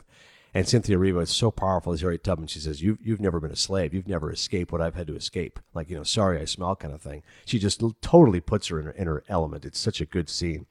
And 0.53 0.67
Cynthia 0.67 0.98
Erivo 0.98 1.22
is 1.22 1.29
so 1.29 1.51
powerful 1.51 1.94
as 1.94 2.01
Harriet 2.01 2.24
Tubman. 2.24 2.48
She 2.48 2.60
says, 2.60 2.82
you've, 2.82 3.00
you've 3.01 3.20
never 3.20 3.39
been 3.39 3.51
a 3.51 3.56
slave. 3.56 3.94
You've 3.94 4.08
never 4.08 4.32
escaped 4.32 4.72
what 4.72 4.82
I've 4.82 4.96
had 4.96 5.08
to 5.08 5.15
escape. 5.15 5.60
Like, 5.74 5.89
you 5.89 5.98
know, 5.98 6.03
sorry, 6.03 6.39
I 6.39 6.46
smell 6.46 6.75
kind 6.75 6.94
of 6.94 7.01
thing. 7.01 7.24
She 7.46 7.60
just 7.60 7.84
totally 8.01 8.39
puts 8.39 8.67
her 8.67 8.79
in 8.79 8.86
her, 8.86 8.91
in 8.91 9.08
her 9.08 9.24
element. 9.27 9.65
It's 9.65 9.79
such 9.79 10.01
a 10.01 10.06
good 10.06 10.29
scene. 10.29 10.65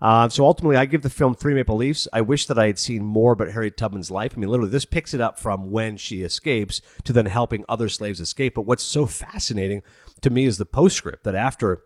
Uh, 0.00 0.28
so 0.28 0.44
ultimately, 0.44 0.76
I 0.76 0.84
give 0.84 1.02
the 1.02 1.10
film 1.10 1.34
three 1.34 1.54
maple 1.54 1.76
leafs. 1.76 2.06
I 2.12 2.20
wish 2.20 2.46
that 2.46 2.58
I 2.58 2.66
had 2.66 2.78
seen 2.78 3.04
more 3.04 3.32
about 3.32 3.50
Harriet 3.50 3.76
Tubman's 3.76 4.10
life. 4.10 4.34
I 4.36 4.38
mean, 4.38 4.48
literally, 4.48 4.70
this 4.70 4.84
picks 4.84 5.12
it 5.12 5.20
up 5.20 5.40
from 5.40 5.72
when 5.72 5.96
she 5.96 6.22
escapes 6.22 6.80
to 7.02 7.12
then 7.12 7.26
helping 7.26 7.64
other 7.68 7.88
slaves 7.88 8.20
escape. 8.20 8.54
But 8.54 8.62
what's 8.62 8.84
so 8.84 9.06
fascinating 9.06 9.82
to 10.20 10.30
me 10.30 10.44
is 10.44 10.58
the 10.58 10.66
postscript 10.66 11.24
that 11.24 11.34
after 11.34 11.82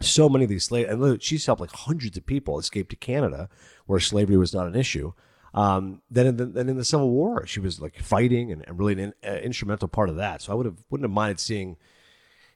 so 0.00 0.28
many 0.28 0.44
of 0.44 0.50
these 0.50 0.64
slaves, 0.64 0.90
and 0.90 1.22
she's 1.22 1.46
helped 1.46 1.60
like 1.60 1.72
hundreds 1.72 2.16
of 2.16 2.26
people 2.26 2.58
escape 2.58 2.88
to 2.90 2.96
Canada, 2.96 3.48
where 3.86 4.00
slavery 4.00 4.36
was 4.36 4.54
not 4.54 4.66
an 4.66 4.74
issue. 4.74 5.12
Um, 5.52 6.02
then, 6.10 6.26
in 6.26 6.36
the, 6.36 6.46
then 6.46 6.68
in 6.68 6.76
the 6.76 6.84
Civil 6.84 7.10
War, 7.10 7.46
she 7.46 7.60
was 7.60 7.80
like 7.80 8.00
fighting 8.00 8.52
and, 8.52 8.64
and 8.66 8.78
really 8.78 9.00
an 9.02 9.14
uh, 9.26 9.32
instrumental 9.32 9.88
part 9.88 10.08
of 10.08 10.16
that. 10.16 10.42
So 10.42 10.52
I 10.52 10.54
would 10.54 10.66
have 10.66 10.82
wouldn't 10.90 11.04
have 11.04 11.14
minded 11.14 11.40
seeing, 11.40 11.76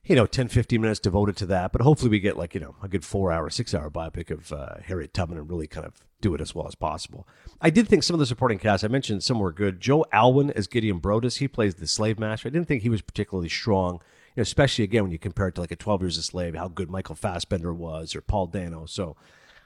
you 0.05 0.15
know, 0.15 0.27
10, 0.27 0.49
15 0.49 0.81
minutes 0.81 1.01
devoted 1.01 1.37
to 1.39 1.47
that. 1.47 1.73
But 1.73 1.83
hopefully 1.83 2.11
we 2.11 2.21
get 2.21 2.37
like 2.37 2.55
you 2.55 2.61
know 2.61 2.77
a 2.83 2.89
good 2.89 3.05
four 3.05 3.33
hour, 3.33 3.51
six 3.51 3.75
hour 3.75 3.91
biopic 3.91 4.31
of 4.31 4.53
uh, 4.53 4.77
Harriet 4.85 5.13
Tubman 5.13 5.39
and 5.39 5.51
really 5.51 5.67
kind 5.67 5.87
of 5.87 6.01
do 6.21 6.35
it 6.35 6.41
as 6.41 6.55
well 6.55 6.67
as 6.67 6.75
possible. 6.75 7.27
I 7.61 7.71
did 7.71 7.89
think 7.89 8.03
some 8.03 8.15
of 8.15 8.21
the 8.21 8.27
supporting 8.27 8.59
cast 8.59 8.85
I 8.85 8.89
mentioned 8.89 9.23
some 9.23 9.41
were 9.41 9.53
good. 9.53 9.81
Joe 9.81 10.07
Alwyn 10.13 10.51
as 10.53 10.67
Gideon 10.67 11.01
Brodess, 11.01 11.39
he 11.39 11.49
plays 11.49 11.75
the 11.75 11.87
slave 11.87 12.19
master. 12.19 12.49
I 12.49 12.51
didn't 12.51 12.69
think 12.69 12.83
he 12.83 12.89
was 12.89 13.03
particularly 13.03 13.49
strong 13.49 14.01
know, 14.37 14.43
especially 14.43 14.85
again 14.85 15.03
when 15.03 15.13
you 15.13 15.19
compare 15.19 15.49
it 15.49 15.55
to 15.57 15.61
like 15.61 15.71
a 15.71 15.77
12 15.77 16.03
Years 16.03 16.19
a 16.19 16.23
Slave, 16.23 16.55
how 16.55 16.69
good 16.69 16.91
Michael 16.91 17.15
Fassbender 17.15 17.73
was 17.73 18.15
or 18.15 18.21
Paul 18.21 18.47
Dano. 18.47 18.87
So 18.87 19.17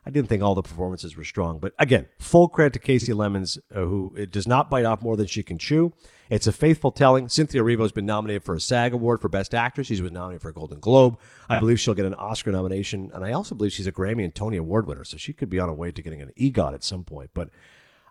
I 0.09 0.11
didn't 0.11 0.29
think 0.29 0.43
all 0.43 0.55
the 0.55 0.63
performances 0.63 1.17
were 1.17 1.25
strong. 1.25 1.59
But 1.59 1.75
again, 1.79 2.07
full 2.19 2.49
credit 2.49 2.73
to 2.75 2.79
Kasi 2.79 3.13
Lemmons, 3.13 3.59
uh, 3.75 3.81
who 3.81 4.15
it 4.17 4.31
does 4.31 4.47
not 4.47 4.71
bite 4.71 4.87
off 4.87 5.03
more 5.03 5.17
than 5.17 5.27
she 5.27 5.43
can 5.43 5.59
chew. 5.59 5.93
It's 6.31 6.47
a 6.47 6.53
faithful 6.53 6.93
telling. 6.93 7.29
Cynthia 7.29 7.63
Erivo 7.63 7.83
has 7.83 7.93
been 7.93 8.07
nominated 8.07 8.43
for 8.43 8.55
a 8.55 8.61
SAG 8.61 8.95
award 8.95 9.21
for 9.21 9.29
Best 9.29 9.55
Actress. 9.55 9.87
She's 9.87 10.01
been 10.01 10.15
nominated 10.15 10.43
for 10.43 10.49
a 10.49 10.55
Golden 10.55 10.81
Globe. 10.81 11.19
I 11.49 11.59
believe 11.59 11.79
she'll 11.81 11.95
get 11.95 12.07
an 12.07 12.15
Oscar 12.15 12.53
nomination, 12.53 13.11
and 13.13 13.25
I 13.25 13.33
also 13.33 13.55
believe 13.55 13.73
she's 13.73 13.87
a 13.87 13.93
Grammy 13.93 14.25
and 14.25 14.35
Tony 14.35 14.57
Award 14.57 14.87
winner, 14.87 15.05
so 15.05 15.17
she 15.17 15.33
could 15.33 15.51
be 15.51 15.59
on 15.59 15.69
her 15.69 15.75
way 15.75 15.91
to 15.91 16.03
getting 16.03 16.23
an 16.23 16.33
EGOT 16.39 16.75
at 16.75 16.85
some 16.85 17.05
point. 17.05 17.31
But 17.35 17.51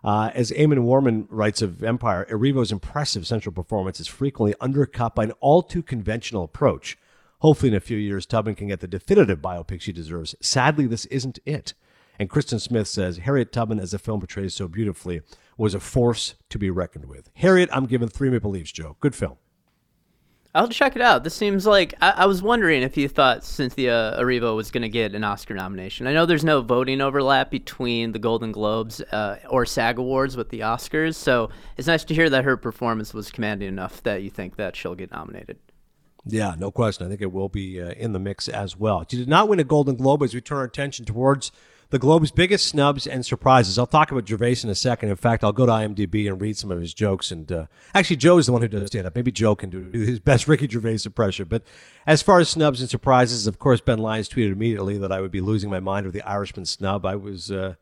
uh, 0.04 0.30
as 0.34 0.52
Amon 0.52 0.84
Warmann 0.84 1.26
writes 1.28 1.62
of 1.62 1.82
Empire, 1.82 2.26
Erivo's 2.30 2.72
impressive 2.72 3.26
central 3.26 3.52
performance 3.52 4.00
is 4.00 4.06
frequently 4.06 4.54
undercut 4.60 5.14
by 5.14 5.24
an 5.24 5.32
all 5.40 5.62
too 5.62 5.82
conventional 5.82 6.44
approach. 6.44 6.98
Hopefully, 7.40 7.70
in 7.70 7.76
a 7.76 7.80
few 7.80 7.96
years, 7.96 8.26
Tubman 8.26 8.54
can 8.54 8.68
get 8.68 8.80
the 8.80 8.88
definitive 8.88 9.40
biopic 9.40 9.80
she 9.80 9.92
deserves. 9.92 10.34
Sadly, 10.40 10.86
this 10.86 11.06
isn't 11.06 11.38
it. 11.46 11.74
And 12.18 12.28
Kristen 12.28 12.58
Smith 12.58 12.88
says 12.88 13.18
Harriet 13.18 13.52
Tubman, 13.52 13.78
as 13.78 13.92
the 13.92 13.98
film 13.98 14.20
portrays 14.20 14.54
so 14.54 14.66
beautifully, 14.66 15.20
was 15.56 15.74
a 15.74 15.80
force 15.80 16.34
to 16.50 16.58
be 16.58 16.68
reckoned 16.68 17.04
with. 17.04 17.30
Harriet, 17.34 17.70
I'm 17.72 17.86
giving 17.86 18.08
three 18.08 18.30
maple 18.30 18.50
leaves, 18.50 18.72
Joe. 18.72 18.96
Good 19.00 19.14
film. 19.14 19.36
I'll 20.54 20.68
check 20.68 20.96
it 20.96 21.02
out. 21.02 21.24
This 21.24 21.34
seems 21.34 21.66
like 21.66 21.94
I, 22.00 22.10
I 22.10 22.26
was 22.26 22.42
wondering 22.42 22.82
if 22.82 22.96
you 22.96 23.06
thought 23.06 23.44
Cynthia 23.44 24.16
Erivo 24.18 24.56
was 24.56 24.70
going 24.70 24.82
to 24.82 24.88
get 24.88 25.14
an 25.14 25.22
Oscar 25.22 25.54
nomination. 25.54 26.06
I 26.06 26.14
know 26.14 26.24
there's 26.24 26.44
no 26.44 26.62
voting 26.62 27.00
overlap 27.00 27.50
between 27.50 28.12
the 28.12 28.18
Golden 28.18 28.50
Globes 28.50 29.00
uh, 29.00 29.38
or 29.50 29.66
SAG 29.66 29.98
Awards 29.98 30.36
with 30.36 30.48
the 30.48 30.60
Oscars, 30.60 31.16
so 31.16 31.50
it's 31.76 31.86
nice 31.86 32.04
to 32.04 32.14
hear 32.14 32.30
that 32.30 32.44
her 32.44 32.56
performance 32.56 33.12
was 33.12 33.30
commanding 33.30 33.68
enough 33.68 34.02
that 34.04 34.22
you 34.22 34.30
think 34.30 34.56
that 34.56 34.74
she'll 34.74 34.94
get 34.94 35.10
nominated. 35.10 35.58
Yeah, 36.24 36.54
no 36.58 36.70
question. 36.70 37.06
I 37.06 37.10
think 37.10 37.20
it 37.20 37.32
will 37.32 37.48
be 37.48 37.80
uh, 37.80 37.90
in 37.90 38.12
the 38.12 38.18
mix 38.18 38.48
as 38.48 38.76
well. 38.76 39.04
She 39.08 39.16
did 39.16 39.28
not 39.28 39.48
win 39.48 39.60
a 39.60 39.64
Golden 39.64 39.96
Globe 39.96 40.22
as 40.22 40.34
we 40.34 40.40
turn 40.40 40.58
our 40.58 40.64
attention 40.64 41.04
towards 41.04 41.52
the 41.90 41.98
Globe's 41.98 42.30
biggest 42.30 42.66
snubs 42.66 43.06
and 43.06 43.24
surprises. 43.24 43.78
I'll 43.78 43.86
talk 43.86 44.10
about 44.10 44.28
Gervais 44.28 44.58
in 44.62 44.68
a 44.68 44.74
second. 44.74 45.08
In 45.08 45.16
fact, 45.16 45.42
I'll 45.42 45.52
go 45.52 45.64
to 45.64 45.72
IMDb 45.72 46.28
and 46.28 46.40
read 46.40 46.56
some 46.56 46.70
of 46.70 46.80
his 46.80 46.92
jokes. 46.92 47.30
And 47.30 47.50
uh, 47.50 47.66
actually, 47.94 48.16
Joe 48.16 48.36
is 48.36 48.46
the 48.46 48.52
one 48.52 48.60
who 48.60 48.68
does 48.68 48.88
stand 48.88 49.06
up. 49.06 49.16
Maybe 49.16 49.32
Joe 49.32 49.54
can 49.54 49.70
do 49.70 49.84
his 49.92 50.20
best 50.20 50.46
Ricky 50.46 50.68
Gervais 50.68 50.98
impression. 51.06 51.46
But 51.48 51.62
as 52.06 52.20
far 52.20 52.40
as 52.40 52.50
snubs 52.50 52.80
and 52.80 52.90
surprises, 52.90 53.46
of 53.46 53.58
course, 53.58 53.80
Ben 53.80 53.98
Lyons 53.98 54.28
tweeted 54.28 54.52
immediately 54.52 54.98
that 54.98 55.12
I 55.12 55.20
would 55.20 55.30
be 55.30 55.40
losing 55.40 55.70
my 55.70 55.80
mind 55.80 56.04
with 56.04 56.14
the 56.14 56.28
Irishman 56.28 56.66
snub. 56.66 57.06
I 57.06 57.16
was 57.16 57.50
uh, 57.50 57.74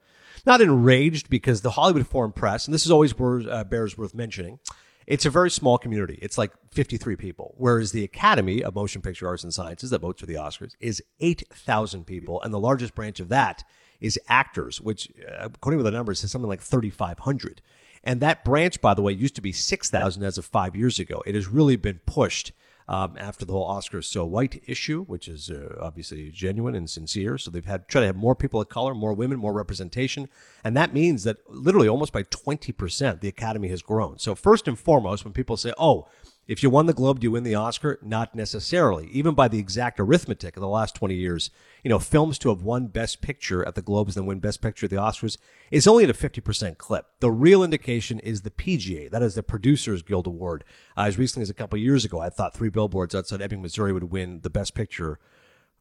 not 0.45 0.61
enraged 0.61 1.29
because 1.29 1.63
the 1.63 1.73
Hollywood 1.73 2.07
Foreign 2.07 2.33
Press, 2.33 2.67
and 2.67 2.75
this 2.75 2.85
is 2.85 2.93
always 2.93 3.13
uh, 3.21 3.65
bears 3.65 3.99
worth 3.99 4.15
mentioning, 4.15 4.61
it's 5.07 5.27
a 5.27 5.31
very 5.31 5.51
small 5.51 5.79
community. 5.79 6.19
It's 6.21 6.37
like 6.37 6.53
53 6.73 7.17
people, 7.17 7.55
whereas 7.57 7.93
the 7.93 8.05
Academy 8.05 8.63
of 8.63 8.75
Motion 8.75 9.03
Picture 9.03 9.29
Arts 9.29 9.45
and 9.45 9.55
Sciences 9.55 9.91
that 9.91 10.01
votes 10.01 10.21
for 10.21 10.27
the 10.27 10.35
Oscars 10.35 10.75
is 10.81 11.03
8,000 11.21 12.05
people, 12.05 12.43
and 12.43 12.53
the 12.53 12.59
largest 12.59 12.95
branch 12.95 13.21
of 13.21 13.29
that 13.29 13.65
is 14.01 14.19
actors, 14.29 14.81
which, 14.81 15.11
uh, 15.27 15.45
according 15.45 15.79
to 15.79 15.85
the 15.85 15.91
numbers, 15.91 16.23
is 16.25 16.31
something 16.31 16.49
like 16.49 16.61
3,500. 16.61 17.63
And 18.05 18.21
that 18.21 18.45
branch, 18.45 18.81
by 18.81 18.95
the 18.95 19.03
way, 19.03 19.13
used 19.13 19.35
to 19.35 19.41
be 19.41 19.53
6,000 19.53 20.23
as 20.23 20.39
of 20.39 20.45
five 20.45 20.77
years 20.77 20.99
ago. 20.99 21.23
It 21.27 21.35
has 21.35 21.49
really 21.49 21.77
been 21.77 22.01
pushed 22.07 22.53
um, 22.89 23.17
after 23.19 23.45
the 23.45 23.53
whole 23.53 23.65
Oscar 23.65 24.01
so 24.03 24.25
white 24.25 24.63
issue, 24.67 25.05
which 25.05 25.29
is 25.29 25.51
uh, 25.51 25.77
obviously 25.81 26.31
genuine 26.31 26.75
and 26.75 26.89
sincere. 26.89 27.37
So 27.39 27.51
they've 27.51 27.65
had 27.65 27.89
try 27.89 28.01
to 28.01 28.07
have 28.07 28.17
more 28.17 28.35
people 28.35 28.61
of 28.61 28.69
color, 28.69 28.95
more 28.95 29.13
women, 29.13 29.39
more 29.39 29.53
representation, 29.53 30.29
and 30.63 30.77
that 30.77 30.95
means 30.95 31.25
that 31.25 31.39
literally 31.49 31.89
almost 31.89 32.13
by 32.13 32.23
20% 32.23 33.21
the 33.21 33.29
Academy 33.29 33.69
has 33.69 33.83
grown. 33.83 34.19
So 34.19 34.35
first 34.35 34.69
and 34.69 34.79
foremost, 34.79 35.25
when 35.25 35.33
people 35.33 35.57
say, 35.57 35.73
"Oh," 35.79 36.09
If 36.47 36.63
you 36.63 36.71
won 36.71 36.87
the 36.87 36.93
Globe, 36.93 37.19
do 37.19 37.25
you 37.25 37.33
win 37.33 37.43
the 37.43 37.57
Oscar? 37.57 37.99
Not 38.03 38.37
necessarily. 38.37 39.09
Even 39.09 39.35
by 39.35 39.49
the 39.49 39.59
exact 39.59 39.99
arithmetic 39.99 40.57
of 40.57 40.61
the 40.61 40.69
last 40.69 40.95
20 40.95 41.13
years, 41.13 41.51
you 41.83 41.89
know, 41.89 41.99
films 41.99 42.39
to 42.39 42.51
have 42.51 42.63
won 42.63 42.87
Best 42.87 43.21
Picture 43.21 43.67
at 43.67 43.75
the 43.75 43.83
Globes 43.83 44.17
and 44.17 44.29
win 44.29 44.39
Best 44.39 44.63
Picture 44.63 44.87
at 44.87 44.91
the 44.91 44.97
Oscars 44.97 45.39
is 45.73 45.89
only 45.89 46.05
at 46.05 46.11
a 46.11 46.13
50% 46.13 46.79
clip. 46.79 47.07
The 47.19 47.33
real 47.33 47.65
indication 47.65 48.21
is 48.21 48.43
the 48.43 48.51
PGA, 48.51 49.11
that 49.11 49.25
is 49.25 49.35
the 49.35 49.43
Producers 49.43 50.03
Guild 50.03 50.29
Award. 50.29 50.63
Uh, 50.97 51.03
as 51.03 51.19
recently 51.19 51.43
as 51.43 51.51
a 51.51 51.55
couple 51.55 51.81
years 51.81 52.05
ago, 52.05 52.21
I 52.21 52.29
thought 52.29 52.55
Three 52.55 52.71
Billboards 52.71 53.17
Outside 53.17 53.43
Ebbing, 53.43 53.61
Missouri 53.61 53.93
would 53.93 54.13
win 54.13 54.43
the 54.43 54.51
Best 54.51 54.77
Picture 54.77 55.19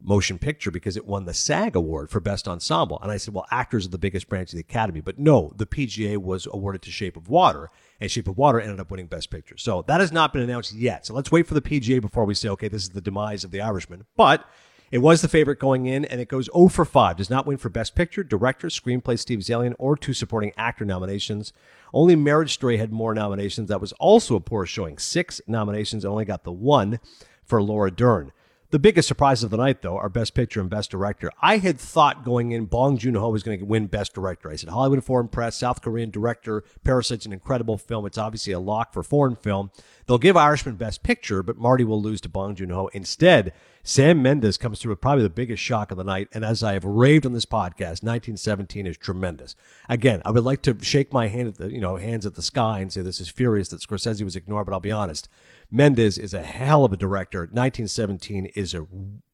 motion 0.02 0.38
picture 0.38 0.70
because 0.70 0.98
it 0.98 1.06
won 1.08 1.26
the 1.26 1.34
SAG 1.34 1.76
award 1.76 2.10
for 2.10 2.20
best 2.20 2.48
ensemble. 2.48 3.00
And 3.02 3.12
I 3.12 3.18
said, 3.18 3.34
well, 3.34 3.48
actors 3.50 3.86
are 3.86 3.90
the 3.90 3.98
biggest 3.98 4.30
branch 4.30 4.50
of 4.50 4.58
the 4.58 4.60
Academy. 4.62 5.02
But 5.02 5.18
no, 5.18 5.52
the 5.56 5.66
PGA 5.66 6.18
was 6.18 6.48
awarded 6.52 6.82
to 6.84 6.92
Shape 6.92 7.18
of 7.18 7.30
Water, 7.30 7.72
and 8.00 8.12
Shape 8.12 8.28
of 8.28 8.38
Water 8.38 8.60
ended 8.60 8.80
up 8.80 8.92
winning 8.92 9.08
best 9.08 9.30
picture. 9.32 9.58
So 9.58 9.84
that 9.88 10.02
has 10.02 10.12
not 10.12 10.34
been 10.34 10.44
announced 10.44 10.74
yet. 10.74 11.06
So 11.06 11.14
let's 11.14 11.32
wait 11.32 11.48
for 11.48 11.54
the 11.54 11.62
PGA 11.62 12.02
before 12.02 12.26
we 12.26 12.36
say, 12.36 12.50
okay, 12.50 12.68
this 12.68 12.84
is 12.84 12.90
the 12.90 13.02
demise 13.02 13.44
of 13.44 13.52
the 13.52 13.62
Irishman. 13.62 14.06
But 14.16 14.46
It 14.92 15.00
was 15.00 15.22
the 15.22 15.28
favorite 15.28 15.60
going 15.60 15.88
in, 15.88 16.06
and 16.06 16.22
it 16.22 16.28
goes 16.28 16.50
0 16.54 16.68
for 16.68 16.86
5. 16.86 17.18
Does 17.18 17.30
not 17.30 17.48
win 17.48 17.58
for 17.58 17.70
Best 17.70 17.96
Picture, 17.96 18.24
Director, 18.24 18.68
Screenplay, 18.68 19.18
Steve 19.18 19.40
Zaillian, 19.40 19.74
or 19.80 19.98
two 19.98 20.14
supporting 20.14 20.52
actor 20.58 20.86
nominations. 20.86 21.54
Only 21.94 22.16
Marriage 22.16 22.54
Story 22.54 22.78
had 22.78 22.92
more 22.92 23.14
nominations. 23.16 23.70
That 23.70 23.82
was 23.82 23.94
also 23.94 24.36
a 24.36 24.40
poor 24.40 24.66
showing. 24.66 24.98
Six 24.98 25.42
nominations, 25.48 26.06
and 26.06 26.12
only 26.12 26.26
got 26.26 26.44
the 26.44 26.52
one 26.52 27.00
for 27.44 27.62
Laura 27.64 27.90
Dern. 27.90 28.32
The 28.76 28.80
biggest 28.80 29.08
surprise 29.08 29.42
of 29.42 29.52
the 29.52 29.56
night, 29.56 29.82
though, 29.82 29.96
are 29.98 30.10
Best 30.10 30.34
Picture 30.34 30.60
and 30.60 30.70
Best 30.70 30.92
Director. 30.92 31.32
I 31.42 31.60
had 31.60 31.80
thought 31.80 32.26
going 32.26 32.52
in, 32.52 32.66
Bong 32.66 32.98
Joon 32.98 33.16
Ho 33.16 33.30
was 33.30 33.42
going 33.42 33.58
to 33.58 33.64
win 33.64 33.88
Best 33.88 34.14
Director. 34.14 34.52
I 34.52 34.58
said 34.58 34.68
Hollywood 34.68 35.02
Foreign 35.02 35.30
Press, 35.30 35.56
South 35.56 35.82
Korean 35.82 36.10
director, 36.10 36.62
Parasite's 36.84 37.26
an 37.26 37.32
incredible 37.32 37.78
film. 37.78 38.06
It's 38.06 38.18
obviously 38.18 38.52
a 38.52 38.60
lock 38.60 38.92
for 38.92 39.02
foreign 39.02 39.38
film. 39.38 39.72
They'll 40.08 40.18
give 40.20 40.38
Irishman 40.38 40.76
Best 40.76 41.02
Picture, 41.02 41.42
but 41.42 41.58
Marty 41.58 41.84
will 41.84 42.02
lose 42.02 42.22
to 42.22 42.30
Bong 42.30 42.56
Joon 42.56 42.70
Ho. 42.70 42.90
Instead, 42.94 43.54
Sam 43.82 44.22
Mendes 44.22 44.58
comes 44.58 44.80
through 44.80 44.92
with 44.92 45.02
probably 45.02 45.24
the 45.24 45.30
biggest 45.30 45.64
shock 45.64 45.90
of 45.90 45.98
the 45.98 46.04
night. 46.04 46.28
And 46.32 46.46
as 46.46 46.64
I 46.64 46.74
have 46.74 46.86
raved 46.86 47.26
on 47.26 47.34
this 47.34 47.46
podcast, 47.46 48.04
1917 48.04 48.86
is 48.86 48.98
tremendous. 48.98 49.56
Again, 49.90 50.22
I 50.24 50.32
would 50.32 50.44
like 50.44 50.62
to 50.64 50.78
shake 50.82 51.12
my 51.12 51.28
hand 51.28 51.48
at 51.48 51.56
the, 51.56 51.72
you 51.72 51.82
know, 51.82 51.96
hands 51.96 52.26
at 52.26 52.36
the 52.36 52.42
sky 52.42 52.80
and 52.80 52.94
say 52.94 53.02
this 53.02 53.20
is 53.20 53.30
furious 53.30 53.70
that 53.70 53.82
Scorsese 53.82 54.24
was 54.24 54.36
ignored, 54.36 54.68
but 54.68 54.74
I'll 54.74 54.80
be 54.80 54.92
honest. 54.92 55.28
Mendes 55.72 56.18
is 56.18 56.34
a 56.34 56.44
hell 56.44 56.86
of 56.86 56.94
a 56.94 56.98
director. 56.98 57.40
1917 57.40 58.48
is 58.56 58.74
a 58.74 58.86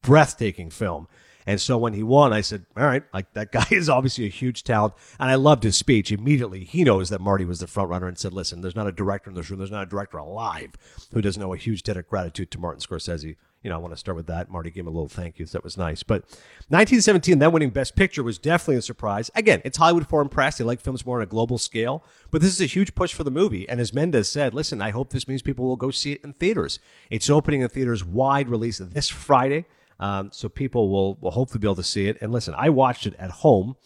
breathtaking 0.02 0.70
film. 0.70 1.06
And 1.46 1.60
so 1.60 1.76
when 1.76 1.92
he 1.92 2.02
won, 2.02 2.32
I 2.32 2.40
said, 2.40 2.66
all 2.76 2.84
right, 2.84 3.02
like 3.12 3.32
that 3.34 3.52
guy 3.52 3.66
is 3.70 3.88
obviously 3.88 4.26
a 4.26 4.30
huge 4.30 4.64
talent. 4.64 4.94
And 5.18 5.30
I 5.30 5.34
loved 5.34 5.64
his 5.64 5.76
speech. 5.76 6.12
Immediately, 6.12 6.64
he 6.64 6.84
knows 6.84 7.08
that 7.10 7.20
Marty 7.20 7.44
was 7.44 7.60
the 7.60 7.66
front 7.66 7.90
runner 7.90 8.06
and 8.06 8.18
said, 8.18 8.32
listen, 8.32 8.60
there's 8.60 8.76
not 8.76 8.86
a 8.86 8.92
director 8.92 9.30
in 9.30 9.36
this 9.36 9.50
room. 9.50 9.58
There's 9.58 9.70
not 9.70 9.82
a 9.82 9.90
director 9.90 10.18
alive 10.18 10.72
who 11.12 11.20
doesn't 11.20 11.42
owe 11.42 11.52
a 11.52 11.58
huge 11.58 11.82
debt 11.82 11.96
of 11.96 12.08
gratitude 12.08 12.50
to 12.52 12.60
Martin 12.60 12.80
Scorsese. 12.80 13.36
You 13.62 13.70
know, 13.70 13.76
I 13.76 13.78
want 13.78 13.94
to 13.94 13.98
start 13.98 14.16
with 14.16 14.26
that. 14.26 14.50
Marty 14.50 14.70
gave 14.70 14.82
him 14.82 14.88
a 14.88 14.90
little 14.90 15.08
thank 15.08 15.38
you. 15.38 15.46
So 15.46 15.58
that 15.58 15.64
was 15.64 15.76
nice. 15.76 16.02
But 16.02 16.22
1917, 16.68 17.38
then 17.38 17.52
winning 17.52 17.70
Best 17.70 17.94
Picture 17.94 18.24
was 18.24 18.38
definitely 18.38 18.76
a 18.76 18.82
surprise. 18.82 19.30
Again, 19.36 19.62
it's 19.64 19.78
Hollywood 19.78 20.08
Foreign 20.08 20.28
Press. 20.28 20.58
They 20.58 20.64
like 20.64 20.80
films 20.80 21.06
more 21.06 21.18
on 21.18 21.22
a 21.22 21.26
global 21.26 21.58
scale. 21.58 22.04
But 22.32 22.40
this 22.40 22.52
is 22.52 22.60
a 22.60 22.66
huge 22.66 22.96
push 22.96 23.14
for 23.14 23.22
the 23.22 23.30
movie. 23.30 23.68
And 23.68 23.80
as 23.80 23.94
Mendes 23.94 24.28
said, 24.28 24.52
listen, 24.52 24.82
I 24.82 24.90
hope 24.90 25.10
this 25.10 25.28
means 25.28 25.42
people 25.42 25.64
will 25.64 25.76
go 25.76 25.92
see 25.92 26.12
it 26.12 26.24
in 26.24 26.32
theaters. 26.32 26.80
It's 27.08 27.30
opening 27.30 27.60
in 27.60 27.68
theaters 27.68 28.04
wide 28.04 28.48
release 28.48 28.78
this 28.78 29.08
Friday. 29.08 29.66
Um, 30.02 30.30
so 30.32 30.48
people 30.48 30.90
will, 30.90 31.14
will 31.20 31.30
hopefully 31.30 31.60
be 31.60 31.68
able 31.68 31.76
to 31.76 31.84
see 31.84 32.08
it. 32.08 32.18
And 32.20 32.32
listen, 32.32 32.54
I 32.58 32.70
watched 32.70 33.06
it 33.06 33.14
at 33.20 33.30
home 33.30 33.76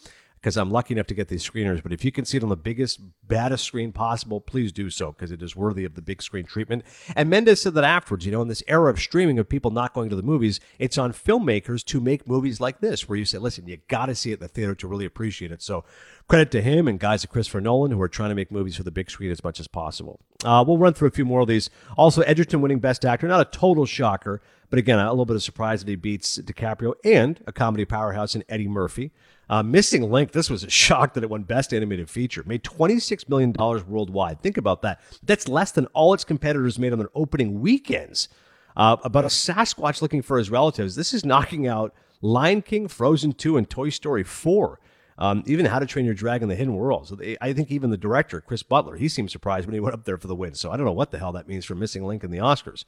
because 0.47 0.55
I'm 0.55 0.71
lucky 0.71 0.93
enough 0.93 1.07
to 1.07 1.13
get 1.13 1.27
these 1.27 1.45
screeners. 1.45 1.83
But 1.83 1.91
if 1.91 2.05
you 2.05 2.11
can 2.13 2.23
see 2.23 2.37
it 2.37 2.43
on 2.43 2.47
the 2.47 2.55
biggest, 2.55 3.01
baddest 3.27 3.65
screen 3.65 3.91
possible, 3.91 4.39
please 4.39 4.71
do 4.71 4.89
so 4.89 5.11
because 5.11 5.29
it 5.29 5.41
is 5.41 5.57
worthy 5.57 5.83
of 5.83 5.95
the 5.95 6.01
big 6.01 6.21
screen 6.21 6.45
treatment. 6.45 6.85
And 7.17 7.29
Mendes 7.29 7.59
said 7.59 7.73
that 7.73 7.83
afterwards, 7.83 8.25
you 8.25 8.31
know, 8.31 8.41
in 8.41 8.47
this 8.47 8.63
era 8.65 8.89
of 8.89 8.97
streaming 8.97 9.39
of 9.39 9.49
people 9.49 9.71
not 9.71 9.93
going 9.93 10.09
to 10.09 10.15
the 10.15 10.23
movies, 10.23 10.61
it's 10.79 10.97
on 10.97 11.11
filmmakers 11.11 11.83
to 11.87 11.99
make 11.99 12.29
movies 12.29 12.61
like 12.61 12.79
this 12.79 13.09
where 13.09 13.17
you 13.17 13.25
say, 13.25 13.39
listen, 13.39 13.67
you 13.67 13.79
got 13.89 14.05
to 14.05 14.15
see 14.15 14.31
it 14.31 14.35
in 14.35 14.39
the 14.39 14.47
theater 14.47 14.73
to 14.75 14.87
really 14.87 15.03
appreciate 15.03 15.51
it. 15.51 15.61
So 15.61 15.83
credit 16.29 16.49
to 16.51 16.61
him 16.61 16.87
and 16.87 16.97
guys 16.97 17.25
at 17.25 17.29
Christopher 17.29 17.59
Nolan 17.59 17.91
who 17.91 18.01
are 18.01 18.07
trying 18.07 18.29
to 18.29 18.35
make 18.35 18.49
movies 18.49 18.77
for 18.77 18.83
the 18.83 18.89
big 18.89 19.11
screen 19.11 19.31
as 19.31 19.43
much 19.43 19.59
as 19.59 19.67
possible. 19.67 20.21
Uh, 20.45 20.63
we'll 20.65 20.77
run 20.77 20.93
through 20.93 21.09
a 21.09 21.11
few 21.11 21.25
more 21.25 21.41
of 21.41 21.49
these. 21.49 21.69
Also, 21.97 22.21
Egerton 22.21 22.61
winning 22.61 22.79
Best 22.79 23.03
Actor, 23.03 23.27
not 23.27 23.41
a 23.41 23.57
total 23.57 23.85
shocker, 23.85 24.41
but 24.69 24.79
again, 24.79 24.97
a 24.97 25.09
little 25.09 25.25
bit 25.25 25.35
of 25.35 25.43
surprise 25.43 25.83
that 25.83 25.89
he 25.89 25.97
beats 25.97 26.37
DiCaprio 26.37 26.93
and 27.03 27.43
a 27.45 27.51
comedy 27.51 27.83
powerhouse 27.83 28.33
in 28.33 28.45
Eddie 28.47 28.69
Murphy. 28.69 29.11
Uh, 29.49 29.63
Missing 29.63 30.11
Link, 30.11 30.31
this 30.31 30.49
was 30.49 30.63
a 30.63 30.69
shock 30.69 31.13
that 31.13 31.23
it 31.23 31.29
won 31.29 31.43
Best 31.43 31.73
Animated 31.73 32.09
Feature. 32.09 32.43
Made 32.45 32.63
$26 32.63 33.29
million 33.29 33.53
worldwide. 33.53 34.41
Think 34.41 34.57
about 34.57 34.81
that. 34.81 34.99
That's 35.23 35.47
less 35.47 35.71
than 35.71 35.85
all 35.87 36.13
its 36.13 36.23
competitors 36.23 36.77
made 36.77 36.91
on 36.91 36.99
their 36.99 37.09
opening 37.15 37.61
weekends. 37.61 38.27
Uh, 38.75 38.97
about 39.03 39.23
a 39.23 39.29
Sasquatch 39.29 40.01
looking 40.01 40.21
for 40.21 40.37
his 40.37 40.51
relatives. 40.51 40.95
This 40.95 41.13
is 41.13 41.25
knocking 41.25 41.65
out 41.65 41.93
Lion 42.21 42.61
King, 42.61 42.87
Frozen 42.87 43.33
2, 43.33 43.57
and 43.57 43.69
Toy 43.69 43.89
Story 43.89 44.23
4. 44.23 44.79
Um, 45.19 45.43
even 45.47 45.65
How 45.65 45.79
to 45.79 45.87
Train 45.87 46.05
Your 46.05 46.13
Dragon: 46.13 46.47
The 46.47 46.55
Hidden 46.55 46.75
World. 46.75 47.07
So 47.07 47.15
they, 47.15 47.37
I 47.41 47.53
think 47.53 47.71
even 47.71 47.89
the 47.89 47.97
director, 47.97 48.39
Chris 48.39 48.61
Butler, 48.61 48.97
he 48.97 49.09
seemed 49.09 49.31
surprised 49.31 49.65
when 49.65 49.73
he 49.73 49.79
went 49.79 49.95
up 49.95 50.05
there 50.05 50.17
for 50.17 50.27
the 50.27 50.35
win. 50.35 50.53
So 50.53 50.71
I 50.71 50.77
don't 50.77 50.85
know 50.85 50.91
what 50.91 51.09
the 51.09 51.17
hell 51.17 51.31
that 51.31 51.47
means 51.47 51.65
for 51.65 51.73
Missing 51.73 52.05
Link 52.05 52.23
in 52.23 52.29
the 52.29 52.37
Oscars. 52.37 52.85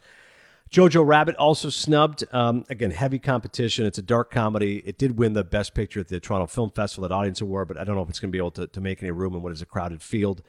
Jojo 0.72 1.06
Rabbit 1.06 1.36
also 1.38 1.70
snubbed. 1.70 2.24
Um, 2.32 2.64
again, 2.70 2.92
heavy 2.92 3.18
competition. 3.18 3.86
It's 3.86 3.98
a 3.98 4.04
dark 4.04 4.30
comedy. 4.30 4.84
It 4.86 5.00
did 5.00 5.18
win 5.18 5.34
the 5.34 5.44
Best 5.44 5.74
Picture 5.74 6.00
at 6.00 6.10
the 6.10 6.20
Toronto 6.20 6.46
Film 6.46 6.70
Festival 6.70 7.06
at 7.06 7.12
Audience 7.12 7.42
Award, 7.42 7.68
but 7.68 7.78
I 7.78 7.84
don't 7.84 7.96
know 7.96 8.04
if 8.04 8.10
it's 8.10 8.20
going 8.20 8.30
to 8.30 8.32
be 8.32 8.38
able 8.38 8.52
to, 8.52 8.68
to 8.68 8.82
make 8.82 9.02
any 9.02 9.12
room 9.12 9.34
in 9.34 9.42
what 9.42 9.52
is 9.52 9.64
a 9.64 9.66
crowded 9.66 10.02
field. 10.02 10.44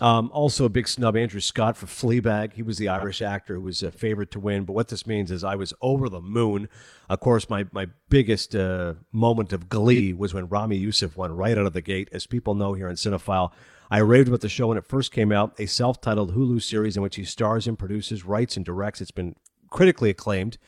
Um, 0.00 0.30
also, 0.32 0.64
a 0.64 0.68
big 0.68 0.86
snub, 0.86 1.16
Andrew 1.16 1.40
Scott 1.40 1.76
for 1.76 1.86
Fleabag. 1.86 2.54
He 2.54 2.62
was 2.62 2.78
the 2.78 2.88
Irish 2.88 3.20
actor 3.20 3.56
who 3.56 3.62
was 3.62 3.82
a 3.82 3.90
favorite 3.90 4.30
to 4.30 4.40
win. 4.40 4.64
But 4.64 4.74
what 4.74 4.88
this 4.88 5.06
means 5.06 5.30
is 5.30 5.42
I 5.42 5.56
was 5.56 5.74
over 5.82 6.08
the 6.08 6.20
moon. 6.20 6.68
Of 7.08 7.20
course, 7.20 7.50
my, 7.50 7.66
my 7.72 7.88
biggest 8.08 8.54
uh, 8.54 8.94
moment 9.12 9.52
of 9.52 9.68
glee 9.68 10.12
was 10.12 10.32
when 10.32 10.48
Ramy 10.48 10.76
Youssef 10.76 11.16
won 11.16 11.32
right 11.32 11.58
out 11.58 11.66
of 11.66 11.72
the 11.72 11.82
gate. 11.82 12.08
As 12.12 12.26
people 12.26 12.54
know 12.54 12.74
here 12.74 12.88
in 12.88 12.94
Cinephile, 12.94 13.50
I 13.90 13.98
raved 13.98 14.28
about 14.28 14.42
the 14.42 14.48
show 14.48 14.68
when 14.68 14.78
it 14.78 14.86
first 14.86 15.12
came 15.12 15.32
out, 15.32 15.58
a 15.58 15.66
self 15.66 16.00
titled 16.00 16.34
Hulu 16.34 16.62
series 16.62 16.96
in 16.96 17.02
which 17.02 17.16
he 17.16 17.24
stars 17.24 17.66
and 17.66 17.78
produces, 17.78 18.24
writes, 18.24 18.56
and 18.56 18.64
directs. 18.64 19.00
It's 19.00 19.10
been 19.10 19.34
critically 19.70 20.10
acclaimed. 20.10 20.58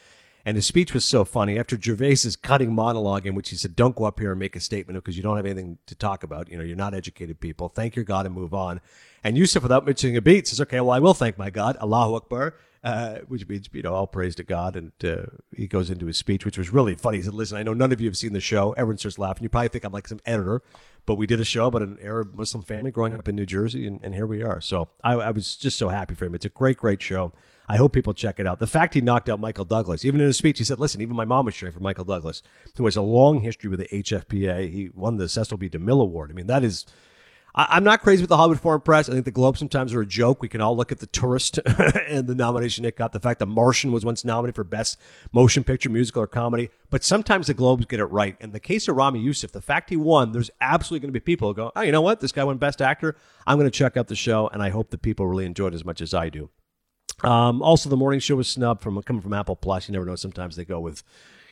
And 0.45 0.57
his 0.57 0.67
speech 0.67 0.95
was 0.95 1.05
so 1.05 1.25
funny. 1.25 1.59
After 1.59 1.77
Gervais's 1.77 2.35
cutting 2.35 2.75
monologue, 2.75 3.27
in 3.27 3.35
which 3.35 3.51
he 3.51 3.57
said, 3.57 3.77
"Don't 3.77 3.95
go 3.95 4.05
up 4.05 4.19
here 4.19 4.31
and 4.31 4.41
make 4.41 4.57
a 4.57 4.61
statement 4.61 4.97
because 4.97 5.17
you 5.17 5.23
don't 5.23 5.37
have 5.37 5.45
anything 5.45 5.79
to 5.87 5.95
talk 5.95 6.23
about. 6.23 6.51
You 6.51 6.57
know, 6.57 6.65
you're 6.65 6.77
not 6.77 6.95
educated 6.95 7.41
people. 7.41 7.69
Thank 7.69 7.95
your 7.95 8.07
God 8.07 8.25
and 8.25 8.35
move 8.35 8.55
on." 8.55 8.81
And 9.23 9.37
Youssef, 9.37 9.63
without 9.63 9.85
mentioning 9.85 10.17
a 10.17 10.23
beat, 10.23 10.49
says, 10.49 10.61
"Okay, 10.61 10.81
well, 10.81 10.93
I 10.93 10.99
will 10.99 11.13
thank 11.13 11.37
my 11.37 11.51
God, 11.51 11.77
Allahu 11.77 12.15
Akbar." 12.15 12.55
Uh, 12.83 13.19
which 13.29 13.47
means 13.47 13.69
you 13.75 13.83
know 13.83 13.93
all 13.93 14.07
praise 14.07 14.35
to 14.37 14.43
God, 14.43 14.75
and 14.75 14.93
uh, 15.05 15.27
he 15.55 15.67
goes 15.67 15.91
into 15.91 16.07
his 16.07 16.17
speech, 16.17 16.47
which 16.47 16.57
was 16.57 16.73
really 16.73 16.95
funny. 16.95 17.19
He 17.19 17.23
said, 17.23 17.35
"Listen, 17.35 17.59
I 17.59 17.63
know 17.63 17.75
none 17.75 17.93
of 17.93 18.01
you 18.01 18.09
have 18.09 18.17
seen 18.17 18.33
the 18.33 18.41
show. 18.41 18.73
Everyone 18.73 18.97
starts 18.97 19.19
laughing. 19.19 19.43
You 19.43 19.51
probably 19.51 19.69
think 19.69 19.85
I'm 19.85 19.93
like 19.93 20.09
some 20.09 20.21
editor, 20.25 20.63
but 21.05 21.17
we 21.17 21.27
did 21.27 21.41
a 21.41 21.45
show 21.45 21.67
about 21.67 21.83
an 21.83 21.99
Arab 22.01 22.35
Muslim 22.35 22.65
family 22.65 22.91
growing 22.91 23.13
up 23.13 23.29
in 23.29 23.37
New 23.37 23.45
Jersey, 23.45 23.87
and, 23.87 24.01
and 24.03 24.15
here 24.15 24.27
we 24.27 24.43
are. 24.43 24.63
So 24.63 24.89
I, 25.05 25.13
I 25.13 25.31
was 25.31 25.57
just 25.57 25.77
so 25.77 25.91
happy 25.91 26.15
for 26.15 26.25
him. 26.25 26.35
It's 26.35 26.47
a 26.47 26.49
great, 26.49 26.79
great 26.79 27.03
show. 27.03 27.35
I 27.71 27.77
hope 27.77 27.93
people 27.93 28.15
check 28.15 28.41
it 28.41 28.49
out. 28.49 28.59
The 28.59 28.67
fact 28.67 28.95
he 28.95 29.01
knocked 29.01 29.29
out 29.29 29.39
Michael 29.39 29.65
Douglas, 29.65 30.05
even 30.05 30.21
in 30.21 30.27
his 30.27 30.37
speech, 30.37 30.59
he 30.59 30.65
said, 30.65 30.81
"Listen, 30.81 31.01
even 31.01 31.15
my 31.15 31.25
mom 31.25 31.45
was 31.45 31.55
cheering 31.55 31.73
for 31.73 31.79
Michael 31.79 32.05
Douglas, 32.05 32.43
who 32.77 32.85
has 32.87 32.97
a 32.97 33.01
long 33.01 33.43
history 33.43 33.71
with 33.71 33.79
the 33.79 33.87
HFPA. 33.97 34.69
He 34.69 34.91
won 34.93 35.19
the 35.19 35.29
Cecil 35.29 35.57
B. 35.57 35.69
DeMille 35.69 36.03
Award. 36.03 36.33
I 36.33 36.35
mean, 36.35 36.49
that 36.49 36.65
is." 36.65 36.85
I, 37.53 37.77
am 37.77 37.85
not 37.85 38.01
crazy 38.01 38.23
with 38.23 38.29
the 38.29 38.37
Hollywood 38.37 38.61
Foreign 38.61 38.81
Press. 38.81 39.09
I 39.09 39.13
think 39.13 39.25
the 39.25 39.33
Globe 39.33 39.59
sometimes 39.59 39.93
are 39.93 40.01
a 40.01 40.07
joke. 40.07 40.41
We 40.41 40.49
can 40.49 40.61
all 40.61 40.77
look 40.77 40.93
at 40.93 40.99
the 41.01 41.07
Tourist 41.07 41.59
and 42.09 42.29
the 42.29 42.35
nomination 42.35 42.85
it 42.85 42.97
got. 42.97 43.11
The 43.13 43.19
fact 43.19 43.41
that 43.41 43.47
Martian 43.47 43.91
was 43.91 44.05
once 44.05 44.25
nominated 44.25 44.55
for 44.55 44.63
Best 44.63 45.01
Motion 45.33 45.65
Picture, 45.65 45.91
Musical, 45.91 46.23
or 46.23 46.29
Comedy. 46.29 46.71
But 46.91 47.03
sometimes 47.03 47.49
the 47.49 47.55
Globes 47.55 47.87
get 47.87 47.99
it 47.99 48.05
right. 48.05 48.37
In 48.41 48.53
the 48.53 48.61
case 48.61 48.87
of 48.87 48.95
Ramy 48.95 49.19
Youssef, 49.19 49.51
the 49.51 49.61
fact 49.61 49.91
he 49.91 49.97
won, 49.97 50.31
there's 50.31 50.51
absolutely 50.61 51.03
going 51.03 51.13
to 51.13 51.21
be 51.21 51.25
people 51.25 51.49
who 51.49 51.55
go, 51.55 51.73
oh, 51.75 51.83
you 51.83 51.91
know 51.91 52.03
what? 52.03 52.21
This 52.21 52.31
guy 52.31 52.45
won 52.45 52.59
Best 52.59 52.81
Actor. 52.81 53.17
I'm 53.49 53.59
going 53.59 53.71
to 53.71 53.77
check 53.77 53.97
out 53.97 54.07
the 54.07 54.15
show, 54.15 54.47
and 54.49 54.63
I 54.63 54.71
hope 54.71 54.91
that 54.91 55.03
people 55.03 55.27
really 55.27 55.45
enjoy 55.47 55.69
it 55.69 55.75
as 55.75 55.85
much 55.85 56.01
as 56.01 56.15
I 56.15 56.29
do. 56.29 56.51
Um, 57.23 57.63
also, 57.63 57.89
the 57.89 57.97
morning 57.97 58.21
show 58.21 58.37
was 58.37 58.49
snubbed 58.49 58.83
from 58.83 59.01
coming 59.03 59.23
from 59.23 59.33
Apple 59.33 59.57
Plus. 59.57 59.89
You 59.89 59.93
never 59.93 60.05
know. 60.05 60.17
Sometimes 60.17 60.57
they 60.57 60.65
go 60.65 60.81
with, 60.81 61.03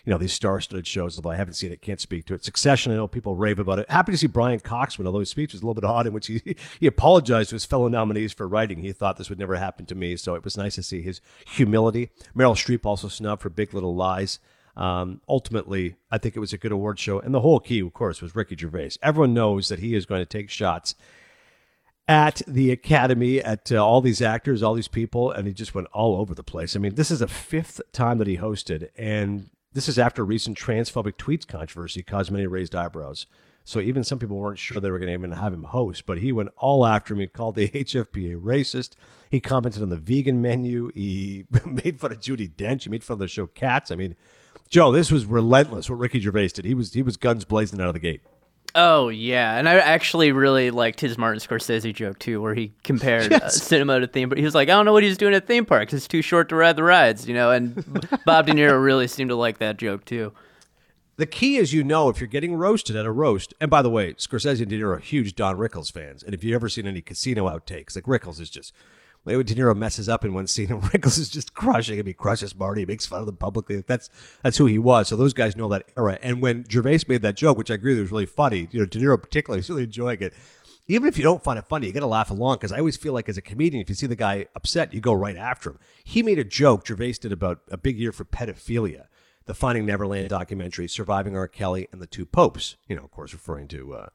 you 0.04 0.10
know, 0.10 0.18
these 0.18 0.32
star-studded 0.32 0.86
shows. 0.86 1.18
Although 1.18 1.30
I 1.30 1.36
haven't 1.36 1.54
seen 1.54 1.72
it, 1.72 1.82
can't 1.82 2.00
speak 2.00 2.24
to 2.26 2.34
it. 2.34 2.44
Succession. 2.44 2.92
I 2.92 2.96
know 2.96 3.06
people 3.06 3.34
rave 3.34 3.58
about 3.58 3.78
it. 3.78 3.90
Happy 3.90 4.12
to 4.12 4.18
see 4.18 4.26
Brian 4.26 4.60
Cox 4.60 4.98
win, 4.98 5.06
although 5.06 5.20
his 5.20 5.30
speech 5.30 5.52
was 5.52 5.62
a 5.62 5.66
little 5.66 5.80
bit 5.80 5.88
odd, 5.88 6.06
in 6.06 6.12
which 6.12 6.28
he 6.28 6.56
he 6.80 6.86
apologized 6.86 7.50
to 7.50 7.56
his 7.56 7.64
fellow 7.64 7.88
nominees 7.88 8.32
for 8.32 8.48
writing. 8.48 8.78
He 8.78 8.92
thought 8.92 9.16
this 9.16 9.28
would 9.28 9.38
never 9.38 9.56
happen 9.56 9.86
to 9.86 9.94
me, 9.94 10.16
so 10.16 10.34
it 10.34 10.44
was 10.44 10.56
nice 10.56 10.76
to 10.76 10.82
see 10.82 11.02
his 11.02 11.20
humility. 11.46 12.10
Meryl 12.34 12.54
Streep 12.54 12.86
also 12.86 13.08
snubbed 13.08 13.42
for 13.42 13.50
Big 13.50 13.74
Little 13.74 13.94
Lies. 13.94 14.38
Um, 14.76 15.20
ultimately, 15.28 15.96
I 16.08 16.18
think 16.18 16.36
it 16.36 16.40
was 16.40 16.52
a 16.52 16.58
good 16.58 16.70
award 16.70 17.00
show, 17.00 17.18
and 17.18 17.34
the 17.34 17.40
whole 17.40 17.58
key, 17.58 17.80
of 17.80 17.92
course, 17.92 18.22
was 18.22 18.36
Ricky 18.36 18.56
Gervais. 18.56 18.92
Everyone 19.02 19.34
knows 19.34 19.68
that 19.68 19.80
he 19.80 19.96
is 19.96 20.06
going 20.06 20.20
to 20.20 20.26
take 20.26 20.50
shots 20.50 20.94
at 22.08 22.40
the 22.46 22.70
Academy, 22.72 23.40
at 23.40 23.70
uh, 23.70 23.84
all 23.84 24.00
these 24.00 24.22
actors, 24.22 24.62
all 24.62 24.72
these 24.72 24.88
people, 24.88 25.30
and 25.30 25.46
he 25.46 25.52
just 25.52 25.74
went 25.74 25.88
all 25.92 26.16
over 26.18 26.34
the 26.34 26.42
place. 26.42 26.74
I 26.74 26.78
mean, 26.78 26.94
this 26.94 27.10
is 27.10 27.18
the 27.18 27.28
fifth 27.28 27.82
time 27.92 28.16
that 28.18 28.26
he 28.26 28.38
hosted, 28.38 28.88
and 28.96 29.50
this 29.74 29.88
is 29.88 29.98
after 29.98 30.24
recent 30.24 30.58
transphobic 30.58 31.16
tweets 31.18 31.46
controversy 31.46 32.02
caused 32.02 32.30
many 32.30 32.46
raised 32.46 32.74
eyebrows. 32.74 33.26
So 33.64 33.80
even 33.80 34.02
some 34.02 34.18
people 34.18 34.38
weren't 34.38 34.58
sure 34.58 34.80
they 34.80 34.90
were 34.90 34.98
going 34.98 35.08
to 35.08 35.12
even 35.12 35.32
have 35.32 35.52
him 35.52 35.64
host, 35.64 36.06
but 36.06 36.18
he 36.18 36.32
went 36.32 36.48
all 36.56 36.86
after 36.86 37.12
him. 37.12 37.20
He 37.20 37.26
called 37.26 37.54
the 37.54 37.68
HFPA 37.74 38.40
racist. 38.40 38.92
He 39.30 39.40
commented 39.40 39.82
on 39.82 39.90
the 39.90 39.96
vegan 39.96 40.40
menu. 40.40 40.90
He 40.94 41.44
made 41.66 42.00
fun 42.00 42.12
of 42.12 42.20
Judi 42.20 42.50
Dench. 42.50 42.84
He 42.84 42.88
made 42.88 43.04
fun 43.04 43.16
of 43.16 43.18
the 43.18 43.28
show 43.28 43.46
Cats. 43.46 43.90
I 43.90 43.96
mean, 43.96 44.16
Joe, 44.70 44.90
this 44.90 45.12
was 45.12 45.26
relentless. 45.26 45.90
What 45.90 45.98
Ricky 45.98 46.18
Gervais 46.18 46.48
did. 46.48 46.64
He 46.64 46.72
was 46.72 46.94
he 46.94 47.02
was 47.02 47.18
guns 47.18 47.44
blazing 47.44 47.78
out 47.78 47.88
of 47.88 47.94
the 47.94 48.00
gate. 48.00 48.22
Oh 48.74 49.08
yeah, 49.08 49.56
and 49.56 49.68
I 49.68 49.74
actually 49.78 50.30
really 50.30 50.70
liked 50.70 51.00
his 51.00 51.16
Martin 51.16 51.40
Scorsese 51.40 51.94
joke 51.94 52.18
too, 52.18 52.40
where 52.40 52.54
he 52.54 52.72
compared 52.84 53.32
uh, 53.32 53.38
yes. 53.42 53.42
uh, 53.42 53.48
cinema 53.48 54.00
to 54.00 54.06
theme. 54.06 54.28
But 54.28 54.38
he 54.38 54.44
was 54.44 54.54
like, 54.54 54.68
I 54.68 54.72
don't 54.72 54.84
know 54.84 54.92
what 54.92 55.02
he's 55.02 55.18
doing 55.18 55.34
at 55.34 55.46
theme 55.46 55.64
parks. 55.64 55.92
It's 55.92 56.06
too 56.06 56.22
short 56.22 56.48
to 56.50 56.56
ride 56.56 56.76
the 56.76 56.82
rides, 56.82 57.26
you 57.26 57.34
know. 57.34 57.50
And 57.50 57.74
Bob 58.24 58.46
De 58.46 58.52
Niro 58.52 58.82
really 58.82 59.08
seemed 59.08 59.30
to 59.30 59.36
like 59.36 59.58
that 59.58 59.78
joke 59.78 60.04
too. 60.04 60.32
The 61.16 61.26
key 61.26 61.56
is, 61.56 61.72
you 61.72 61.82
know, 61.82 62.08
if 62.08 62.20
you're 62.20 62.28
getting 62.28 62.54
roasted 62.54 62.94
at 62.94 63.04
a 63.04 63.10
roast, 63.10 63.52
and 63.60 63.68
by 63.68 63.82
the 63.82 63.90
way, 63.90 64.14
Scorsese 64.14 64.60
and 64.60 64.68
De 64.68 64.78
Niro 64.78 64.96
are 64.96 64.98
huge 64.98 65.34
Don 65.34 65.56
Rickles 65.56 65.90
fans, 65.90 66.22
and 66.22 66.32
if 66.32 66.44
you've 66.44 66.54
ever 66.54 66.68
seen 66.68 66.86
any 66.86 67.00
casino 67.00 67.48
outtakes, 67.48 67.96
like 67.96 68.04
Rickles 68.04 68.38
is 68.38 68.50
just 68.50 68.72
When 69.36 69.46
De 69.46 69.54
Niro 69.54 69.76
messes 69.76 70.08
up 70.08 70.24
in 70.24 70.34
one 70.34 70.46
scene 70.46 70.70
and 70.70 70.82
Rickles 70.92 71.18
is 71.18 71.28
just 71.28 71.54
crushing 71.54 71.98
him. 71.98 72.06
He 72.06 72.12
crushes 72.12 72.54
Marty. 72.54 72.82
He 72.82 72.86
makes 72.86 73.06
fun 73.06 73.22
of 73.22 73.28
him 73.28 73.36
publicly. 73.36 73.82
That's 73.86 74.08
that's 74.42 74.56
who 74.56 74.66
he 74.66 74.78
was. 74.78 75.08
So 75.08 75.16
those 75.16 75.34
guys 75.34 75.56
know 75.56 75.68
that 75.68 75.86
era. 75.96 76.18
And 76.22 76.40
when 76.40 76.64
Gervais 76.68 77.00
made 77.08 77.22
that 77.22 77.36
joke, 77.36 77.58
which 77.58 77.70
I 77.70 77.74
agree 77.74 77.94
with, 77.94 78.02
was 78.02 78.12
really 78.12 78.26
funny, 78.26 78.68
you 78.70 78.80
know, 78.80 78.86
De 78.86 78.98
Niro 78.98 79.20
particularly 79.20 79.60
is 79.60 79.68
really 79.68 79.84
enjoying 79.84 80.20
it. 80.20 80.34
Even 80.90 81.06
if 81.06 81.18
you 81.18 81.22
don't 81.22 81.44
find 81.44 81.58
it 81.58 81.66
funny, 81.66 81.86
you 81.86 81.92
got 81.92 82.00
to 82.00 82.06
laugh 82.06 82.30
along 82.30 82.56
because 82.56 82.72
I 82.72 82.78
always 82.78 82.96
feel 82.96 83.12
like 83.12 83.28
as 83.28 83.36
a 83.36 83.42
comedian, 83.42 83.82
if 83.82 83.90
you 83.90 83.94
see 83.94 84.06
the 84.06 84.16
guy 84.16 84.46
upset, 84.56 84.94
you 84.94 85.00
go 85.00 85.12
right 85.12 85.36
after 85.36 85.70
him. 85.70 85.78
He 86.02 86.22
made 86.22 86.38
a 86.38 86.44
joke 86.44 86.86
Gervais 86.86 87.16
did 87.20 87.30
about 87.30 87.60
a 87.70 87.76
big 87.76 87.98
year 87.98 88.10
for 88.10 88.24
pedophilia, 88.24 89.04
the 89.44 89.52
Finding 89.52 89.84
Neverland 89.84 90.30
documentary, 90.30 90.88
Surviving 90.88 91.36
R. 91.36 91.46
Kelly 91.46 91.88
and 91.92 92.00
the 92.00 92.06
Two 92.06 92.24
Popes. 92.24 92.76
You 92.88 92.96
know, 92.96 93.04
of 93.04 93.10
course, 93.10 93.34
referring 93.34 93.68
to. 93.68 93.94
Uh, 93.94 94.08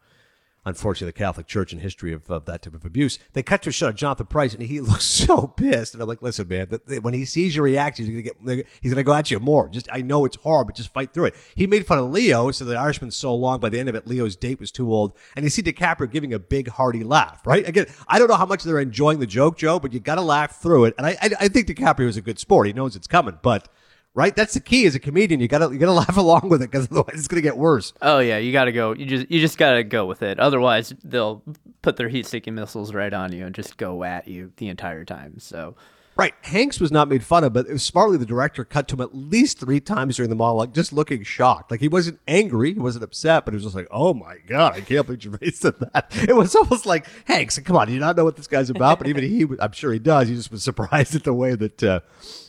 unfortunately, 0.65 1.07
the 1.07 1.17
Catholic 1.17 1.47
Church 1.47 1.73
and 1.73 1.81
history 1.81 2.13
of, 2.13 2.29
of 2.29 2.45
that 2.45 2.61
type 2.61 2.73
of 2.73 2.85
abuse. 2.85 3.19
They 3.33 3.43
cut 3.43 3.61
to 3.63 3.69
a 3.69 3.71
shot 3.71 3.89
of 3.89 3.95
Jonathan 3.95 4.27
Pryce, 4.27 4.53
and 4.53 4.63
he 4.63 4.79
looks 4.81 5.05
so 5.05 5.47
pissed. 5.47 5.93
And 5.93 6.01
I'm 6.01 6.07
like, 6.07 6.21
listen, 6.21 6.47
man, 6.47 6.67
that, 6.69 6.87
that 6.87 7.03
when 7.03 7.13
he 7.13 7.25
sees 7.25 7.55
your 7.55 7.65
reaction, 7.65 8.05
he's 8.05 8.23
gonna 8.23 8.53
get, 8.53 8.67
he's 8.81 8.93
gonna 8.93 9.03
go 9.03 9.13
at 9.13 9.31
you 9.31 9.39
more. 9.39 9.69
Just, 9.69 9.87
I 9.91 10.01
know 10.01 10.25
it's 10.25 10.37
hard, 10.43 10.67
but 10.67 10.75
just 10.75 10.93
fight 10.93 11.13
through 11.13 11.25
it. 11.25 11.35
He 11.55 11.67
made 11.67 11.85
fun 11.85 11.99
of 11.99 12.11
Leo, 12.11 12.51
so 12.51 12.65
the 12.65 12.75
Irishman's 12.75 13.15
so 13.15 13.33
long. 13.35 13.59
By 13.59 13.69
the 13.69 13.79
end 13.79 13.89
of 13.89 13.95
it, 13.95 14.07
Leo's 14.07 14.35
date 14.35 14.59
was 14.59 14.71
too 14.71 14.91
old, 14.91 15.13
and 15.35 15.43
you 15.43 15.49
see 15.49 15.61
DiCaprio 15.61 16.11
giving 16.11 16.33
a 16.33 16.39
big 16.39 16.69
hearty 16.69 17.03
laugh. 17.03 17.45
Right? 17.45 17.67
Again, 17.67 17.87
I 18.07 18.19
don't 18.19 18.27
know 18.27 18.35
how 18.35 18.45
much 18.45 18.63
they're 18.63 18.79
enjoying 18.79 19.19
the 19.19 19.27
joke, 19.27 19.57
Joe, 19.57 19.79
but 19.79 19.93
you 19.93 19.99
got 19.99 20.15
to 20.15 20.21
laugh 20.21 20.61
through 20.61 20.85
it. 20.85 20.95
And 20.97 21.07
I, 21.07 21.17
I, 21.21 21.29
I 21.41 21.47
think 21.47 21.67
DiCaprio 21.67 22.07
is 22.07 22.17
a 22.17 22.21
good 22.21 22.39
sport. 22.39 22.67
He 22.67 22.73
knows 22.73 22.95
it's 22.95 23.07
coming, 23.07 23.37
but 23.41 23.69
right? 24.13 24.35
That's 24.35 24.53
the 24.53 24.59
key 24.59 24.85
as 24.85 24.95
a 24.95 24.99
comedian. 24.99 25.39
You 25.39 25.47
gotta 25.47 25.71
you 25.71 25.79
gotta 25.79 25.91
laugh 26.03 26.17
along 26.17 26.49
with 26.49 26.61
it 26.61 26.71
because 26.71 26.87
otherwise 26.91 27.15
it's 27.15 27.27
gonna 27.27 27.41
get 27.41 27.57
worse. 27.57 27.93
Oh 28.01 28.19
yeah, 28.19 28.37
you 28.37 28.51
gotta 28.51 28.71
go. 28.71 28.93
You 28.93 29.05
just 29.05 29.31
you 29.31 29.39
just 29.39 29.57
gotta 29.57 29.83
go 29.83 30.05
with 30.05 30.21
it. 30.21 30.39
Otherwise, 30.39 30.93
they'll 31.03 31.43
put 31.81 31.97
their 31.97 32.09
heat-seeking 32.09 32.55
missiles 32.55 32.93
right 32.93 33.13
on 33.13 33.33
you 33.33 33.45
and 33.45 33.53
just 33.53 33.77
go 33.77 34.03
at 34.03 34.27
you 34.27 34.51
the 34.57 34.69
entire 34.69 35.05
time. 35.05 35.39
So. 35.39 35.75
Right. 36.15 36.35
Hanks 36.43 36.79
was 36.79 36.91
not 36.91 37.07
made 37.07 37.23
fun 37.23 37.43
of, 37.43 37.53
but 37.53 37.65
it 37.65 37.73
was 37.73 37.81
smartly 37.81 38.17
the 38.17 38.25
director 38.27 38.63
cut 38.63 38.87
to 38.89 38.95
him 38.95 39.01
at 39.01 39.15
least 39.15 39.59
three 39.59 39.79
times 39.79 40.15
during 40.15 40.29
the 40.29 40.35
monologue, 40.35 40.71
just 40.71 40.93
looking 40.93 41.23
shocked. 41.23 41.71
Like 41.71 41.79
he 41.79 41.87
wasn't 41.87 42.19
angry, 42.27 42.75
he 42.75 42.79
wasn't 42.79 43.03
upset, 43.03 43.45
but 43.45 43.51
he 43.51 43.55
was 43.55 43.63
just 43.63 43.75
like, 43.75 43.87
"Oh 43.89 44.13
my 44.13 44.35
god, 44.45 44.73
I 44.73 44.81
can't 44.81 45.07
believe 45.07 45.23
Gervais 45.23 45.49
said 45.53 45.73
that." 45.79 46.11
It 46.11 46.35
was 46.35 46.53
almost 46.55 46.85
like 46.85 47.07
Hanks, 47.25 47.57
come 47.57 47.75
on, 47.75 47.87
do 47.87 47.93
you 47.93 47.99
not 47.99 48.15
know 48.15 48.25
what 48.25 48.35
this 48.35 48.45
guy's 48.45 48.69
about? 48.69 48.99
But 48.99 49.07
even 49.07 49.23
he, 49.23 49.47
I'm 49.59 49.71
sure 49.71 49.91
he 49.91 49.97
does. 49.97 50.27
He 50.27 50.35
just 50.35 50.51
was 50.51 50.61
surprised 50.61 51.15
at 51.15 51.23
the 51.23 51.33
way 51.33 51.55
that 51.55 51.81
uh, 51.81 52.01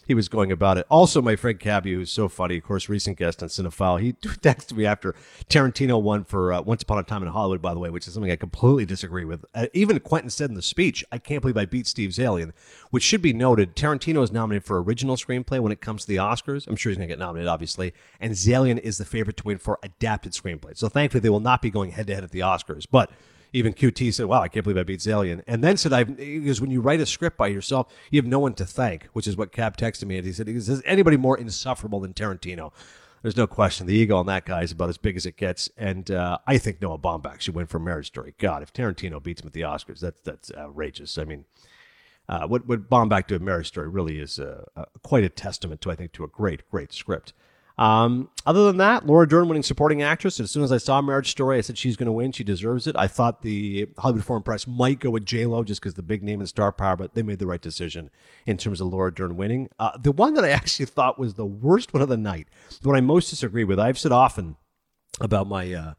he 0.07 0.15
was 0.15 0.29
going 0.29 0.53
about 0.53 0.79
it. 0.79 0.87
Also, 0.89 1.21
my 1.23 1.37
friend 1.37 1.59
Cabby, 1.59 1.95
who's 1.95 2.11
so 2.11 2.29
funny, 2.29 2.59
of 2.59 2.65
course, 2.65 2.89
recent 2.89 3.19
guest 3.19 3.43
on 3.43 3.49
Cinephile, 3.49 4.01
he 4.01 4.13
texted 4.13 4.77
me 4.77 4.87
after 4.87 5.15
Tarantino 5.49 6.01
won 6.01 6.25
for 6.25 6.53
uh, 6.53 6.63
Once 6.63 6.83
Upon 6.83 6.99
a 6.99 7.03
Time 7.03 7.23
in 7.23 7.29
Hollywood, 7.29 7.63
by 7.63 7.75
the 7.75 7.81
way, 7.81 7.91
which 7.91 8.07
is 8.07 8.15
something 8.15 8.31
I 8.31 8.37
completely 8.37 8.85
disagree 8.85 9.25
with. 9.25 9.45
Uh, 9.55 9.67
even 9.73 9.99
Quentin 10.01 10.31
said 10.31 10.51
in 10.51 10.57
the 10.57 10.63
speech, 10.63 11.05
I 11.13 11.19
can't 11.19 11.41
believe 11.41 11.57
I 11.57 11.67
beat 11.67 11.87
Steve 11.87 12.11
Zaillian, 12.11 12.53
which 12.91 13.03
should 13.03 13.23
be 13.23 13.33
noted. 13.33 13.77
Tarantino 13.77 14.23
is 14.23 14.33
nominated 14.33 14.65
for 14.65 14.83
original 14.83 15.17
screenplay 15.17 15.61
when 15.61 15.73
it 15.73 15.81
comes 15.81 16.03
to 16.03 16.09
the 16.09 16.17
Oscars. 16.17 16.67
I'm 16.67 16.77
sure 16.77 16.91
he's 16.91 16.99
going 16.99 17.09
to 17.09 17.13
get 17.13 17.19
nominated, 17.19 17.49
obviously. 17.49 17.93
And 18.21 18.33
Zaillian 18.33 18.79
is 18.79 18.99
the 18.99 19.05
favorite 19.05 19.37
to 19.39 19.45
win 19.45 19.59
for 19.59 19.79
adapted 19.83 20.33
screenplay. 20.33 20.77
So 20.77 20.89
thankfully, 20.89 21.21
they 21.21 21.31
will 21.31 21.41
not 21.41 21.63
be 21.63 21.71
going 21.71 21.93
head 21.93 22.07
to 22.09 22.15
head 22.15 22.25
at 22.25 22.31
the 22.31 22.41
Oscars. 22.41 22.87
But 22.91 23.11
even 23.55 23.73
QT 23.73 24.13
said, 24.13 24.27
"Wow, 24.27 24.43
I 24.43 24.49
can't 24.49 24.65
believe 24.65 24.77
I 24.77 24.83
beat 24.83 25.01
Zaillian." 25.01 25.43
And 25.47 25.65
then 25.65 25.77
said, 25.77 25.93
"I 25.93 26.05
because 26.05 26.61
when 26.61 26.71
you 26.71 26.81
write 26.81 27.01
a 27.01 27.07
script 27.07 27.39
by 27.39 27.47
yourself, 27.47 27.93
you 28.11 28.21
have 28.21 28.27
no 28.27 28.41
one 28.41 28.55
to 28.55 28.67
thank," 28.67 29.05
which 29.13 29.27
is 29.27 29.37
what 29.37 29.53
Cab 29.53 29.77
texted 29.77 30.05
me. 30.07 30.19
And 30.19 30.27
he 30.27 30.33
said, 30.33 30.49
"Is 30.49 30.83
anybody 30.85 31.17
more 31.17 31.39
insufferable 31.39 32.01
than 32.01 32.13
Tarantino?" 32.13 32.73
There's 33.23 33.39
no 33.39 33.47
question. 33.47 33.87
The 33.87 33.95
ego 33.95 34.19
on 34.19 34.27
that 34.27 34.45
guy 34.45 34.65
is 34.65 34.73
about 34.73 34.91
as 34.91 34.99
big 34.99 35.17
as 35.17 35.25
it 35.25 35.39
gets. 35.39 35.71
And 35.79 36.11
uh, 36.11 36.37
I 36.47 36.59
think 36.59 36.83
Noah 36.83 36.99
Baumbach 36.99 37.41
should 37.41 37.55
win 37.55 37.67
for 37.67 37.79
Marriage 37.79 38.09
Story. 38.09 38.35
God, 38.37 38.63
if 38.63 38.71
Tarantino 38.71 39.23
beats 39.23 39.41
him 39.41 39.47
at 39.47 39.55
the 39.55 39.63
Oscars, 39.63 40.01
that's 40.01 40.21
that's 40.21 40.53
outrageous. 40.53 41.17
I 41.17 41.25
mean, 41.25 41.47
uh, 42.29 42.47
what 42.47 42.67
what 42.67 42.91
Baumbach 42.91 43.29
did 43.29 43.41
Marriage 43.41 43.69
Story 43.69 43.89
really 43.89 44.19
is 44.19 44.39
uh, 44.39 44.65
uh, 44.77 44.85
quite 45.03 45.25
a 45.25 45.31
testament 45.31 45.81
to 45.83 45.91
I 45.91 45.95
think 45.95 46.13
to 46.13 46.25
a 46.25 46.29
great 46.29 46.69
great 46.71 46.93
script. 46.93 47.33
Um, 47.77 48.29
other 48.47 48.67
than 48.67 48.77
that, 48.77 49.05
Laura 49.05 49.27
Dern 49.27 49.49
winning 49.49 49.65
supporting 49.65 50.03
actress. 50.03 50.39
As 50.39 50.51
soon 50.51 50.63
as 50.63 50.71
I 50.71 50.79
saw 50.79 51.03
Marriage 51.03 51.31
Story, 51.31 51.59
I 51.59 51.61
said 51.61 51.77
she's 51.77 51.97
going 51.97 52.07
to 52.07 52.13
win. 52.13 52.31
She 52.31 52.45
deserves 52.45 52.87
it. 52.87 52.95
I 52.97 53.09
thought 53.09 53.43
the 53.43 53.89
Hollywood 53.99 54.25
Foreign 54.25 54.43
Press 54.43 54.67
might 54.67 55.01
go 55.01 55.11
with 55.11 55.25
J 55.27 55.47
Lo 55.47 55.65
just 55.65 55.81
because 55.81 55.95
the 55.95 56.03
big 56.03 56.23
name 56.23 56.41
and 56.41 56.49
star 56.49 56.71
power, 56.71 56.97
but 56.97 57.15
they 57.15 57.23
made 57.23 57.41
the 57.41 57.47
right 57.47 57.61
decision 57.61 58.11
in 58.47 58.57
terms 58.57 58.81
of 58.81 58.89
Laura 58.89 59.13
Dern 59.13 59.37
winning. 59.37 59.69
Uh, 59.79 59.97
the 59.99 60.13
one 60.13 60.35
that 60.35 60.45
I 60.45 60.51
actually 60.51 60.87
thought 60.87 61.19
was 61.19 61.35
the 61.35 61.47
worst 61.47 61.93
one 61.93 62.03
of 62.03 62.09
the 62.09 62.17
night, 62.17 62.49
the 62.81 62.89
one 62.89 62.97
I 62.97 63.01
most 63.01 63.31
disagree 63.31 63.65
with. 63.65 63.81
I've 63.81 63.99
said 63.99 64.13
often 64.13 64.57
about 65.21 65.49
my 65.49 65.73
uh, 65.73 65.95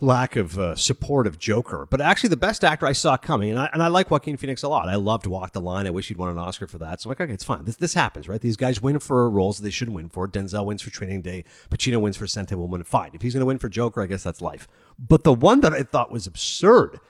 lack 0.00 0.36
of 0.36 0.58
uh, 0.58 0.74
support 0.74 1.26
of 1.26 1.38
Joker. 1.38 1.86
But 1.88 2.00
actually, 2.00 2.30
the 2.30 2.36
best 2.36 2.64
actor 2.64 2.86
I 2.86 2.92
saw 2.92 3.16
coming, 3.16 3.50
and 3.50 3.58
I, 3.58 3.70
and 3.72 3.82
I 3.82 3.88
like 3.88 4.10
Joaquin 4.10 4.36
Phoenix 4.36 4.62
a 4.62 4.68
lot. 4.68 4.88
I 4.88 4.96
loved 4.96 5.26
Walk 5.26 5.52
the 5.52 5.60
Line. 5.60 5.86
I 5.86 5.90
wish 5.90 6.08
he'd 6.08 6.16
won 6.16 6.30
an 6.30 6.38
Oscar 6.38 6.66
for 6.66 6.78
that. 6.78 7.00
So 7.00 7.08
I'm 7.08 7.10
like, 7.12 7.20
okay, 7.20 7.32
it's 7.32 7.44
fine. 7.44 7.64
This, 7.64 7.76
this 7.76 7.94
happens, 7.94 8.28
right? 8.28 8.40
These 8.40 8.56
guys 8.56 8.82
win 8.82 8.98
for 8.98 9.28
roles 9.30 9.58
they 9.58 9.70
shouldn't 9.70 9.94
win 9.94 10.08
for. 10.08 10.26
Denzel 10.26 10.66
wins 10.66 10.82
for 10.82 10.90
Training 10.90 11.22
Day. 11.22 11.44
Pacino 11.70 12.00
wins 12.00 12.16
for 12.16 12.26
Scent 12.26 12.52
Woman. 12.52 12.82
Fine. 12.84 13.10
If 13.14 13.22
he's 13.22 13.34
going 13.34 13.40
to 13.40 13.46
win 13.46 13.58
for 13.58 13.68
Joker, 13.68 14.02
I 14.02 14.06
guess 14.06 14.22
that's 14.22 14.40
life. 14.40 14.68
But 14.98 15.24
the 15.24 15.34
one 15.34 15.60
that 15.60 15.72
I 15.72 15.82
thought 15.82 16.10
was 16.10 16.26
absurd 16.26 17.00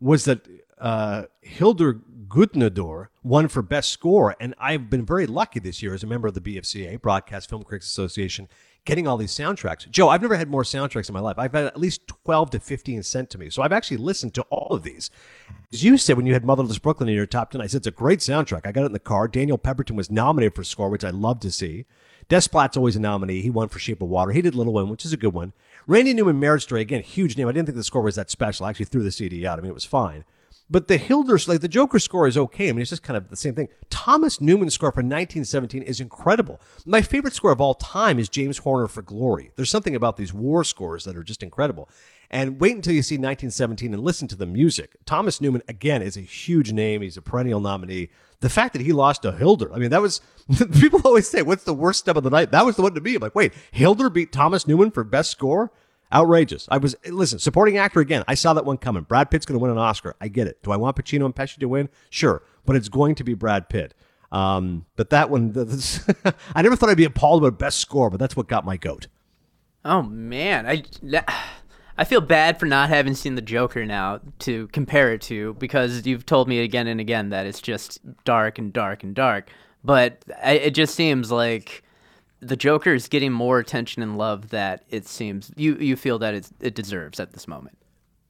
was 0.00 0.24
that 0.26 0.46
uh, 0.78 1.24
Hildur 1.40 2.00
Gudnador 2.28 3.08
won 3.22 3.48
for 3.48 3.62
Best 3.62 3.90
Score. 3.90 4.36
And 4.40 4.54
I've 4.58 4.90
been 4.90 5.06
very 5.06 5.26
lucky 5.26 5.60
this 5.60 5.82
year 5.82 5.94
as 5.94 6.02
a 6.02 6.06
member 6.06 6.28
of 6.28 6.34
the 6.34 6.40
BFCA, 6.40 7.00
Broadcast 7.00 7.48
Film 7.48 7.62
Critics 7.62 7.86
Association, 7.86 8.48
getting 8.86 9.06
all 9.06 9.18
these 9.18 9.32
soundtracks. 9.32 9.90
Joe, 9.90 10.08
I've 10.08 10.22
never 10.22 10.36
had 10.36 10.48
more 10.48 10.62
soundtracks 10.62 11.08
in 11.08 11.12
my 11.12 11.20
life. 11.20 11.38
I've 11.38 11.52
had 11.52 11.64
at 11.64 11.78
least 11.78 12.08
12 12.08 12.50
to 12.50 12.60
15 12.60 13.02
sent 13.02 13.28
to 13.30 13.38
me. 13.38 13.50
So 13.50 13.62
I've 13.62 13.72
actually 13.72 13.98
listened 13.98 14.32
to 14.34 14.42
all 14.42 14.68
of 14.74 14.82
these. 14.82 15.10
As 15.72 15.84
you 15.84 15.98
said 15.98 16.16
when 16.16 16.24
you 16.24 16.32
had 16.32 16.44
Motherless 16.44 16.78
Brooklyn 16.78 17.08
in 17.08 17.14
your 17.14 17.26
top 17.26 17.50
10, 17.50 17.60
I 17.60 17.66
said 17.66 17.78
it's 17.78 17.86
a 17.86 17.90
great 17.90 18.20
soundtrack. 18.20 18.62
I 18.64 18.72
got 18.72 18.82
it 18.82 18.86
in 18.86 18.92
the 18.92 18.98
car. 18.98 19.28
Daniel 19.28 19.58
Pemberton 19.58 19.96
was 19.96 20.10
nominated 20.10 20.54
for 20.54 20.64
score, 20.64 20.88
which 20.88 21.04
I 21.04 21.10
love 21.10 21.40
to 21.40 21.50
see. 21.50 21.84
Desplat's 22.28 22.76
always 22.76 22.96
a 22.96 23.00
nominee. 23.00 23.42
He 23.42 23.50
won 23.50 23.68
for 23.68 23.78
Shape 23.78 24.02
of 24.02 24.08
Water. 24.08 24.32
He 24.32 24.42
did 24.42 24.54
Little 24.54 24.72
Women, 24.72 24.90
which 24.90 25.04
is 25.04 25.12
a 25.12 25.16
good 25.16 25.34
one. 25.34 25.52
Randy 25.86 26.14
Newman, 26.14 26.40
Marriage 26.40 26.64
Story, 26.64 26.80
again, 26.80 27.02
huge 27.02 27.36
name. 27.36 27.46
I 27.46 27.52
didn't 27.52 27.66
think 27.66 27.76
the 27.76 27.84
score 27.84 28.02
was 28.02 28.16
that 28.16 28.30
special. 28.30 28.66
I 28.66 28.70
actually 28.70 28.86
threw 28.86 29.04
the 29.04 29.12
CD 29.12 29.46
out. 29.46 29.58
I 29.58 29.62
mean, 29.62 29.70
it 29.70 29.74
was 29.74 29.84
fine. 29.84 30.24
But 30.68 30.88
the 30.88 30.98
Hilders, 30.98 31.46
like 31.46 31.60
the 31.60 31.68
Joker 31.68 32.00
score 32.00 32.26
is 32.26 32.36
okay. 32.36 32.68
I 32.68 32.72
mean, 32.72 32.80
it's 32.80 32.90
just 32.90 33.04
kind 33.04 33.16
of 33.16 33.28
the 33.28 33.36
same 33.36 33.54
thing. 33.54 33.68
Thomas 33.88 34.40
Newman's 34.40 34.74
score 34.74 34.90
for 34.90 34.98
1917 34.98 35.82
is 35.82 36.00
incredible. 36.00 36.60
My 36.84 37.02
favorite 37.02 37.34
score 37.34 37.52
of 37.52 37.60
all 37.60 37.74
time 37.74 38.18
is 38.18 38.28
James 38.28 38.58
Horner 38.58 38.88
for 38.88 39.02
Glory. 39.02 39.52
There's 39.54 39.70
something 39.70 39.94
about 39.94 40.16
these 40.16 40.34
war 40.34 40.64
scores 40.64 41.04
that 41.04 41.16
are 41.16 41.22
just 41.22 41.42
incredible. 41.44 41.88
And 42.30 42.60
wait 42.60 42.74
until 42.74 42.94
you 42.94 43.02
see 43.02 43.14
1917 43.14 43.94
and 43.94 44.02
listen 44.02 44.26
to 44.28 44.36
the 44.36 44.46
music. 44.46 44.96
Thomas 45.04 45.40
Newman, 45.40 45.62
again, 45.68 46.02
is 46.02 46.16
a 46.16 46.22
huge 46.22 46.72
name. 46.72 47.02
He's 47.02 47.16
a 47.16 47.22
perennial 47.22 47.60
nominee. 47.60 48.08
The 48.40 48.50
fact 48.50 48.72
that 48.72 48.82
he 48.82 48.92
lost 48.92 49.22
to 49.22 49.32
Hilder, 49.32 49.72
I 49.72 49.78
mean, 49.78 49.90
that 49.90 50.02
was, 50.02 50.20
people 50.80 51.00
always 51.04 51.28
say, 51.28 51.42
what's 51.42 51.64
the 51.64 51.72
worst 51.72 52.00
step 52.00 52.16
of 52.16 52.24
the 52.24 52.30
night? 52.30 52.50
That 52.50 52.66
was 52.66 52.74
the 52.74 52.82
one 52.82 52.94
to 52.94 53.00
be. 53.00 53.14
I'm 53.14 53.22
like, 53.22 53.36
wait, 53.36 53.52
Hilder 53.70 54.10
beat 54.10 54.32
Thomas 54.32 54.66
Newman 54.66 54.90
for 54.90 55.04
best 55.04 55.30
score? 55.30 55.70
Outrageous. 56.12 56.68
I 56.70 56.78
was 56.78 56.94
listen, 57.08 57.38
supporting 57.38 57.78
actor 57.78 58.00
again. 58.00 58.24
I 58.28 58.34
saw 58.34 58.54
that 58.54 58.64
one 58.64 58.78
coming. 58.78 59.02
Brad 59.02 59.30
Pitt's 59.30 59.44
going 59.44 59.58
to 59.58 59.62
win 59.62 59.72
an 59.72 59.78
Oscar. 59.78 60.14
I 60.20 60.28
get 60.28 60.46
it. 60.46 60.62
Do 60.62 60.70
I 60.70 60.76
want 60.76 60.96
Pacino 60.96 61.24
and 61.24 61.34
Pesci 61.34 61.58
to 61.58 61.68
win? 61.68 61.88
Sure, 62.10 62.42
but 62.64 62.76
it's 62.76 62.88
going 62.88 63.14
to 63.16 63.24
be 63.24 63.34
Brad 63.34 63.68
Pitt. 63.68 63.94
Um, 64.30 64.86
but 64.96 65.10
that 65.10 65.30
one, 65.30 65.52
I 66.54 66.62
never 66.62 66.76
thought 66.76 66.90
I'd 66.90 66.96
be 66.96 67.04
appalled 67.04 67.44
about 67.44 67.58
best 67.58 67.78
score, 67.78 68.10
but 68.10 68.20
that's 68.20 68.36
what 68.36 68.48
got 68.48 68.64
my 68.64 68.76
goat. 68.76 69.06
Oh 69.84 70.02
man, 70.02 70.66
I 70.66 70.82
I 71.98 72.04
feel 72.04 72.20
bad 72.20 72.58
for 72.58 72.66
not 72.66 72.88
having 72.88 73.14
seen 73.14 73.36
the 73.36 73.42
Joker 73.42 73.86
now 73.86 74.20
to 74.40 74.66
compare 74.68 75.12
it 75.14 75.22
to 75.22 75.54
because 75.54 76.06
you've 76.06 76.26
told 76.26 76.48
me 76.48 76.60
again 76.60 76.86
and 76.86 77.00
again 77.00 77.30
that 77.30 77.46
it's 77.46 77.60
just 77.60 78.00
dark 78.24 78.58
and 78.58 78.72
dark 78.72 79.02
and 79.02 79.14
dark. 79.14 79.50
But 79.84 80.24
it 80.44 80.70
just 80.70 80.94
seems 80.94 81.30
like 81.30 81.84
the 82.40 82.56
Joker 82.56 82.94
is 82.94 83.08
getting 83.08 83.32
more 83.32 83.58
attention 83.58 84.02
and 84.02 84.18
love 84.18 84.50
that 84.50 84.84
it 84.88 85.06
seems 85.06 85.50
you 85.56 85.76
you 85.76 85.96
feel 85.96 86.18
that 86.18 86.50
it 86.60 86.74
deserves 86.74 87.18
at 87.20 87.32
this 87.32 87.48
moment. 87.48 87.78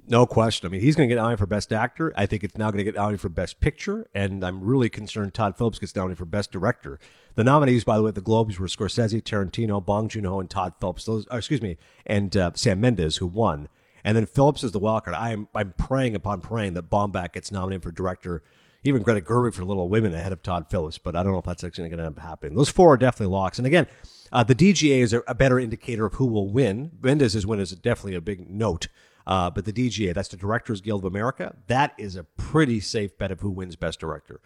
No 0.08 0.24
question. 0.24 0.68
I 0.68 0.70
mean, 0.70 0.82
he's 0.82 0.94
going 0.94 1.08
to 1.08 1.12
get 1.12 1.20
nominated 1.20 1.40
for 1.40 1.46
Best 1.46 1.72
Actor. 1.72 2.12
I 2.16 2.26
think 2.26 2.44
it's 2.44 2.56
now 2.56 2.70
going 2.70 2.78
to 2.78 2.84
get 2.84 2.94
nominated 2.94 3.20
for 3.20 3.28
Best 3.28 3.58
Picture, 3.58 4.06
and 4.14 4.44
I'm 4.44 4.62
really 4.62 4.88
concerned 4.88 5.34
Todd 5.34 5.58
Phillips 5.58 5.80
gets 5.80 5.96
nominated 5.96 6.18
for 6.18 6.26
Best 6.26 6.52
Director. 6.52 7.00
The 7.34 7.42
nominees, 7.42 7.82
by 7.82 7.96
the 7.96 8.04
way, 8.04 8.10
at 8.10 8.14
the 8.14 8.20
Globes 8.20 8.60
were 8.60 8.68
Scorsese, 8.68 9.20
Tarantino, 9.20 9.84
Bong 9.84 10.08
Joon-ho, 10.08 10.38
and 10.38 10.48
Todd 10.48 10.74
Phillips. 10.80 11.06
Those, 11.06 11.26
excuse 11.32 11.60
me, 11.60 11.76
and 12.06 12.36
uh, 12.36 12.52
Sam 12.54 12.80
Mendes, 12.80 13.16
who 13.16 13.26
won. 13.26 13.68
And 14.04 14.16
then 14.16 14.26
Phillips 14.26 14.62
is 14.62 14.70
the 14.70 14.78
wild 14.78 15.04
card. 15.04 15.16
I'm 15.16 15.48
I'm 15.52 15.74
praying 15.76 16.14
upon 16.14 16.40
praying 16.40 16.74
that 16.74 16.88
Baumbach 16.88 17.32
gets 17.32 17.50
nominated 17.50 17.82
for 17.82 17.90
Director 17.90 18.44
even 18.84 19.02
Greta 19.02 19.20
Gerwig 19.20 19.54
for 19.54 19.64
Little 19.64 19.88
Women 19.88 20.14
ahead 20.14 20.32
of 20.32 20.42
Todd 20.42 20.66
Phillips, 20.70 20.98
but 20.98 21.16
I 21.16 21.22
don't 21.22 21.32
know 21.32 21.38
if 21.38 21.44
that's 21.44 21.64
actually 21.64 21.88
going 21.88 22.14
to 22.14 22.20
happening. 22.20 22.54
Those 22.54 22.68
four 22.68 22.92
are 22.94 22.96
definitely 22.96 23.32
locks. 23.32 23.58
And 23.58 23.66
again, 23.66 23.86
uh, 24.32 24.44
the 24.44 24.54
DGA 24.54 24.98
is 24.98 25.12
a, 25.12 25.22
a, 25.26 25.34
better 25.34 25.58
indicator 25.58 26.06
of 26.06 26.14
who 26.14 26.26
will 26.26 26.50
win. 26.50 26.90
Mendes' 27.00 27.46
win 27.46 27.60
is 27.60 27.70
definitely 27.72 28.14
a 28.14 28.20
big 28.20 28.48
note. 28.50 28.88
Uh, 29.26 29.50
but 29.50 29.64
the 29.64 29.72
DGA, 29.72 30.14
that's 30.14 30.28
the 30.28 30.36
Directors 30.36 30.80
Guild 30.80 31.04
of 31.04 31.12
America, 31.12 31.56
that 31.66 31.94
is 31.98 32.14
a 32.14 32.22
pretty 32.22 32.78
safe 32.78 33.18
bet 33.18 33.32
of 33.32 33.40
who 33.40 33.50
wins 33.50 33.74
Best 33.74 33.98
Director. 33.98 34.40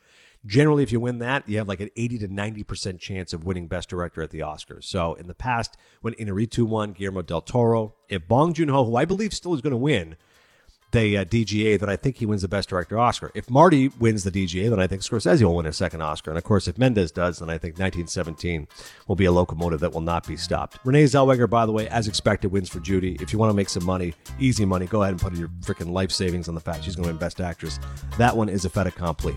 Generally, 0.46 0.84
if 0.84 0.92
you 0.92 1.00
win 1.00 1.18
that, 1.18 1.46
you 1.46 1.58
have 1.58 1.68
like 1.68 1.80
an 1.80 1.90
80 1.96 2.18
to 2.20 2.28
90% 2.28 2.98
chance 2.98 3.34
of 3.34 3.44
winning 3.44 3.68
Best 3.68 3.90
Director 3.90 4.22
at 4.22 4.30
the 4.30 4.38
Oscars. 4.38 4.84
So 4.84 5.14
in 5.14 5.26
the 5.26 5.34
past, 5.34 5.76
when 6.00 6.14
Inarritu 6.14 6.66
won, 6.66 6.92
Guillermo 6.92 7.20
del 7.20 7.42
Toro, 7.42 7.94
if 8.08 8.26
Bong 8.26 8.54
Joon-ho, 8.54 8.86
who 8.86 8.96
I 8.96 9.04
believe 9.04 9.34
still 9.34 9.52
is 9.52 9.60
going 9.60 9.72
to 9.72 9.76
win, 9.76 10.16
the 10.92 11.18
uh, 11.18 11.24
DGA, 11.24 11.78
then 11.78 11.88
I 11.88 11.96
think 11.96 12.16
he 12.16 12.26
wins 12.26 12.42
the 12.42 12.48
Best 12.48 12.68
Director 12.68 12.98
Oscar. 12.98 13.30
If 13.34 13.48
Marty 13.50 13.88
wins 13.98 14.24
the 14.24 14.30
DGA, 14.30 14.70
then 14.70 14.80
I 14.80 14.86
think 14.86 15.02
Scorsese 15.02 15.42
will 15.42 15.56
win 15.56 15.66
a 15.66 15.72
second 15.72 16.02
Oscar. 16.02 16.30
And 16.30 16.38
of 16.38 16.44
course, 16.44 16.68
if 16.68 16.78
Mendes 16.78 17.12
does, 17.12 17.38
then 17.38 17.48
I 17.48 17.58
think 17.58 17.74
1917 17.74 18.66
will 19.06 19.16
be 19.16 19.24
a 19.24 19.32
locomotive 19.32 19.80
that 19.80 19.92
will 19.92 20.00
not 20.00 20.26
be 20.26 20.36
stopped. 20.36 20.78
Renee 20.84 21.04
Zellweger, 21.04 21.48
by 21.48 21.66
the 21.66 21.72
way, 21.72 21.88
as 21.88 22.08
expected, 22.08 22.50
wins 22.50 22.68
for 22.68 22.80
Judy. 22.80 23.16
If 23.20 23.32
you 23.32 23.38
want 23.38 23.50
to 23.50 23.54
make 23.54 23.68
some 23.68 23.84
money, 23.84 24.14
easy 24.38 24.64
money, 24.64 24.86
go 24.86 25.02
ahead 25.02 25.12
and 25.12 25.20
put 25.20 25.34
your 25.34 25.48
freaking 25.60 25.92
life 25.92 26.10
savings 26.10 26.48
on 26.48 26.54
the 26.54 26.60
fact 26.60 26.84
she's 26.84 26.96
going 26.96 27.04
to 27.04 27.12
win 27.12 27.18
Best 27.18 27.40
Actress. 27.40 27.78
That 28.18 28.36
one 28.36 28.48
is 28.48 28.64
a 28.64 28.70
fait 28.70 28.86
accompli. 28.86 29.36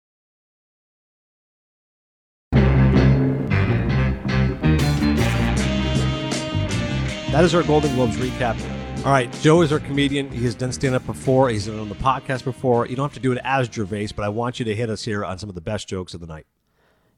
That 7.31 7.45
is 7.45 7.55
our 7.55 7.63
Golden 7.63 7.95
Globes 7.95 8.17
recap. 8.17 8.59
All 9.05 9.11
right, 9.13 9.31
Joe 9.41 9.61
is 9.61 9.71
our 9.71 9.79
comedian. 9.79 10.29
He 10.29 10.43
has 10.43 10.53
done 10.53 10.73
stand 10.73 10.95
up 10.95 11.05
before. 11.05 11.49
He's 11.49 11.65
done 11.65 11.77
it 11.77 11.79
on 11.79 11.87
the 11.87 11.95
podcast 11.95 12.43
before. 12.43 12.85
You 12.87 12.97
don't 12.97 13.05
have 13.05 13.13
to 13.13 13.21
do 13.21 13.31
it 13.31 13.39
as 13.45 13.71
Gervais, 13.71 14.09
but 14.13 14.25
I 14.25 14.27
want 14.27 14.59
you 14.59 14.65
to 14.65 14.75
hit 14.75 14.89
us 14.89 15.05
here 15.05 15.23
on 15.23 15.37
some 15.37 15.47
of 15.47 15.55
the 15.55 15.61
best 15.61 15.87
jokes 15.87 16.13
of 16.13 16.19
the 16.19 16.27
night. 16.27 16.45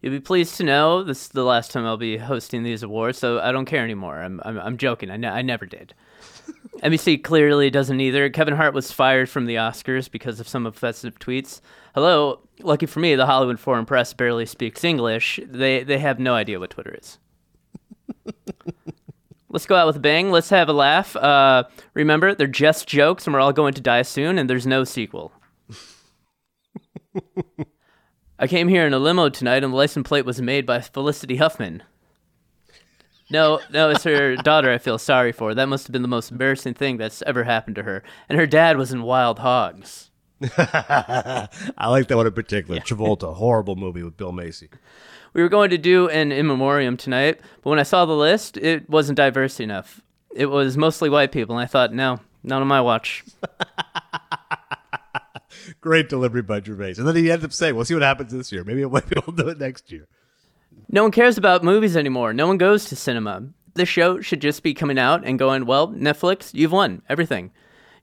You'll 0.03 0.11
be 0.13 0.19
pleased 0.19 0.55
to 0.57 0.63
know 0.63 1.03
this 1.03 1.23
is 1.23 1.27
the 1.29 1.43
last 1.43 1.71
time 1.71 1.87
I'll 1.87 1.97
be 1.97 2.17
hosting 2.17 2.61
these 2.61 2.83
awards, 2.83 3.17
so 3.17 3.39
I 3.39 3.51
don't 3.51 3.65
care 3.65 3.83
anymore. 3.83 4.21
I'm 4.21 4.39
I'm, 4.45 4.59
I'm 4.59 4.77
joking. 4.77 5.09
I, 5.09 5.17
ne- 5.17 5.27
I 5.27 5.41
never 5.41 5.65
did. 5.65 5.95
NBC 6.83 7.23
clearly 7.23 7.71
doesn't 7.71 7.99
either. 7.99 8.29
Kevin 8.29 8.55
Hart 8.55 8.75
was 8.75 8.91
fired 8.91 9.31
from 9.31 9.47
the 9.47 9.55
Oscars 9.55 10.11
because 10.11 10.39
of 10.39 10.47
some 10.47 10.67
offensive 10.67 11.17
tweets. 11.17 11.59
Hello, 11.95 12.39
lucky 12.61 12.85
for 12.85 12.99
me, 12.99 13.15
the 13.15 13.25
Hollywood 13.25 13.59
Foreign 13.59 13.87
Press 13.87 14.13
barely 14.13 14.45
speaks 14.45 14.83
English. 14.83 15.39
They 15.43 15.81
they 15.81 15.97
have 15.97 16.19
no 16.19 16.35
idea 16.35 16.59
what 16.59 16.69
Twitter 16.69 16.95
is. 17.01 17.17
Let's 19.53 19.67
go 19.67 19.75
out 19.75 19.85
with 19.85 19.97
a 19.97 19.99
bang. 19.99 20.31
Let's 20.31 20.49
have 20.49 20.67
a 20.67 20.73
laugh. 20.73 21.15
Uh, 21.15 21.65
remember, 21.93 22.33
they're 22.33 22.47
just 22.47 22.87
jokes, 22.87 23.27
and 23.27 23.35
we're 23.35 23.39
all 23.39 23.53
going 23.53 23.75
to 23.75 23.81
die 23.81 24.01
soon, 24.01 24.39
and 24.39 24.49
there's 24.49 24.65
no 24.65 24.83
sequel. 24.83 25.31
I 28.39 28.47
came 28.47 28.67
here 28.67 28.87
in 28.87 28.95
a 28.95 28.99
limo 28.99 29.29
tonight, 29.29 29.63
and 29.63 29.71
the 29.71 29.77
license 29.77 30.07
plate 30.07 30.25
was 30.25 30.41
made 30.41 30.65
by 30.65 30.81
Felicity 30.81 31.35
Huffman. 31.35 31.83
No, 33.29 33.59
no, 33.71 33.91
it's 33.91 34.03
her 34.05 34.35
daughter 34.37 34.71
I 34.71 34.79
feel 34.79 34.97
sorry 34.97 35.31
for. 35.31 35.53
That 35.53 35.69
must 35.69 35.85
have 35.85 35.91
been 35.91 36.01
the 36.01 36.07
most 36.07 36.31
embarrassing 36.31 36.73
thing 36.73 36.97
that's 36.97 37.21
ever 37.21 37.43
happened 37.43 37.75
to 37.75 37.83
her. 37.83 38.03
And 38.27 38.39
her 38.39 38.47
dad 38.47 38.77
was 38.77 38.91
in 38.91 39.03
Wild 39.03 39.37
Hogs. 39.37 40.09
I 40.57 41.47
like 41.79 42.07
that 42.07 42.17
one 42.17 42.25
in 42.25 42.33
particular. 42.33 42.79
Travolta, 42.79 43.35
horrible 43.35 43.75
movie 43.75 44.01
with 44.01 44.17
Bill 44.17 44.31
Macy. 44.31 44.69
We 45.33 45.41
were 45.41 45.49
going 45.49 45.69
to 45.71 45.77
do 45.77 46.07
an 46.09 46.31
in 46.31 46.47
memoriam 46.47 46.95
tonight, 46.95 47.41
but 47.61 47.69
when 47.69 47.79
I 47.79 47.83
saw 47.83 48.05
the 48.05 48.13
list, 48.13 48.57
it 48.57 48.89
wasn't 48.89 49.17
diverse 49.17 49.59
enough. 49.59 50.01
It 50.35 50.47
was 50.47 50.77
mostly 50.77 51.09
white 51.09 51.31
people, 51.31 51.57
and 51.57 51.63
I 51.63 51.67
thought, 51.67 51.93
no, 51.93 52.19
not 52.43 52.61
on 52.61 52.67
my 52.67 52.81
watch. 52.81 53.23
Great 55.81 56.09
delivery 56.09 56.41
by 56.41 56.61
Gervais. 56.61 56.95
And 56.97 57.07
then 57.07 57.15
he 57.15 57.31
ended 57.31 57.45
up 57.45 57.53
saying, 57.53 57.75
we'll 57.75 57.85
see 57.85 57.93
what 57.93 58.03
happens 58.03 58.31
this 58.31 58.51
year. 58.51 58.63
Maybe 58.63 58.83
white 58.85 59.07
people 59.07 59.23
will 59.25 59.33
do 59.33 59.49
it 59.49 59.59
next 59.59 59.91
year. 59.91 60.07
No 60.89 61.03
one 61.03 61.11
cares 61.11 61.37
about 61.37 61.63
movies 61.63 61.97
anymore. 61.97 62.33
No 62.33 62.47
one 62.47 62.57
goes 62.57 62.85
to 62.85 62.95
cinema. 62.95 63.47
This 63.73 63.89
show 63.89 64.21
should 64.21 64.41
just 64.41 64.61
be 64.61 64.73
coming 64.73 64.99
out 64.99 65.25
and 65.25 65.39
going, 65.39 65.65
well, 65.65 65.87
Netflix, 65.89 66.53
you've 66.53 66.71
won 66.71 67.01
everything. 67.09 67.51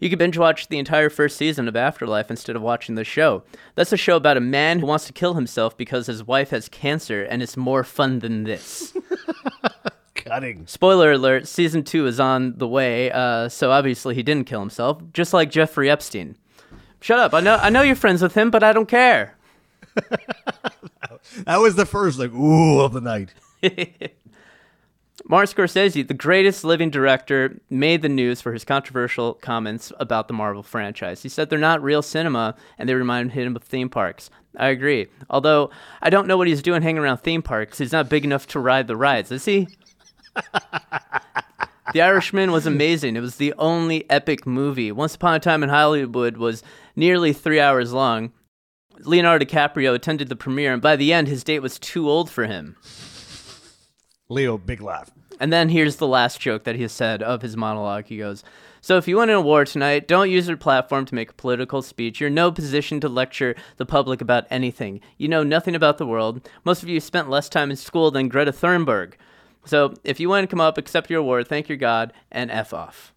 You 0.01 0.09
could 0.11 0.19
binge 0.19 0.39
watch 0.39 0.69
the 0.69 0.79
entire 0.79 1.11
first 1.11 1.37
season 1.37 1.69
of 1.69 1.77
Afterlife 1.77 2.31
instead 2.31 2.57
of 2.57 2.63
watching 2.63 2.95
the 2.95 3.05
show. 3.05 3.43
That's 3.75 3.93
a 3.93 3.97
show 3.97 4.17
about 4.17 4.37
a 4.37 4.41
man 4.41 4.81
who 4.81 4.87
wants 4.87 5.07
to 5.07 5.13
kill 5.13 5.35
himself 5.35 5.77
because 5.77 6.07
his 6.07 6.27
wife 6.27 6.51
has 6.51 6.69
cancer, 6.69 7.23
and 7.23 7.43
it's 7.43 7.57
more 7.57 7.85
fun 7.85 8.21
than 8.21 8.45
this. 8.45 8.97
Cutting. 10.15 10.67
Spoiler 10.67 11.13
alert: 11.13 11.47
season 11.47 11.85
two 11.85 12.07
is 12.07 12.19
on 12.19 12.57
the 12.57 12.67
way, 12.67 13.11
uh, 13.13 13.49
so 13.49 13.71
obviously 13.71 14.15
he 14.15 14.23
didn't 14.23 14.47
kill 14.47 14.61
himself, 14.61 15.03
just 15.13 15.33
like 15.33 15.51
Jeffrey 15.51 15.91
Epstein. 15.91 16.37
Shut 17.01 17.19
up! 17.19 17.35
I 17.35 17.41
know 17.41 17.57
I 17.57 17.71
know 17.71 17.83
you're 17.83 17.97
friends 17.97 18.23
with 18.23 18.35
him, 18.35 18.51
but 18.51 18.63
I 18.63 18.73
don't 18.73 18.89
care. 18.89 19.37
That 21.45 21.61
was 21.61 21.77
the 21.77 21.87
first, 21.87 22.19
like, 22.19 22.33
ooh, 22.33 22.81
of 22.81 22.93
the 22.93 23.01
night. 23.01 23.35
Martin 25.31 25.55
Scorsese, 25.55 26.09
the 26.09 26.13
greatest 26.13 26.65
living 26.65 26.91
director, 26.91 27.61
made 27.71 28.03
the 28.03 28.09
news 28.09 28.41
for 28.41 28.53
his 28.53 28.65
controversial 28.65 29.35
comments 29.35 29.93
about 30.01 30.27
the 30.27 30.35
Marvel 30.35 30.65
franchise. 30.65 31.23
He 31.23 31.29
said 31.29 31.49
they're 31.49 31.57
not 31.57 31.81
real 31.85 32.03
cinema 32.03 32.57
and 32.77 32.89
they 32.89 32.95
remind 32.95 33.31
him 33.31 33.55
of 33.55 33.63
theme 33.63 33.89
parks. 33.89 34.29
I 34.57 34.71
agree. 34.71 35.07
Although 35.31 35.71
I 36.03 36.11
don't 36.11 36.27
know 36.27 36.37
what 36.37 36.49
he's 36.49 36.63
doing 36.63 36.83
hanging 36.83 37.01
around 37.01 37.19
theme 37.19 37.43
parks. 37.43 37.79
He's 37.79 37.93
not 37.93 38.09
big 38.09 38.25
enough 38.25 38.49
to 38.49 38.59
ride 38.59 38.89
the 38.89 38.97
rides, 38.97 39.31
is 39.31 39.45
he? 39.45 39.69
the 41.93 42.03
Irishman 42.03 42.51
was 42.51 42.67
amazing. 42.67 43.15
It 43.15 43.21
was 43.21 43.37
the 43.37 43.55
only 43.57 44.11
epic 44.11 44.49
movie. 44.49 44.91
Once 44.91 45.15
Upon 45.15 45.37
a 45.37 45.39
Time 45.39 45.63
in 45.63 45.69
Hollywood 45.69 46.39
was 46.39 46.65
nearly 46.97 47.33
three 47.33 47.61
hours 47.61 47.93
long. 47.93 48.33
Leonardo 48.99 49.45
DiCaprio 49.45 49.95
attended 49.95 50.29
the 50.29 50.35
premiere, 50.35 50.73
and 50.73 50.83
by 50.83 50.97
the 50.97 51.13
end, 51.13 51.29
his 51.29 51.45
date 51.45 51.61
was 51.61 51.79
too 51.79 52.11
old 52.11 52.29
for 52.29 52.47
him. 52.47 52.75
Leo, 54.29 54.59
big 54.59 54.81
laugh. 54.81 55.13
And 55.41 55.51
then 55.51 55.71
here's 55.71 55.97
the 55.97 56.07
last 56.07 56.39
joke 56.39 56.65
that 56.65 56.77
he 56.77 56.87
said 56.87 57.23
of 57.23 57.41
his 57.41 57.57
monologue. 57.57 58.05
He 58.05 58.19
goes, 58.19 58.45
So 58.83 58.99
if 58.99 59.09
you 59.09 59.17
win 59.17 59.31
an 59.31 59.37
award 59.37 59.69
tonight, 59.69 60.07
don't 60.07 60.31
use 60.31 60.47
your 60.47 60.59
platform 60.59 61.07
to 61.07 61.15
make 61.15 61.31
a 61.31 61.35
political 61.35 61.81
speech. 61.81 62.21
You're 62.21 62.29
in 62.29 62.35
no 62.35 62.53
position 62.53 63.01
to 63.01 63.09
lecture 63.09 63.57
the 63.79 63.87
public 63.87 64.21
about 64.21 64.47
anything. 64.51 65.01
You 65.17 65.29
know 65.29 65.43
nothing 65.43 65.75
about 65.75 65.97
the 65.97 66.07
world. 66.07 66.47
Most 66.63 66.83
of 66.83 66.91
you 66.91 67.01
spent 67.01 67.31
less 67.31 67.49
time 67.49 67.71
in 67.71 67.77
school 67.77 68.11
than 68.11 68.29
Greta 68.29 68.53
Thunberg. 68.53 69.15
So 69.65 69.95
if 70.05 70.21
you 70.21 70.29
want 70.29 70.45
to 70.45 70.47
come 70.47 70.61
up, 70.61 70.77
accept 70.77 71.09
your 71.09 71.21
award, 71.21 71.49
thank 71.49 71.71
your 71.71 71.79
God, 71.79 72.13
and 72.31 72.51
F 72.51 72.75
off. 72.75 73.15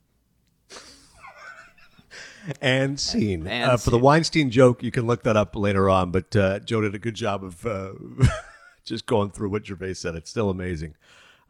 And 2.61 2.99
scene. 2.99 3.47
And 3.47 3.71
uh, 3.71 3.77
for 3.77 3.89
the. 3.89 3.97
Weinstein 3.97 4.49
joke, 4.49 4.83
you 4.83 4.91
can 4.91 5.07
look 5.07 5.23
that 5.23 5.37
up 5.37 5.55
later 5.55 5.89
on, 5.89 6.11
but 6.11 6.35
uh, 6.35 6.59
Joe 6.59 6.81
did 6.81 6.95
a 6.95 6.99
good 6.99 7.15
job 7.15 7.43
of 7.43 7.65
uh, 7.65 7.93
just 8.85 9.05
going 9.05 9.31
through 9.31 9.49
what 9.49 9.65
Gervais 9.65 9.95
said. 9.95 10.15
It's 10.15 10.29
still 10.29 10.49
amazing. 10.49 10.95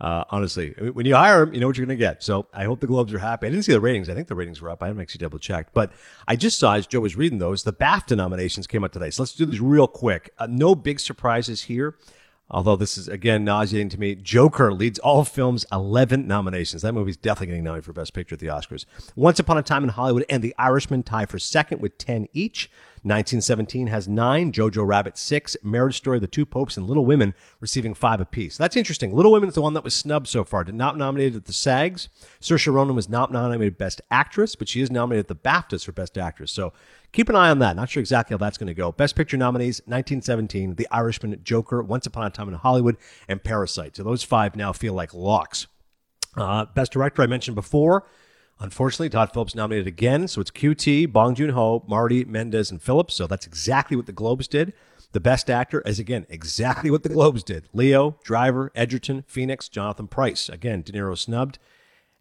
Uh, 0.01 0.23
honestly, 0.29 0.71
when 0.93 1.05
you 1.05 1.15
hire 1.15 1.43
him, 1.43 1.53
you 1.53 1.61
know 1.61 1.67
what 1.67 1.77
you're 1.77 1.85
going 1.85 1.97
to 1.97 2.03
get. 2.03 2.23
So 2.23 2.47
I 2.53 2.65
hope 2.65 2.81
the 2.81 2.87
Globes 2.87 3.13
are 3.13 3.19
happy. 3.19 3.47
I 3.47 3.49
didn't 3.51 3.63
see 3.63 3.71
the 3.71 3.79
ratings. 3.79 4.09
I 4.09 4.13
think 4.13 4.27
the 4.27 4.35
ratings 4.35 4.61
were 4.61 4.69
up. 4.69 4.83
I 4.83 4.87
haven't 4.87 5.01
actually 5.01 5.19
double 5.19 5.39
checked, 5.39 5.73
but 5.73 5.93
I 6.27 6.35
just 6.35 6.59
saw 6.59 6.73
as 6.73 6.87
Joe 6.87 6.99
was 6.99 7.15
reading 7.15 7.37
those, 7.37 7.63
the 7.63 7.73
BAFTA 7.73 8.17
nominations 8.17 8.67
came 8.67 8.83
out 8.83 8.91
today. 8.91 9.11
So 9.11 9.23
let's 9.23 9.33
do 9.33 9.45
these 9.45 9.61
real 9.61 9.87
quick. 9.87 10.33
Uh, 10.37 10.47
no 10.49 10.75
big 10.75 10.99
surprises 10.99 11.63
here. 11.63 11.95
Although 12.53 12.75
this 12.75 12.99
is 12.99 13.07
again 13.07 13.43
nauseating 13.43 13.89
to 13.89 13.99
me, 13.99 14.13
Joker 14.13 14.71
leads 14.71 14.99
all 14.99 15.25
films 15.25 15.65
11 15.71 16.27
nominations. 16.27 16.83
That 16.83 16.93
movie's 16.93 17.17
definitely 17.17 17.47
getting 17.47 17.63
nominated 17.63 17.85
for 17.85 17.93
Best 17.93 18.13
Picture 18.13 18.35
at 18.35 18.39
the 18.39 18.47
Oscars. 18.47 18.85
Once 19.15 19.39
Upon 19.39 19.57
a 19.57 19.63
Time 19.63 19.83
in 19.83 19.89
Hollywood 19.89 20.23
and 20.29 20.43
The 20.43 20.53
Irishman 20.59 21.01
tie 21.01 21.25
for 21.25 21.39
second 21.39 21.81
with 21.81 21.97
10 21.97 22.27
each. 22.31 22.69
1917 23.05 23.87
has 23.87 24.07
nine, 24.07 24.53
Jojo 24.53 24.87
Rabbit 24.87 25.17
six, 25.17 25.57
Marriage 25.61 25.97
Story, 25.97 26.19
The 26.19 26.27
Two 26.27 26.45
Popes, 26.45 26.77
and 26.77 26.87
Little 26.87 27.05
Women 27.05 27.33
receiving 27.59 27.93
five 27.93 28.21
apiece. 28.21 28.55
That's 28.55 28.77
interesting. 28.77 29.13
Little 29.13 29.33
Women 29.33 29.49
is 29.49 29.55
the 29.55 29.61
one 29.61 29.73
that 29.73 29.83
was 29.83 29.93
snubbed 29.93 30.27
so 30.27 30.45
far, 30.45 30.63
did 30.63 30.75
not 30.75 30.97
nominated 30.97 31.35
at 31.35 31.45
the 31.45 31.51
SAGs. 31.51 32.07
Saoirse 32.39 32.71
Ronan 32.71 32.95
was 32.95 33.09
not 33.09 33.29
nominated 33.29 33.77
Best 33.77 33.99
Actress, 34.09 34.55
but 34.55 34.69
she 34.69 34.79
is 34.79 34.89
nominated 34.89 35.25
at 35.25 35.27
the 35.27 35.49
BAFTAs 35.49 35.83
for 35.83 35.91
Best 35.91 36.17
Actress. 36.17 36.53
So 36.53 36.71
keep 37.13 37.29
an 37.29 37.35
eye 37.35 37.49
on 37.49 37.59
that. 37.59 37.77
Not 37.77 37.89
sure 37.89 38.01
exactly 38.01 38.33
how 38.33 38.39
that's 38.39 38.57
going 38.57 38.67
to 38.67 38.73
go. 38.73 38.91
Best 38.91 39.15
Picture 39.15 39.37
nominees: 39.37 39.79
1917, 39.85 40.75
The 40.75 40.87
Irishman, 40.91 41.39
Joker, 41.43 41.81
Once 41.81 42.05
Upon 42.05 42.27
a 42.27 42.29
Time 42.29 42.49
in 42.49 42.55
Hollywood, 42.55 42.97
and 43.29 43.41
Parasite. 43.41 43.95
So 43.95 44.03
those 44.03 44.23
five 44.23 44.55
now 44.57 44.73
feel 44.73 44.93
like 44.93 45.13
locks. 45.13 45.67
Uh, 46.35 46.65
Best 46.65 46.91
Director, 46.91 47.21
I 47.21 47.27
mentioned 47.27 47.55
before. 47.55 48.05
Unfortunately, 48.59 49.09
Todd 49.09 49.31
Phillips 49.33 49.55
nominated 49.55 49.87
again. 49.87 50.27
So 50.27 50.39
it's 50.41 50.51
QT, 50.51 51.11
Bong 51.11 51.35
Joon 51.35 51.51
Ho, 51.51 51.83
Marty, 51.87 52.23
Mendes, 52.23 52.71
and 52.71 52.81
Phillips. 52.81 53.13
So 53.13 53.27
that's 53.27 53.47
exactly 53.47 53.97
what 53.97 54.05
the 54.05 54.11
Globes 54.11 54.47
did. 54.47 54.73
The 55.11 55.19
Best 55.19 55.49
Actor 55.49 55.81
is 55.81 55.99
again 55.99 56.25
exactly 56.29 56.89
what 56.89 57.03
the 57.03 57.09
Globes 57.09 57.43
did. 57.43 57.67
Leo, 57.73 58.17
Driver, 58.23 58.71
Egerton, 58.73 59.23
Phoenix, 59.27 59.69
Jonathan 59.69 60.07
Pryce. 60.07 60.49
Again, 60.49 60.81
De 60.81 60.91
Niro 60.91 61.17
snubbed. 61.17 61.59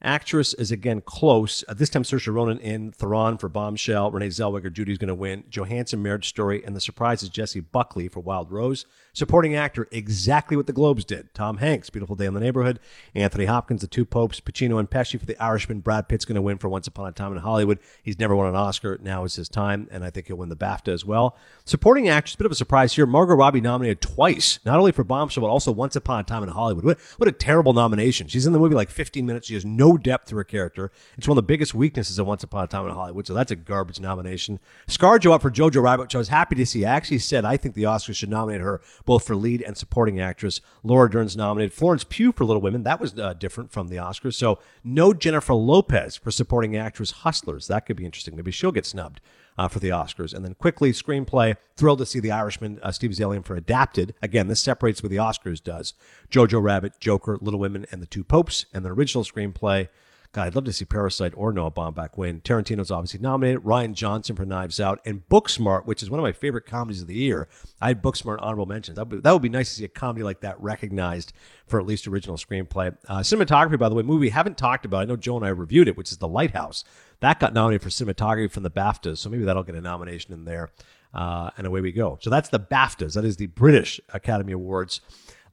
Actress 0.05 0.53
is 0.55 0.73
again 0.73 1.01
close. 1.01 1.63
Uh, 1.69 1.75
this 1.75 1.89
time, 1.89 2.03
Saoirse 2.03 2.33
Ronan 2.33 2.59
in 2.59 2.91
Theron 2.91 3.39
for 3.39 3.49
Bombshell. 3.49 4.11
Renee 4.11 4.29
Zellweger, 4.29 4.73
Judy's 4.73 4.99
going 4.99 5.09
to 5.09 5.15
win. 5.15 5.45
Johansson, 5.49 6.03
Marriage 6.03 6.29
Story, 6.29 6.65
and 6.65 6.75
the 6.75 6.81
surprise 6.81 7.23
is 7.23 7.29
Jessie 7.29 7.61
Buckley 7.61 8.09
for 8.09 8.19
Wild 8.19 8.51
Rose. 8.51 8.85
Supporting 9.13 9.55
actor, 9.55 9.87
exactly 9.93 10.57
what 10.57 10.67
the 10.67 10.73
Globes 10.73 11.05
did. 11.05 11.33
Tom 11.35 11.59
Hanks, 11.59 11.89
Beautiful 11.89 12.17
Day 12.17 12.27
in 12.27 12.35
the 12.35 12.41
Neighborhood. 12.41 12.81
Anthony 13.15 13.45
Hopkins, 13.45 13.83
The 13.83 13.87
Two 13.87 14.05
Popes. 14.05 14.41
Pacino 14.41 14.81
and 14.81 14.91
Pesci 14.91 15.21
for 15.21 15.27
The 15.27 15.41
Irishman. 15.41 15.81
Brad 15.81 16.09
Pitt's 16.09 16.25
going 16.25 16.35
to 16.35 16.43
win 16.43 16.59
for 16.59 16.69
Once 16.69 16.89
Upon 16.89 17.09
a 17.09 17.13
Time 17.13 17.31
in 17.31 17.39
Hollywood. 17.39 17.79
He's 18.03 18.19
never 18.19 18.35
won 18.35 18.49
an 18.49 18.57
Oscar. 18.57 18.99
Now 19.01 19.23
is 19.23 19.37
his 19.37 19.49
time, 19.49 19.87
and 19.93 20.05
I 20.05 20.11
think 20.11 20.27
he'll 20.27 20.37
win 20.37 20.49
the 20.49 20.57
BAFTA 20.57 20.93
as 20.93 21.05
well. 21.05 21.37
Supporting 21.65 22.09
actress, 22.09 22.35
bit 22.35 22.47
of 22.47 22.53
a 22.53 22.57
surprise 22.57 22.95
here. 22.95 23.07
Margot 23.07 23.35
Robbie 23.35 23.61
nominated 23.61 24.01
twice, 24.01 24.59
not 24.65 24.81
only 24.81 24.91
for 24.91 25.05
Bombshell, 25.05 25.43
but 25.43 25.51
also 25.51 25.71
Once 25.71 25.95
Upon 25.95 26.19
a 26.19 26.25
Time 26.25 26.43
in 26.43 26.49
Hollywood. 26.49 26.85
What, 26.85 26.99
what 27.19 27.29
a 27.29 27.33
terrible 27.33 27.73
nomination. 27.73 28.27
She's 28.27 28.47
in 28.47 28.53
the 28.53 28.59
movie 28.59 28.75
like 28.75 28.91
15 28.91 29.25
minutes. 29.25 29.47
She 29.47 29.55
has 29.55 29.65
no 29.65 29.92
depth 29.99 30.29
to 30.29 30.37
her 30.37 30.45
character. 30.45 30.91
It's 31.17 31.29
one 31.29 31.39
of 31.39 31.43
the 31.43 31.47
biggest 31.47 31.75
weaknesses 31.75 32.19
of 32.19 32.27
Once 32.27 32.43
Upon 32.43 32.65
a 32.65 32.67
Time 32.67 32.87
in 32.87 32.93
Hollywood, 32.93 33.27
so 33.27 33.35
that's 33.35 33.51
a 33.51 33.57
garbage 33.57 34.01
nomination. 34.01 34.59
ScarJo 34.87 35.33
up 35.33 35.43
for 35.43 35.51
Jojo 35.51 35.83
Rabbit, 35.83 36.05
which 36.05 36.15
I 36.15 36.19
was 36.19 36.29
happy 36.29 36.55
to 36.57 36.67
see. 36.67 36.85
I 36.85 36.95
actually 36.95 37.19
said 37.19 37.45
I 37.45 37.57
think 37.57 37.75
the 37.75 37.85
Oscars 37.85 38.17
should 38.17 38.31
nominate 38.31 38.61
her 38.61 38.81
both 39.05 39.27
for 39.27 39.37
lead 39.37 39.63
and 39.63 39.77
supporting 39.77 40.21
actress. 40.21 40.61
Laura 40.83 41.11
Dern's 41.11 41.37
nominated. 41.37 41.73
Florence 41.73 42.05
Pugh 42.05 42.33
for 42.33 42.45
Little 42.45 42.63
Women. 42.63 42.83
That 42.83 43.01
was 43.01 43.19
uh, 43.19 43.35
different 43.35 43.73
from 43.73 43.89
the 43.89 43.97
Oscars. 43.97 44.35
So 44.35 44.59
no 44.85 45.13
Jennifer 45.13 45.55
Lopez 45.55 46.17
for 46.17 46.31
supporting 46.31 46.77
actress 46.77 47.11
Hustlers. 47.11 47.67
That 47.69 47.87
could 47.87 47.97
be 47.97 48.05
interesting. 48.05 48.37
Maybe 48.37 48.51
she'll 48.51 48.73
get 48.73 48.87
snubbed. 48.87 49.21
Uh, 49.59 49.69
for 49.69 49.81
the 49.81 49.91
Oscars. 49.91 50.33
And 50.33 50.43
then 50.45 50.55
quickly, 50.55 50.93
screenplay. 50.93 51.57
Thrilled 51.77 51.99
to 51.99 52.07
see 52.07 52.21
The 52.21 52.31
Irishman, 52.31 52.81
uh, 52.83 52.91
Steve 52.91 53.11
Zaillian 53.11 53.45
for 53.45 53.55
Adapted. 53.55 54.15
Again, 54.23 54.49
this 54.49 54.63
separates 54.63 55.03
what 55.03 55.11
the 55.11 55.17
Oscars 55.17 55.63
does. 55.63 55.93
Jojo 56.31 56.63
Rabbit, 56.63 56.95
Joker, 57.01 57.37
Little 57.39 57.61
Women, 57.61 57.85
and 57.93 58.01
The 58.01 58.07
Two 58.07 58.25
Popes. 58.25 58.65
And 58.73 58.83
the 58.83 58.93
original 58.93 59.25
screenplay, 59.25 59.89
God, 60.33 60.47
I'd 60.47 60.55
love 60.55 60.65
to 60.65 60.73
see 60.73 60.87
Parasite 60.87 61.35
or 61.37 61.53
Noah 61.53 61.71
Baumbach 61.71 62.17
win. 62.17 62.41
Tarantino's 62.41 62.91
obviously 62.91 63.21
nominated. 63.21 63.63
Rian 63.63 63.93
Johnson 63.93 64.35
for 64.35 64.47
Knives 64.47 64.81
Out. 64.81 65.01
And 65.05 65.29
Booksmart, 65.29 65.85
which 65.85 66.03
is 66.03 66.09
one 66.09 66.19
of 66.19 66.25
my 66.25 66.33
favorite 66.33 66.65
comedies 66.65 67.03
of 67.03 67.09
the 67.09 67.15
year. 67.15 67.47
I 67.83 67.89
had 67.89 68.03
Booksmart 68.03 68.39
honorable 68.41 68.65
mentions. 68.65 68.97
That 68.97 69.09
would, 69.09 69.17
be, 69.17 69.21
that 69.21 69.33
would 69.33 69.43
be 69.43 69.51
nice 69.51 69.69
to 69.69 69.75
see 69.75 69.85
a 69.85 69.89
comedy 69.89 70.23
like 70.25 70.41
that 70.41 70.59
recognized 70.59 71.35
for 71.67 71.79
at 71.79 71.85
least 71.85 72.09
original 72.09 72.39
screenplay. 72.39 72.97
Uh, 73.07 73.19
cinematography, 73.19 73.79
by 73.79 73.91
the 73.91 73.95
way, 73.95 74.03
movie 74.03 74.21
we 74.21 74.31
haven't 74.31 74.57
talked 74.57 74.87
about. 74.87 75.03
I 75.03 75.05
know 75.05 75.17
Joe 75.17 75.37
and 75.37 75.45
I 75.45 75.51
reviewed 75.51 75.89
it, 75.89 75.99
which 75.99 76.11
is 76.11 76.17
The 76.17 76.29
Lighthouse. 76.29 76.85
That 77.23 77.39
got 77.39 77.55
nominated 77.55 77.83
for 77.83 77.89
cinematography 77.89 78.51
from 78.51 78.65
the 78.65 78.71
BAFTAs. 78.71 79.19
So 79.19 79.31
maybe 79.31 79.45
that'll 79.45 79.63
get 79.63 79.77
a 79.77 79.81
nomination 79.81 80.35
in 80.35 80.45
there. 80.45 80.71
Uh, 81.15 81.51
and 81.57 81.67
away 81.67 81.81
we 81.81 81.93
go. 81.93 82.19
So 82.21 82.31
that's 82.31 82.49
the 82.49 82.59
BAFTAs. 82.59 83.15
That 83.15 83.25
is 83.25 83.37
the 83.37 83.47
British 83.47 84.01
Academy 84.13 84.53
Awards. 84.53 85.01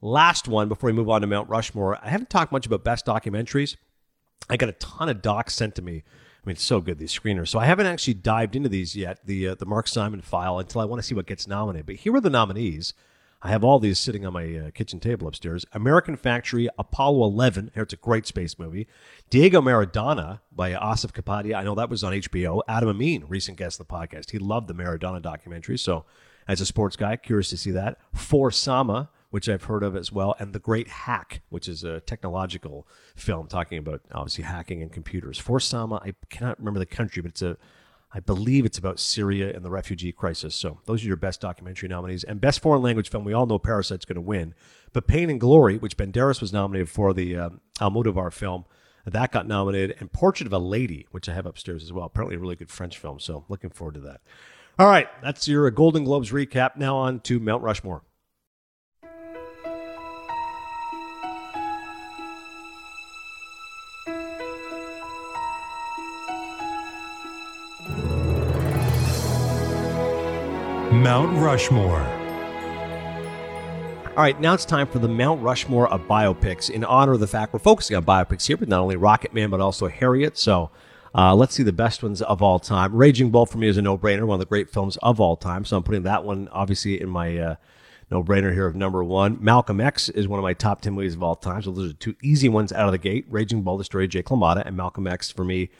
Last 0.02 0.48
one 0.48 0.68
before 0.68 0.88
we 0.88 0.92
move 0.94 1.08
on 1.08 1.20
to 1.20 1.26
Mount 1.26 1.48
Rushmore. 1.48 1.98
I 2.02 2.08
haven't 2.08 2.30
talked 2.30 2.50
much 2.50 2.66
about 2.66 2.82
best 2.82 3.06
documentaries. 3.06 3.76
I 4.48 4.56
got 4.56 4.68
a 4.68 4.72
ton 4.72 5.08
of 5.08 5.22
docs 5.22 5.54
sent 5.54 5.74
to 5.76 5.82
me. 5.82 6.02
I 6.42 6.46
mean, 6.46 6.54
it's 6.54 6.64
so 6.64 6.80
good 6.80 6.98
these 6.98 7.16
screeners. 7.16 7.48
So 7.48 7.58
I 7.58 7.66
haven't 7.66 7.86
actually 7.86 8.14
dived 8.14 8.56
into 8.56 8.70
these 8.70 8.96
yet, 8.96 9.24
the 9.26 9.48
uh, 9.48 9.54
the 9.54 9.66
Mark 9.66 9.86
Simon 9.86 10.22
file, 10.22 10.58
until 10.58 10.80
I 10.80 10.86
want 10.86 11.00
to 11.00 11.06
see 11.06 11.14
what 11.14 11.26
gets 11.26 11.46
nominated. 11.46 11.86
But 11.86 11.96
here 11.96 12.14
are 12.14 12.20
the 12.20 12.30
nominees. 12.30 12.94
I 13.42 13.48
have 13.48 13.64
all 13.64 13.78
these 13.78 13.98
sitting 13.98 14.26
on 14.26 14.34
my 14.34 14.54
uh, 14.54 14.70
kitchen 14.70 15.00
table 15.00 15.26
upstairs. 15.26 15.64
American 15.72 16.16
Factory, 16.16 16.68
Apollo 16.78 17.24
11. 17.24 17.70
Here, 17.72 17.84
it's 17.84 17.94
a 17.94 17.96
great 17.96 18.26
space 18.26 18.58
movie. 18.58 18.86
Diego 19.30 19.62
Maradona 19.62 20.40
by 20.52 20.72
Asif 20.72 21.12
Kapadia. 21.12 21.54
I 21.54 21.62
know 21.62 21.74
that 21.74 21.88
was 21.88 22.04
on 22.04 22.12
HBO. 22.12 22.60
Adam 22.68 22.90
Amin, 22.90 23.24
recent 23.28 23.56
guest 23.56 23.80
of 23.80 23.88
the 23.88 23.94
podcast. 23.94 24.30
He 24.30 24.38
loved 24.38 24.68
the 24.68 24.74
Maradona 24.74 25.22
documentary. 25.22 25.78
So, 25.78 26.04
as 26.46 26.60
a 26.60 26.66
sports 26.66 26.96
guy, 26.96 27.16
curious 27.16 27.48
to 27.50 27.56
see 27.56 27.70
that. 27.70 27.98
For 28.12 28.50
Sama, 28.50 29.08
which 29.30 29.48
I've 29.48 29.64
heard 29.64 29.84
of 29.84 29.96
as 29.96 30.12
well, 30.12 30.34
and 30.38 30.52
The 30.52 30.58
Great 30.58 30.88
Hack, 30.88 31.40
which 31.48 31.66
is 31.66 31.82
a 31.82 32.00
technological 32.00 32.86
film 33.16 33.46
talking 33.46 33.78
about 33.78 34.02
obviously 34.12 34.44
hacking 34.44 34.82
and 34.82 34.92
computers. 34.92 35.38
For 35.38 35.60
Sama, 35.60 36.02
I 36.04 36.14
cannot 36.28 36.58
remember 36.58 36.80
the 36.80 36.86
country, 36.86 37.22
but 37.22 37.30
it's 37.30 37.42
a 37.42 37.56
I 38.12 38.20
believe 38.20 38.64
it's 38.64 38.78
about 38.78 38.98
Syria 38.98 39.54
and 39.54 39.64
the 39.64 39.70
refugee 39.70 40.10
crisis. 40.10 40.54
So 40.54 40.80
those 40.86 41.04
are 41.04 41.06
your 41.06 41.16
best 41.16 41.40
documentary 41.40 41.88
nominees. 41.88 42.24
And 42.24 42.40
best 42.40 42.60
foreign 42.60 42.82
language 42.82 43.08
film, 43.08 43.24
we 43.24 43.32
all 43.32 43.46
know 43.46 43.58
Parasite's 43.58 44.04
going 44.04 44.16
to 44.16 44.20
win. 44.20 44.54
But 44.92 45.06
Pain 45.06 45.30
and 45.30 45.40
Glory, 45.40 45.78
which 45.78 45.96
Banderas 45.96 46.40
was 46.40 46.52
nominated 46.52 46.88
for 46.88 47.12
the 47.12 47.36
um, 47.36 47.60
Almodovar 47.78 48.32
film, 48.32 48.64
that 49.06 49.30
got 49.30 49.46
nominated. 49.46 49.96
And 50.00 50.12
Portrait 50.12 50.46
of 50.46 50.52
a 50.52 50.58
Lady, 50.58 51.06
which 51.12 51.28
I 51.28 51.34
have 51.34 51.46
upstairs 51.46 51.84
as 51.84 51.92
well. 51.92 52.06
Apparently 52.06 52.36
a 52.36 52.40
really 52.40 52.56
good 52.56 52.70
French 52.70 52.98
film. 52.98 53.20
So 53.20 53.44
looking 53.48 53.70
forward 53.70 53.94
to 53.94 54.00
that. 54.00 54.20
All 54.78 54.86
right, 54.86 55.08
that's 55.22 55.46
your 55.46 55.70
Golden 55.70 56.04
Globes 56.04 56.32
recap. 56.32 56.76
Now 56.76 56.96
on 56.96 57.20
to 57.20 57.38
Mount 57.38 57.62
Rushmore. 57.62 58.02
Mount 71.00 71.34
Rushmore. 71.38 72.02
All 74.10 74.22
right, 74.22 74.38
now 74.38 74.52
it's 74.52 74.66
time 74.66 74.86
for 74.86 74.98
the 74.98 75.08
Mount 75.08 75.40
Rushmore 75.40 75.88
of 75.88 76.02
biopics. 76.02 76.68
In 76.68 76.84
honor 76.84 77.14
of 77.14 77.20
the 77.20 77.26
fact 77.26 77.54
we're 77.54 77.58
focusing 77.58 77.96
on 77.96 78.04
biopics 78.04 78.46
here, 78.46 78.58
but 78.58 78.68
not 78.68 78.80
only 78.80 78.96
Rocket 78.96 79.32
Man, 79.32 79.48
but 79.48 79.62
also 79.62 79.88
Harriet. 79.88 80.36
So 80.36 80.70
uh, 81.14 81.34
let's 81.34 81.54
see 81.54 81.62
the 81.62 81.72
best 81.72 82.02
ones 82.02 82.20
of 82.20 82.42
all 82.42 82.58
time. 82.58 82.94
Raging 82.94 83.30
Bull 83.30 83.46
for 83.46 83.56
me 83.56 83.68
is 83.68 83.78
a 83.78 83.82
no 83.82 83.96
brainer, 83.96 84.26
one 84.26 84.34
of 84.34 84.40
the 84.40 84.44
great 84.44 84.68
films 84.68 84.98
of 84.98 85.20
all 85.20 85.36
time. 85.36 85.64
So 85.64 85.78
I'm 85.78 85.82
putting 85.82 86.02
that 86.02 86.22
one 86.22 86.48
obviously 86.52 87.00
in 87.00 87.08
my 87.08 87.38
uh, 87.38 87.54
no 88.10 88.22
brainer 88.22 88.52
here 88.52 88.66
of 88.66 88.76
number 88.76 89.02
one. 89.02 89.38
Malcolm 89.40 89.80
X 89.80 90.10
is 90.10 90.28
one 90.28 90.38
of 90.38 90.42
my 90.42 90.52
top 90.52 90.82
10 90.82 90.92
movies 90.92 91.14
of 91.14 91.22
all 91.22 91.34
time. 91.34 91.62
So 91.62 91.70
those 91.70 91.92
are 91.92 91.96
two 91.96 92.14
easy 92.22 92.50
ones 92.50 92.74
out 92.74 92.84
of 92.84 92.92
the 92.92 92.98
gate 92.98 93.24
Raging 93.30 93.62
Bull, 93.62 93.78
the 93.78 93.84
story 93.84 94.04
of 94.04 94.10
Jake 94.10 94.26
LaMotta, 94.26 94.66
and 94.66 94.76
Malcolm 94.76 95.06
X 95.06 95.30
for 95.30 95.46
me 95.46 95.70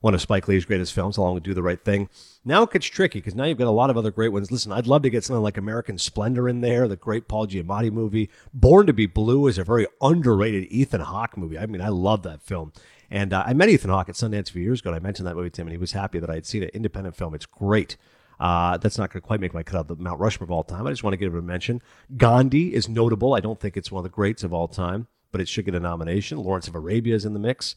one 0.00 0.14
of 0.14 0.20
Spike 0.20 0.48
Lee's 0.48 0.64
greatest 0.64 0.92
films, 0.92 1.16
along 1.16 1.34
with 1.34 1.42
Do 1.42 1.54
the 1.54 1.62
Right 1.62 1.82
Thing. 1.82 2.08
Now 2.44 2.62
it 2.62 2.72
gets 2.72 2.86
tricky 2.86 3.18
because 3.18 3.34
now 3.34 3.44
you've 3.44 3.58
got 3.58 3.66
a 3.66 3.70
lot 3.70 3.90
of 3.90 3.96
other 3.96 4.10
great 4.10 4.32
ones. 4.32 4.50
Listen, 4.50 4.72
I'd 4.72 4.86
love 4.86 5.02
to 5.02 5.10
get 5.10 5.24
something 5.24 5.42
like 5.42 5.56
American 5.56 5.98
Splendor 5.98 6.48
in 6.48 6.60
there, 6.60 6.88
the 6.88 6.96
great 6.96 7.28
Paul 7.28 7.46
Giamatti 7.46 7.92
movie. 7.92 8.30
Born 8.54 8.86
to 8.86 8.92
be 8.92 9.06
Blue 9.06 9.46
is 9.46 9.58
a 9.58 9.64
very 9.64 9.86
underrated 10.00 10.64
Ethan 10.70 11.00
Hawke 11.00 11.36
movie. 11.36 11.58
I 11.58 11.66
mean, 11.66 11.82
I 11.82 11.88
love 11.88 12.22
that 12.22 12.42
film. 12.42 12.72
And 13.10 13.32
uh, 13.32 13.42
I 13.46 13.54
met 13.54 13.68
Ethan 13.68 13.90
Hawke 13.90 14.08
at 14.08 14.14
Sundance 14.14 14.50
a 14.50 14.52
few 14.52 14.62
years 14.62 14.80
ago. 14.80 14.90
And 14.90 14.96
I 14.96 15.00
mentioned 15.00 15.26
that 15.26 15.36
movie 15.36 15.50
to 15.50 15.60
him, 15.62 15.66
and 15.66 15.72
he 15.72 15.78
was 15.78 15.92
happy 15.92 16.18
that 16.18 16.30
I 16.30 16.34
had 16.34 16.46
seen 16.46 16.62
it. 16.62 16.70
Independent 16.70 17.16
film. 17.16 17.34
It's 17.34 17.46
great. 17.46 17.96
Uh, 18.38 18.76
that's 18.76 18.98
not 18.98 19.10
going 19.10 19.20
to 19.20 19.26
quite 19.26 19.40
make 19.40 19.54
my 19.54 19.62
cut 19.62 19.78
out 19.78 19.88
the 19.88 19.96
Mount 19.96 20.20
Rushmore 20.20 20.44
of 20.44 20.50
all 20.50 20.62
time. 20.62 20.86
I 20.86 20.90
just 20.90 21.02
want 21.02 21.12
to 21.12 21.16
give 21.16 21.34
it 21.34 21.38
a 21.38 21.42
mention. 21.42 21.82
Gandhi 22.16 22.74
is 22.74 22.88
notable. 22.88 23.34
I 23.34 23.40
don't 23.40 23.58
think 23.58 23.76
it's 23.76 23.90
one 23.90 24.00
of 24.00 24.04
the 24.04 24.14
greats 24.14 24.44
of 24.44 24.52
all 24.52 24.68
time, 24.68 25.08
but 25.32 25.40
it 25.40 25.48
should 25.48 25.64
get 25.64 25.74
a 25.74 25.80
nomination. 25.80 26.38
Lawrence 26.38 26.68
of 26.68 26.74
Arabia 26.74 27.14
is 27.14 27.24
in 27.24 27.32
the 27.32 27.40
mix. 27.40 27.74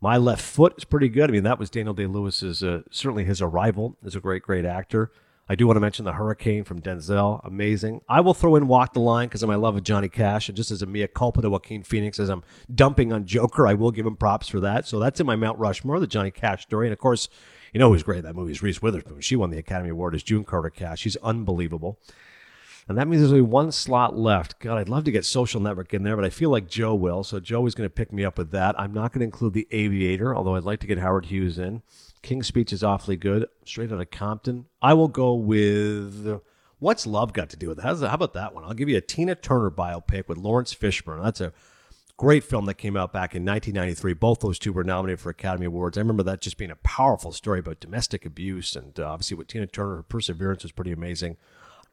My 0.00 0.16
Left 0.16 0.42
Foot 0.42 0.74
is 0.78 0.84
pretty 0.84 1.08
good. 1.08 1.28
I 1.28 1.32
mean, 1.32 1.42
that 1.42 1.58
was 1.58 1.70
Daniel 1.70 1.94
Day 1.94 2.06
Lewis's 2.06 2.62
uh, 2.62 2.82
certainly 2.90 3.24
his 3.24 3.42
arrival 3.42 3.96
as 4.04 4.14
a 4.14 4.20
great, 4.20 4.42
great 4.42 4.64
actor. 4.64 5.10
I 5.48 5.54
do 5.54 5.66
want 5.66 5.76
to 5.76 5.80
mention 5.80 6.04
The 6.04 6.12
Hurricane 6.12 6.62
from 6.62 6.80
Denzel. 6.80 7.44
Amazing. 7.44 8.02
I 8.08 8.20
will 8.20 8.34
throw 8.34 8.54
in 8.54 8.68
Walk 8.68 8.92
the 8.92 9.00
Line 9.00 9.28
because 9.28 9.42
of 9.42 9.48
my 9.48 9.54
love 9.56 9.76
of 9.76 9.82
Johnny 9.82 10.08
Cash. 10.08 10.48
And 10.48 10.56
just 10.56 10.70
as 10.70 10.82
a 10.82 10.86
mea 10.86 11.08
culpa 11.08 11.40
to 11.40 11.50
Joaquin 11.50 11.82
Phoenix, 11.82 12.20
as 12.20 12.28
I'm 12.28 12.44
dumping 12.72 13.12
on 13.12 13.24
Joker, 13.24 13.66
I 13.66 13.74
will 13.74 13.90
give 13.90 14.06
him 14.06 14.14
props 14.14 14.46
for 14.46 14.60
that. 14.60 14.86
So 14.86 14.98
that's 15.00 15.20
in 15.20 15.26
my 15.26 15.36
Mount 15.36 15.58
Rushmore, 15.58 15.98
the 15.98 16.06
Johnny 16.06 16.30
Cash 16.30 16.62
story. 16.62 16.86
And 16.86 16.92
of 16.92 16.98
course, 16.98 17.28
you 17.72 17.80
know 17.80 17.90
who's 17.90 18.02
great 18.02 18.18
in 18.18 18.24
that 18.24 18.36
movie 18.36 18.52
is 18.52 18.62
Reese 18.62 18.82
Witherspoon. 18.82 19.20
She 19.22 19.36
won 19.36 19.50
the 19.50 19.58
Academy 19.58 19.90
Award 19.90 20.14
as 20.14 20.22
June 20.22 20.44
Carter 20.44 20.70
Cash. 20.70 21.00
She's 21.00 21.16
unbelievable. 21.16 21.98
And 22.88 22.96
that 22.96 23.06
means 23.06 23.20
there's 23.20 23.32
only 23.32 23.42
one 23.42 23.70
slot 23.70 24.16
left. 24.16 24.58
God, 24.60 24.78
I'd 24.78 24.88
love 24.88 25.04
to 25.04 25.10
get 25.10 25.26
Social 25.26 25.60
Network 25.60 25.92
in 25.92 26.04
there, 26.04 26.16
but 26.16 26.24
I 26.24 26.30
feel 26.30 26.48
like 26.48 26.68
Joe 26.68 26.94
will. 26.94 27.22
So 27.22 27.38
Joe 27.38 27.66
is 27.66 27.74
going 27.74 27.88
to 27.88 27.94
pick 27.94 28.14
me 28.14 28.24
up 28.24 28.38
with 28.38 28.50
that. 28.52 28.80
I'm 28.80 28.94
not 28.94 29.12
going 29.12 29.20
to 29.20 29.26
include 29.26 29.52
The 29.52 29.68
Aviator, 29.70 30.34
although 30.34 30.56
I'd 30.56 30.64
like 30.64 30.80
to 30.80 30.86
get 30.86 30.98
Howard 30.98 31.26
Hughes 31.26 31.58
in. 31.58 31.82
King's 32.22 32.46
Speech 32.46 32.72
is 32.72 32.82
awfully 32.82 33.16
good. 33.16 33.46
Straight 33.66 33.92
out 33.92 34.00
of 34.00 34.10
Compton. 34.10 34.66
I 34.80 34.94
will 34.94 35.08
go 35.08 35.34
with 35.34 36.40
What's 36.78 37.06
Love 37.06 37.34
Got 37.34 37.50
to 37.50 37.56
Do 37.56 37.68
with 37.68 37.78
it? 37.78 37.82
How 37.82 37.92
about 37.92 38.32
that 38.32 38.54
one? 38.54 38.64
I'll 38.64 38.72
give 38.72 38.88
you 38.88 38.96
a 38.96 39.02
Tina 39.02 39.34
Turner 39.34 39.70
biopic 39.70 40.26
with 40.26 40.38
Laurence 40.38 40.74
Fishburne. 40.74 41.22
That's 41.22 41.42
a 41.42 41.52
great 42.16 42.42
film 42.42 42.64
that 42.66 42.74
came 42.74 42.96
out 42.96 43.12
back 43.12 43.34
in 43.34 43.44
1993. 43.44 44.14
Both 44.14 44.40
those 44.40 44.58
two 44.58 44.72
were 44.72 44.82
nominated 44.82 45.20
for 45.20 45.28
Academy 45.30 45.66
Awards. 45.66 45.98
I 45.98 46.00
remember 46.00 46.22
that 46.22 46.40
just 46.40 46.56
being 46.56 46.70
a 46.70 46.76
powerful 46.76 47.32
story 47.32 47.60
about 47.60 47.80
domestic 47.80 48.24
abuse, 48.24 48.74
and 48.74 48.98
uh, 48.98 49.10
obviously 49.10 49.36
with 49.36 49.48
Tina 49.48 49.66
Turner, 49.66 49.96
her 49.96 50.02
perseverance 50.02 50.62
was 50.62 50.72
pretty 50.72 50.92
amazing. 50.92 51.36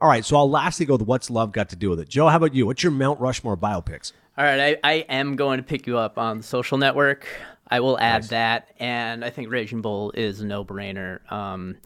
All 0.02 0.10
right, 0.10 0.26
so 0.26 0.36
I'll 0.36 0.50
lastly 0.50 0.86
go 0.86 0.96
with 0.96 1.04
what's 1.04 1.30
love 1.30 1.54
got 1.54 1.70
to 1.70 1.76
do 1.76 1.90
with 1.90 2.02
it. 2.02 2.10
Joe, 2.10 2.28
how 2.28 2.36
about 2.36 2.54
you? 2.54 2.66
What's 2.66 2.84
your 2.84 2.92
Mount 2.92 3.20
Rushmore 3.20 3.56
biopics? 3.56 4.12
All 4.38 4.44
right, 4.44 4.78
I, 4.84 4.92
I 4.92 4.94
am 5.08 5.38
going 5.38 5.58
to 5.58 5.64
pick 5.64 5.88
you 5.88 5.98
up 5.98 6.18
on 6.18 6.40
the 6.40 6.44
social 6.44 6.78
network. 6.78 7.26
I 7.68 7.80
will 7.80 7.98
add 7.98 8.24
nice. 8.24 8.30
that, 8.30 8.72
and 8.78 9.24
I 9.24 9.30
think 9.30 9.50
Raging 9.50 9.82
Bull 9.82 10.12
is 10.12 10.42
a 10.42 10.46
no-brainer. 10.46 11.32
Um, 11.32 11.78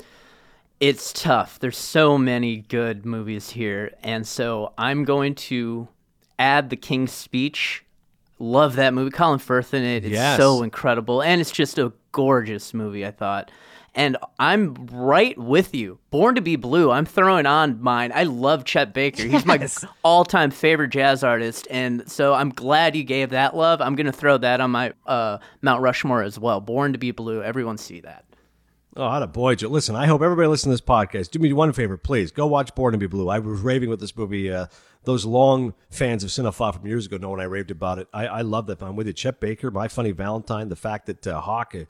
it's 0.79 1.13
tough. 1.13 1.59
There's 1.59 1.77
so 1.77 2.17
many 2.17 2.57
good 2.57 3.05
movies 3.05 3.51
here, 3.51 3.93
and 4.01 4.25
so 4.25 4.73
I'm 4.77 5.03
going 5.03 5.35
to 5.35 5.87
add 6.39 6.71
The 6.71 6.77
King's 6.77 7.11
Speech. 7.11 7.85
Love 8.39 8.75
that 8.77 8.93
movie. 8.93 9.11
Colin 9.11 9.39
Firth 9.39 9.73
in 9.73 9.83
it. 9.83 10.03
It's 10.03 10.13
yes. 10.13 10.37
so 10.37 10.63
incredible, 10.63 11.21
and 11.21 11.39
it's 11.39 11.51
just 11.51 11.77
a 11.77 11.93
gorgeous 12.11 12.73
movie. 12.73 13.05
I 13.05 13.11
thought. 13.11 13.51
And 13.95 14.17
I'm 14.37 14.73
right 14.91 15.37
with 15.37 15.73
you. 15.73 15.99
Born 16.11 16.35
to 16.35 16.41
be 16.41 16.55
Blue, 16.55 16.91
I'm 16.91 17.05
throwing 17.05 17.45
on 17.45 17.81
mine. 17.81 18.11
I 18.13 18.23
love 18.23 18.65
Chet 18.65 18.93
Baker. 18.93 19.23
He's 19.23 19.45
my 19.45 19.67
all 20.03 20.23
time 20.25 20.51
favorite 20.51 20.89
jazz 20.89 21.23
artist. 21.23 21.67
And 21.69 22.09
so 22.09 22.33
I'm 22.33 22.49
glad 22.49 22.95
you 22.95 23.03
gave 23.03 23.31
that 23.31 23.55
love. 23.55 23.81
I'm 23.81 23.95
going 23.95 24.05
to 24.05 24.11
throw 24.11 24.37
that 24.37 24.61
on 24.61 24.71
my 24.71 24.93
uh, 25.05 25.39
Mount 25.61 25.81
Rushmore 25.81 26.23
as 26.23 26.39
well. 26.39 26.61
Born 26.61 26.93
to 26.93 26.99
be 26.99 27.11
Blue. 27.11 27.41
Everyone 27.41 27.77
see 27.77 27.99
that. 28.01 28.25
Oh, 28.95 29.07
how 29.09 29.21
a 29.21 29.27
boy, 29.27 29.55
Joe. 29.55 29.69
Listen, 29.69 29.95
I 29.95 30.07
hope 30.07 30.21
everybody 30.21 30.47
listening 30.47 30.75
to 30.75 30.81
this 30.81 30.89
podcast, 30.89 31.31
do 31.31 31.39
me 31.39 31.53
one 31.53 31.71
favor, 31.73 31.95
please. 31.95 32.31
Go 32.31 32.47
watch 32.47 32.73
Born 32.75 32.91
to 32.93 32.97
be 32.97 33.07
Blue. 33.07 33.29
I 33.29 33.39
was 33.39 33.61
raving 33.61 33.89
with 33.89 33.99
this 33.99 34.15
movie. 34.17 34.51
Uh, 34.51 34.65
those 35.03 35.25
long 35.25 35.73
fans 35.89 36.23
of 36.23 36.29
Cinephile 36.29 36.73
from 36.73 36.85
years 36.87 37.05
ago 37.05 37.17
know 37.17 37.29
when 37.29 37.39
I 37.39 37.45
raved 37.45 37.71
about 37.71 37.99
it. 37.99 38.07
I, 38.13 38.27
I 38.27 38.41
love 38.41 38.67
that. 38.67 38.81
I'm 38.81 38.95
with 38.95 39.07
you. 39.07 39.13
Chet 39.13 39.39
Baker, 39.39 39.71
My 39.71 39.87
Funny 39.87 40.11
Valentine, 40.11 40.69
the 40.69 40.75
fact 40.75 41.05
that 41.05 41.25
uh, 41.25 41.39
Hawke 41.39 41.75
uh, 41.75 41.85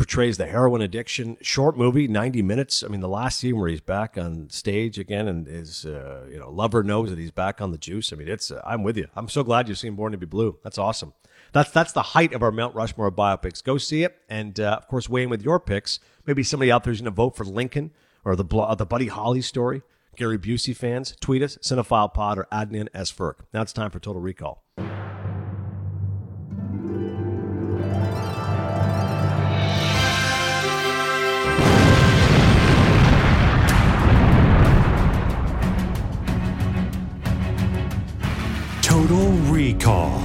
portrays 0.00 0.38
the 0.38 0.46
heroin 0.46 0.80
addiction. 0.80 1.36
Short 1.42 1.76
movie, 1.76 2.08
90 2.08 2.40
minutes. 2.40 2.82
I 2.82 2.88
mean, 2.88 3.00
the 3.00 3.08
last 3.08 3.38
scene 3.38 3.58
where 3.60 3.68
he's 3.68 3.82
back 3.82 4.16
on 4.16 4.48
stage 4.48 4.98
again 4.98 5.28
and 5.28 5.46
his 5.46 5.84
uh, 5.84 6.26
you 6.32 6.38
know 6.38 6.48
lover 6.50 6.82
knows 6.82 7.10
that 7.10 7.18
he's 7.18 7.30
back 7.30 7.60
on 7.60 7.70
the 7.70 7.76
juice. 7.76 8.10
I 8.10 8.16
mean, 8.16 8.26
it's 8.26 8.50
uh, 8.50 8.62
I'm 8.64 8.82
with 8.82 8.96
you. 8.96 9.08
I'm 9.14 9.28
so 9.28 9.44
glad 9.44 9.68
you've 9.68 9.76
seen 9.76 9.96
Born 9.96 10.12
to 10.12 10.18
be 10.18 10.24
Blue. 10.24 10.56
That's 10.64 10.78
awesome. 10.78 11.12
That's 11.52 11.70
that's 11.70 11.92
the 11.92 12.00
height 12.00 12.32
of 12.32 12.42
our 12.42 12.50
Mount 12.50 12.74
Rushmore 12.74 13.12
biopics. 13.12 13.62
Go 13.62 13.76
see 13.76 14.02
it, 14.02 14.16
and 14.30 14.58
uh, 14.58 14.78
of 14.80 14.88
course, 14.88 15.06
weigh 15.06 15.24
in 15.24 15.28
with 15.28 15.42
your 15.42 15.60
picks. 15.60 16.00
Maybe 16.24 16.44
somebody 16.44 16.72
out 16.72 16.84
there's 16.84 17.02
going 17.02 17.12
to 17.12 17.14
vote 17.14 17.36
for 17.36 17.44
Lincoln 17.44 17.90
or 18.24 18.34
the 18.36 18.44
the 18.78 18.86
Buddy 18.86 19.08
Holly 19.08 19.42
story. 19.42 19.82
Gary 20.16 20.38
Busey 20.38 20.74
fans, 20.74 21.14
tweet 21.20 21.42
us, 21.42 21.58
Cinephile 21.58 22.12
Pod, 22.12 22.38
or 22.38 22.46
Adnan 22.50 22.88
S. 22.94 23.14
Now 23.52 23.60
it's 23.60 23.74
time 23.74 23.90
for 23.90 24.00
Total 24.00 24.20
Recall. 24.20 24.64
Total 39.00 39.30
Recall. 39.50 40.20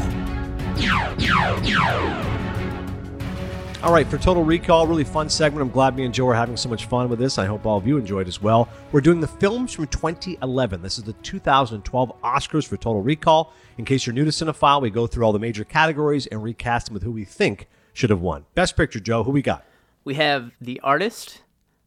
All 3.81 3.93
right, 3.93 4.05
for 4.05 4.17
Total 4.17 4.43
Recall, 4.43 4.85
really 4.85 5.05
fun 5.05 5.29
segment. 5.29 5.61
I'm 5.61 5.69
glad 5.69 5.95
me 5.95 6.03
and 6.03 6.13
Joe 6.13 6.27
are 6.27 6.35
having 6.35 6.57
so 6.57 6.67
much 6.67 6.83
fun 6.83 7.07
with 7.07 7.17
this. 7.17 7.37
I 7.37 7.45
hope 7.45 7.65
all 7.65 7.77
of 7.77 7.87
you 7.87 7.95
enjoyed 7.95 8.27
as 8.27 8.41
well. 8.41 8.67
We're 8.91 8.99
doing 8.99 9.21
the 9.21 9.29
films 9.29 9.71
from 9.71 9.87
2011. 9.87 10.81
This 10.81 10.97
is 10.97 11.05
the 11.05 11.13
2012 11.13 12.21
Oscars 12.21 12.67
for 12.67 12.75
Total 12.75 13.01
Recall. 13.01 13.53
In 13.77 13.85
case 13.85 14.05
you're 14.05 14.13
new 14.13 14.25
to 14.25 14.31
Cinephile, 14.31 14.81
we 14.81 14.89
go 14.89 15.07
through 15.07 15.23
all 15.23 15.31
the 15.31 15.39
major 15.39 15.63
categories 15.63 16.27
and 16.27 16.43
recast 16.43 16.87
them 16.87 16.95
with 16.95 17.03
who 17.03 17.11
we 17.11 17.23
think 17.23 17.69
should 17.93 18.09
have 18.09 18.19
won. 18.19 18.43
Best 18.55 18.75
Picture, 18.75 18.99
Joe, 18.99 19.23
who 19.23 19.31
we 19.31 19.41
got? 19.41 19.63
We 20.03 20.15
have 20.15 20.51
The 20.59 20.81
Artist, 20.81 21.43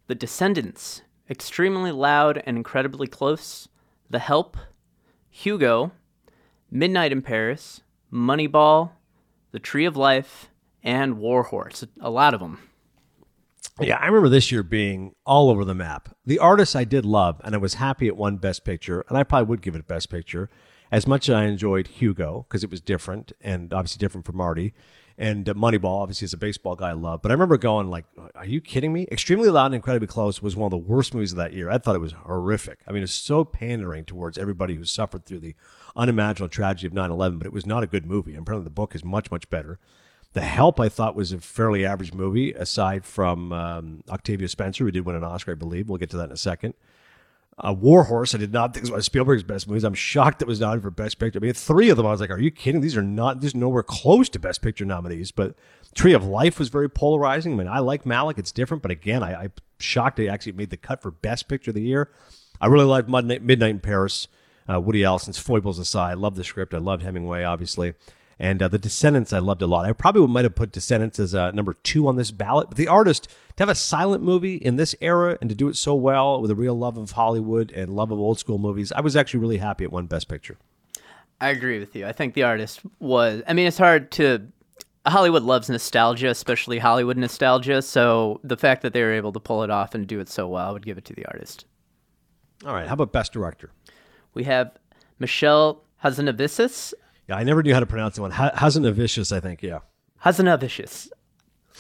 The 0.07 0.15
Descendants, 0.15 1.03
Extremely 1.29 1.93
Loud 1.93 2.43
and 2.47 2.57
Incredibly 2.57 3.09
Close, 3.09 3.69
The 4.09 4.21
Help, 4.21 4.57
Hugo, 5.29 5.93
Midnight 6.71 7.13
in 7.13 7.23
Paris, 7.23 7.81
Moneyball, 8.13 8.91
The 9.53 9.59
Tree 9.59 9.85
of 9.85 9.97
Life, 9.97 10.51
and 10.83 11.19
Warhorse. 11.19 11.85
A 12.01 12.11
lot 12.11 12.35
of 12.35 12.41
them. 12.41 12.59
Yeah, 13.81 13.97
I 13.97 14.07
remember 14.07 14.29
this 14.29 14.51
year 14.51 14.63
being 14.63 15.15
all 15.25 15.51
over 15.51 15.65
the 15.65 15.75
map. 15.75 16.15
The 16.27 16.39
artists 16.39 16.75
I 16.75 16.85
did 16.85 17.05
love, 17.05 17.41
and 17.45 17.55
I 17.55 17.59
was 17.59 17.75
happy 17.75 18.07
it 18.07 18.17
won 18.17 18.37
Best 18.37 18.65
Picture, 18.65 19.05
and 19.09 19.17
I 19.17 19.23
probably 19.23 19.49
would 19.49 19.63
give 19.63 19.77
it 19.77 19.87
Best 19.87 20.11
Picture. 20.11 20.51
As 20.91 21.07
much 21.07 21.29
as 21.29 21.35
I 21.35 21.45
enjoyed 21.45 21.87
Hugo, 21.87 22.47
because 22.49 22.65
it 22.65 22.71
was 22.71 22.81
different, 22.81 23.33
and 23.41 23.73
obviously 23.73 24.01
different 24.01 24.27
from 24.27 24.37
Marty, 24.37 24.75
and 25.19 25.45
Moneyball, 25.45 26.01
obviously, 26.01 26.27
as 26.27 26.33
a 26.33 26.39
baseball 26.39 26.77
guy, 26.77 26.91
I 26.91 26.93
love. 26.93 27.23
But 27.23 27.33
I 27.33 27.35
remember 27.35 27.59
going 27.59 27.91
like, 27.91 28.05
"Are 28.37 28.47
you 28.47 28.61
kidding 28.61 28.93
me?" 28.93 29.09
Extremely 29.11 29.51
Loud 29.51 29.67
and 29.67 29.75
Incredibly 29.75 30.07
Close 30.07 30.41
was 30.41 30.55
one 30.55 30.67
of 30.67 30.71
the 30.71 30.77
worst 30.79 31.13
movies 31.13 31.33
of 31.33 31.39
that 31.39 31.53
year. 31.53 31.69
I 31.69 31.79
thought 31.79 31.97
it 31.97 32.01
was 32.01 32.13
horrific. 32.13 32.79
I 32.87 32.93
mean, 32.93 33.03
it's 33.03 33.13
so 33.13 33.45
pandering 33.45 34.05
towards 34.05 34.39
everybody 34.39 34.77
who 34.77 34.85
suffered 34.85 35.27
through 35.27 35.41
the 35.41 35.57
unimaginable 35.97 36.49
tragedy 36.49 36.87
of 36.87 36.93
9/11. 36.93 37.39
But 37.39 37.49
it 37.49 37.53
was 37.53 37.67
not 37.67 37.83
a 37.83 37.89
good 37.89 38.07
movie. 38.07 38.33
And 38.33 38.43
apparently, 38.43 38.65
the 38.65 38.71
book 38.71 38.95
is 38.95 39.05
much 39.05 39.31
much 39.33 39.51
better. 39.51 39.81
The 40.35 40.43
Help, 40.43 40.79
I 40.79 40.89
thought, 40.89 41.17
was 41.17 41.33
a 41.33 41.39
fairly 41.39 41.85
average 41.85 42.13
movie, 42.13 42.53
aside 42.53 43.05
from 43.05 43.53
um, 43.53 44.05
Octavia 44.09 44.47
Spencer, 44.47 44.85
who 44.85 44.91
did 44.93 45.05
win 45.05 45.17
an 45.17 45.25
Oscar, 45.25 45.53
I 45.53 45.55
believe. 45.55 45.89
We'll 45.89 45.99
get 45.99 46.11
to 46.11 46.17
that 46.19 46.27
in 46.27 46.33
a 46.33 46.37
second. 46.37 46.75
Uh, 47.61 47.73
Warhorse, 47.73 48.35
I 48.35 48.39
did 48.39 48.53
not 48.53 48.73
think 48.73 48.85
was 48.85 48.91
one 48.91 48.99
of 48.99 49.05
Spielberg's 49.05 49.43
best 49.43 49.67
movies. 49.67 49.83
I'm 49.83 49.95
shocked 49.95 50.43
it 50.43 50.49
was 50.49 50.61
nominated 50.61 50.85
for 50.85 50.91
Best 50.93 51.19
Picture. 51.19 51.41
I 51.41 51.43
mean, 51.43 51.53
three 51.53 51.91
of 51.91 51.97
them, 51.97 52.07
I 52.07 52.11
was 52.11 52.21
like, 52.21 52.31
are 52.31 52.39
you 52.39 52.53
kidding? 52.53 52.81
These 52.81 52.97
are 52.97 53.03
not, 53.03 53.41
there's 53.41 53.55
nowhere 53.55 53.83
close 53.83 54.29
to 54.31 54.39
Best 54.39 54.63
Picture 54.63 54.85
nominees. 54.85 55.33
But 55.33 55.57
Tree 55.95 56.13
of 56.13 56.25
Life 56.25 56.61
was 56.61 56.69
very 56.69 56.89
polarizing. 56.89 57.55
I 57.55 57.57
mean, 57.57 57.67
I 57.67 57.81
like 57.81 58.05
Malick, 58.05 58.39
it's 58.39 58.53
different. 58.53 58.83
But 58.83 58.93
again, 58.93 59.25
I, 59.25 59.35
I'm 59.35 59.53
shocked 59.81 60.21
it 60.21 60.29
actually 60.29 60.53
made 60.53 60.71
the 60.71 60.77
cut 60.77 61.03
for 61.03 61.11
Best 61.11 61.49
Picture 61.49 61.73
of 61.73 61.75
the 61.75 61.83
year. 61.83 62.11
I 62.61 62.67
really 62.67 62.85
liked 62.85 63.09
Midnight, 63.09 63.71
in 63.71 63.81
Paris. 63.81 64.29
Uh, 64.71 64.79
Woody 64.79 65.03
Allen's 65.03 65.39
foibles 65.39 65.79
aside, 65.79 66.11
I 66.11 66.15
love 66.15 66.37
the 66.37 66.45
script. 66.45 66.75
I 66.75 66.79
love 66.79 67.01
Hemingway, 67.01 67.43
obviously. 67.43 67.95
And 68.41 68.63
uh, 68.63 68.69
the 68.69 68.79
Descendants, 68.79 69.33
I 69.33 69.41
loved 69.41 69.63
a 69.63 69.67
lot. 69.67 69.85
I 69.85 69.93
probably 69.93 70.27
might 70.29 70.45
have 70.45 70.55
put 70.55 70.71
Descendants 70.71 71.19
as 71.19 71.35
uh, 71.35 71.51
number 71.51 71.75
two 71.83 72.07
on 72.07 72.17
this 72.17 72.31
ballot. 72.31 72.69
But 72.69 72.77
the 72.77 72.87
artist 72.87 73.29
to 73.57 73.63
have 73.63 73.69
a 73.69 73.75
silent 73.75 74.23
movie 74.23 74.55
in 74.57 74.77
this 74.77 74.95
era 75.01 75.37
and 75.41 75.51
to 75.51 75.57
do 75.57 75.69
it 75.69 75.77
so 75.77 75.95
well 75.95 76.41
with 76.41 76.51
a 76.51 76.55
real 76.55 76.79
love 76.79 76.97
of 76.97 77.13
Hollywood 77.13 77.73
and 77.73 77.91
love 77.91 78.13
of 78.13 78.19
old 78.21 78.39
school 78.39 78.59
movies, 78.59 78.93
I 78.93 79.01
was 79.01 79.17
actually 79.17 79.41
really 79.41 79.59
happy 79.59 79.83
it 79.83 79.91
won 79.91 80.07
Best 80.07 80.29
Picture. 80.29 80.57
I 81.41 81.49
agree 81.49 81.79
with 81.79 81.95
you. 81.97 82.07
I 82.07 82.13
think 82.13 82.35
the 82.35 82.45
artist 82.45 82.81
was. 83.01 83.43
I 83.47 83.53
mean, 83.53 83.67
it's 83.67 83.79
hard 83.79 84.11
to. 84.13 84.47
Hollywood 85.07 85.43
loves 85.43 85.71
nostalgia, 85.71 86.29
especially 86.29 86.79
Hollywood 86.79 87.17
nostalgia. 87.17 87.81
So 87.83 88.41
the 88.45 88.57
fact 88.57 88.83
that 88.83 88.93
they 88.93 89.03
were 89.03 89.13
able 89.13 89.33
to 89.33 89.41
pull 89.41 89.63
it 89.63 89.71
off 89.71 89.95
and 89.95 90.07
do 90.07 90.21
it 90.21 90.29
so 90.29 90.47
well, 90.47 90.69
I 90.69 90.73
would 90.73 90.85
give 90.85 90.99
it 90.99 91.05
to 91.07 91.15
the 91.15 91.25
artist. 91.27 91.65
All 92.67 92.75
right, 92.75 92.87
how 92.87 92.95
about 92.95 93.13
Best 93.13 93.33
Director? 93.33 93.71
We 94.35 94.45
have 94.45 94.73
Michel 95.19 95.83
Hazanavicius. 96.05 96.93
Yeah, 97.29 97.37
I 97.37 97.45
never 97.45 97.63
knew 97.63 97.75
how 97.75 97.81
to 97.81 97.87
pronounce 97.87 98.17
that 98.17 98.23
one. 98.23 98.31
Ha- 98.31 98.53
Hazanavicius, 98.55 99.35
I 99.35 99.41
think. 99.41 99.63
Yeah. 99.63 99.81
Hazanavicius. 100.25 101.11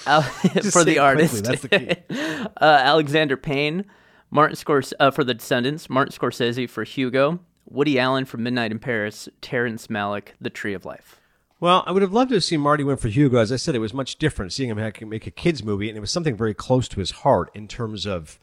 Uh, 0.07 0.23
for 0.71 0.85
the 0.85 0.99
artist. 0.99 1.45
the 1.45 1.69
key. 1.69 2.17
uh, 2.61 2.65
Alexander 2.65 3.37
Payne, 3.37 3.85
Martin 4.31 4.57
Scors- 4.57 4.93
uh, 5.01 5.11
for 5.11 5.25
The 5.25 5.35
Descendants, 5.35 5.89
Martin 5.91 6.13
Scorsese 6.13 6.69
for 6.69 6.85
Hugo, 6.85 7.41
Woody 7.69 7.99
Allen 7.99 8.25
for 8.25 8.37
Midnight 8.37 8.71
in 8.71 8.79
Paris, 8.79 9.29
Terrence 9.41 9.89
Malick, 9.89 10.29
The 10.41 10.51
Tree 10.51 10.75
of 10.75 10.85
Life. 10.85 11.21
Well, 11.61 11.83
I 11.87 11.93
would 11.93 12.03
have 12.03 12.13
loved 12.13 12.29
to 12.29 12.37
have 12.37 12.45
seen 12.45 12.61
Marty 12.61 12.85
win 12.85 12.97
for 12.99 13.09
Hugo. 13.09 13.39
As 13.39 13.51
I 13.51 13.57
said, 13.57 13.75
it 13.75 13.81
was 13.81 13.93
much 13.93 14.17
different 14.17 14.53
seeing 14.53 14.71
him 14.71 14.77
make 15.09 15.27
a 15.27 15.31
kids 15.33 15.65
movie, 15.65 15.89
and 15.89 15.97
it 15.97 16.01
was 16.01 16.13
something 16.13 16.37
very 16.37 16.55
close 16.55 16.87
to 16.89 17.01
his 17.01 17.11
heart 17.11 17.51
in 17.53 17.67
terms 17.67 18.07
of, 18.07 18.39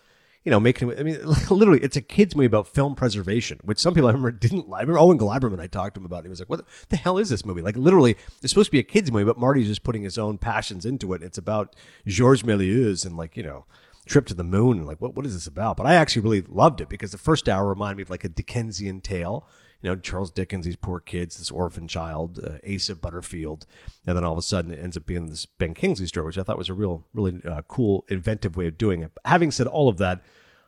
you 0.45 0.51
know, 0.51 0.59
making. 0.59 0.97
I 0.97 1.03
mean, 1.03 1.17
literally, 1.49 1.79
it's 1.81 1.97
a 1.97 2.01
kids 2.01 2.35
movie 2.35 2.45
about 2.45 2.67
film 2.67 2.95
preservation, 2.95 3.59
which 3.63 3.79
some 3.79 3.93
people 3.93 4.07
I 4.07 4.11
remember 4.11 4.31
didn't 4.31 4.69
like. 4.69 4.79
I 4.79 4.81
remember 4.83 4.99
Owen 4.99 5.17
Gleiberman. 5.17 5.59
I 5.59 5.67
talked 5.67 5.95
to 5.95 5.99
him 5.99 6.05
about. 6.05 6.19
it. 6.19 6.25
He 6.25 6.29
was 6.29 6.39
like, 6.39 6.49
"What 6.49 6.65
the 6.89 6.95
hell 6.95 7.17
is 7.17 7.29
this 7.29 7.43
movie?" 7.43 7.63
Like, 7.63 7.75
literally, 7.75 8.15
it's 8.41 8.51
supposed 8.51 8.67
to 8.67 8.71
be 8.71 8.79
a 8.79 8.83
kids 8.83 9.11
movie, 9.11 9.25
but 9.25 9.39
Marty's 9.39 9.67
just 9.67 9.83
putting 9.83 10.03
his 10.03 10.17
own 10.17 10.37
passions 10.37 10.85
into 10.85 11.13
it. 11.13 11.23
It's 11.23 11.39
about 11.39 11.75
Georges 12.05 12.43
Méliès 12.43 13.05
and 13.05 13.17
like 13.17 13.35
you 13.35 13.43
know. 13.43 13.65
Trip 14.07 14.27
to 14.27 14.35
the 14.35 14.43
moon 14.43 14.77
and 14.77 14.85
like 14.85 15.01
what 15.01 15.15
what 15.15 15.25
is 15.25 15.33
this 15.33 15.47
about? 15.47 15.77
But 15.77 15.87
I 15.87 15.95
actually 15.95 16.21
really 16.21 16.41
loved 16.41 16.79
it 16.79 16.89
because 16.89 17.11
the 17.11 17.17
first 17.17 17.49
hour 17.49 17.67
reminded 17.67 17.97
me 17.97 18.03
of 18.03 18.11
like 18.11 18.23
a 18.23 18.29
Dickensian 18.29 19.01
tale, 19.01 19.47
you 19.81 19.89
know, 19.89 19.95
Charles 19.95 20.31
Dickens, 20.31 20.65
these 20.65 20.75
poor 20.75 20.99
kids, 20.99 21.37
this 21.37 21.51
orphan 21.51 21.87
child, 21.87 22.39
uh, 22.39 22.57
Asa 22.73 22.95
Butterfield, 22.95 23.65
and 24.05 24.17
then 24.17 24.23
all 24.23 24.33
of 24.33 24.39
a 24.39 24.41
sudden 24.41 24.71
it 24.71 24.79
ends 24.83 24.97
up 24.97 25.05
being 25.05 25.27
this 25.27 25.45
Ben 25.45 25.73
Kingsley 25.73 26.07
story, 26.07 26.25
which 26.25 26.37
I 26.37 26.43
thought 26.43 26.57
was 26.57 26.69
a 26.69 26.73
real, 26.73 27.05
really 27.13 27.41
uh, 27.47 27.61
cool, 27.67 28.05
inventive 28.09 28.57
way 28.57 28.67
of 28.67 28.77
doing 28.77 29.03
it. 29.03 29.11
But 29.13 29.29
having 29.29 29.51
said 29.51 29.67
all 29.67 29.87
of 29.87 29.97
that, 29.97 30.21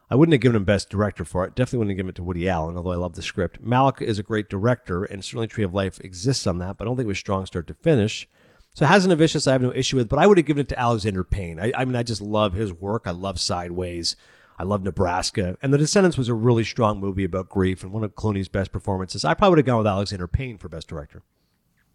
I 0.09 0.15
wouldn't 0.15 0.33
have 0.33 0.41
given 0.41 0.55
him 0.55 0.63
Best 0.63 0.89
Director 0.89 1.25
for 1.25 1.43
it. 1.45 1.55
Definitely 1.55 1.79
wouldn't 1.79 1.91
have 1.91 1.97
given 1.97 2.09
it 2.09 2.15
to 2.15 2.23
Woody 2.23 2.47
Allen, 2.47 2.77
although 2.77 2.91
I 2.91 2.95
love 2.95 3.15
the 3.15 3.21
script. 3.21 3.61
Malick 3.61 4.01
is 4.01 4.19
a 4.19 4.23
great 4.23 4.49
director, 4.49 5.03
and 5.03 5.23
certainly 5.23 5.47
Tree 5.47 5.65
of 5.65 5.73
Life 5.73 5.99
exists 5.99 6.47
on 6.47 6.59
that, 6.59 6.77
but 6.77 6.85
I 6.85 6.85
don't 6.85 6.95
think 6.95 7.05
it 7.05 7.09
was 7.09 7.19
strong 7.19 7.45
start 7.45 7.67
to 7.67 7.73
finish. 7.73 8.27
So 8.73 8.85
*Hazanavicius*, 8.85 9.47
I 9.47 9.53
have 9.53 9.61
no 9.61 9.73
issue 9.73 9.97
with, 9.97 10.07
but 10.07 10.19
I 10.19 10.27
would 10.27 10.37
have 10.37 10.45
given 10.45 10.61
it 10.61 10.69
to 10.69 10.79
Alexander 10.79 11.23
Payne. 11.23 11.59
I, 11.59 11.73
I 11.75 11.83
mean, 11.83 11.95
I 11.95 12.03
just 12.03 12.21
love 12.21 12.53
his 12.53 12.71
work. 12.71 13.03
I 13.05 13.11
love 13.11 13.39
Sideways. 13.39 14.15
I 14.59 14.63
love 14.63 14.83
Nebraska. 14.83 15.57
And 15.61 15.73
The 15.73 15.77
Descendants 15.77 16.17
was 16.17 16.29
a 16.29 16.33
really 16.33 16.63
strong 16.63 16.99
movie 16.99 17.23
about 17.23 17.49
grief 17.49 17.83
and 17.83 17.91
one 17.91 18.03
of 18.03 18.15
Clooney's 18.15 18.47
best 18.47 18.71
performances. 18.71 19.23
I 19.23 19.33
probably 19.33 19.51
would 19.51 19.59
have 19.59 19.65
gone 19.65 19.77
with 19.77 19.87
Alexander 19.87 20.27
Payne 20.27 20.57
for 20.57 20.67
Best 20.67 20.87
Director. 20.87 21.21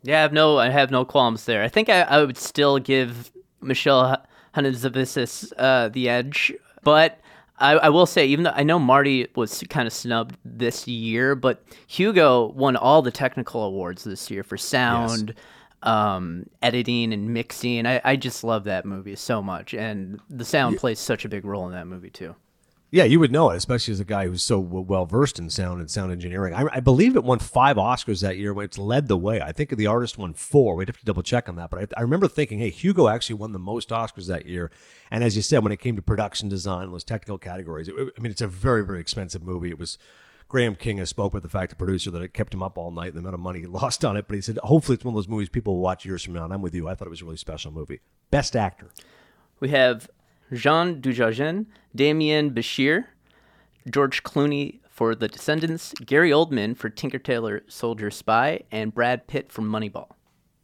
Yeah, 0.02 0.18
I 0.18 0.22
have 0.22 0.32
no, 0.32 0.58
I 0.58 0.68
have 0.68 0.90
no 0.90 1.04
qualms 1.04 1.44
there. 1.44 1.62
I 1.62 1.68
think 1.68 1.88
I, 1.88 2.02
I 2.02 2.24
would 2.24 2.36
still 2.36 2.78
give 2.78 3.32
Michel 3.60 4.16
Hazanavicius 4.54 5.52
uh, 5.58 5.88
the 5.88 6.08
edge, 6.08 6.52
but 6.82 7.20
I, 7.58 7.72
I 7.74 7.88
will 7.90 8.06
say, 8.06 8.26
even 8.26 8.44
though 8.44 8.52
I 8.54 8.64
know 8.64 8.78
Marty 8.78 9.28
was 9.36 9.62
kind 9.70 9.86
of 9.86 9.92
snubbed 9.92 10.36
this 10.44 10.88
year, 10.88 11.36
but 11.36 11.64
Hugo 11.86 12.46
won 12.48 12.76
all 12.76 13.02
the 13.02 13.12
technical 13.12 13.62
awards 13.62 14.02
this 14.02 14.30
year 14.30 14.42
for 14.42 14.56
sound, 14.56 15.34
um, 15.82 16.46
editing, 16.62 17.12
and 17.12 17.32
mixing. 17.32 17.86
I, 17.86 18.00
I 18.04 18.16
just 18.16 18.42
love 18.42 18.64
that 18.64 18.84
movie 18.84 19.14
so 19.14 19.40
much, 19.40 19.74
and 19.74 20.20
the 20.28 20.44
sound 20.44 20.78
plays 20.78 20.98
such 20.98 21.24
a 21.24 21.28
big 21.28 21.44
role 21.44 21.66
in 21.66 21.72
that 21.72 21.86
movie 21.86 22.10
too. 22.10 22.34
Yeah, 22.92 23.04
you 23.04 23.18
would 23.20 23.32
know 23.32 23.48
it, 23.48 23.56
especially 23.56 23.92
as 23.92 24.00
a 24.00 24.04
guy 24.04 24.26
who's 24.26 24.42
so 24.42 24.60
well 24.60 25.06
versed 25.06 25.38
in 25.38 25.48
sound 25.48 25.80
and 25.80 25.90
sound 25.90 26.12
engineering. 26.12 26.52
I, 26.52 26.66
I, 26.70 26.80
believe 26.80 27.16
it 27.16 27.24
won 27.24 27.38
five 27.38 27.78
Oscars 27.78 28.20
that 28.20 28.36
year. 28.36 28.52
It's 28.60 28.76
led 28.76 29.08
the 29.08 29.16
way. 29.16 29.40
I 29.40 29.50
think 29.50 29.70
the 29.70 29.86
artist 29.86 30.18
won 30.18 30.34
four. 30.34 30.76
We'd 30.76 30.88
have 30.90 30.98
to 30.98 31.04
double 31.06 31.22
check 31.22 31.48
on 31.48 31.56
that. 31.56 31.70
But 31.70 31.80
I, 31.80 32.00
I, 32.00 32.02
remember 32.02 32.28
thinking, 32.28 32.58
hey, 32.58 32.68
Hugo 32.68 33.08
actually 33.08 33.36
won 33.36 33.52
the 33.52 33.58
most 33.58 33.88
Oscars 33.88 34.26
that 34.28 34.44
year. 34.44 34.70
And 35.10 35.24
as 35.24 35.36
you 35.36 35.40
said, 35.40 35.62
when 35.62 35.72
it 35.72 35.78
came 35.78 35.96
to 35.96 36.02
production 36.02 36.50
design, 36.50 36.90
those 36.90 37.02
technical 37.02 37.38
categories, 37.38 37.88
it, 37.88 37.94
I 37.96 38.20
mean, 38.20 38.30
it's 38.30 38.42
a 38.42 38.46
very, 38.46 38.84
very 38.84 39.00
expensive 39.00 39.42
movie. 39.42 39.70
It 39.70 39.78
was 39.78 39.96
Graham 40.48 40.74
King 40.74 40.98
has 40.98 41.08
spoke 41.08 41.32
with 41.32 41.44
the 41.44 41.48
fact, 41.48 41.70
the 41.70 41.76
producer, 41.76 42.10
that 42.10 42.20
it 42.20 42.34
kept 42.34 42.52
him 42.52 42.62
up 42.62 42.76
all 42.76 42.90
night 42.90 43.14
the 43.14 43.20
amount 43.20 43.32
of 43.32 43.40
money 43.40 43.60
he 43.60 43.66
lost 43.68 44.04
on 44.04 44.18
it. 44.18 44.28
But 44.28 44.34
he 44.34 44.42
said, 44.42 44.58
hopefully, 44.58 44.96
it's 44.96 45.04
one 45.04 45.14
of 45.14 45.16
those 45.16 45.28
movies 45.28 45.48
people 45.48 45.76
will 45.76 45.82
watch 45.82 46.04
years 46.04 46.22
from 46.22 46.34
now. 46.34 46.44
And 46.44 46.52
I'm 46.52 46.60
with 46.60 46.74
you. 46.74 46.90
I 46.90 46.94
thought 46.94 47.06
it 47.06 47.10
was 47.10 47.22
a 47.22 47.24
really 47.24 47.38
special 47.38 47.72
movie. 47.72 48.00
Best 48.30 48.54
actor. 48.54 48.90
We 49.60 49.70
have 49.70 50.10
Jean 50.52 51.00
Dujardin, 51.00 51.66
Demián 51.96 52.52
Bichir, 52.52 53.06
George 53.90 54.22
Clooney 54.22 54.80
for 54.88 55.14
The 55.14 55.28
Descendants, 55.28 55.92
Gary 56.04 56.30
Oldman 56.30 56.76
for 56.76 56.88
Tinker 56.88 57.18
Tailor 57.18 57.62
Soldier 57.68 58.10
Spy, 58.10 58.62
and 58.70 58.94
Brad 58.94 59.26
Pitt 59.26 59.50
for 59.50 59.62
Moneyball. 59.62 60.08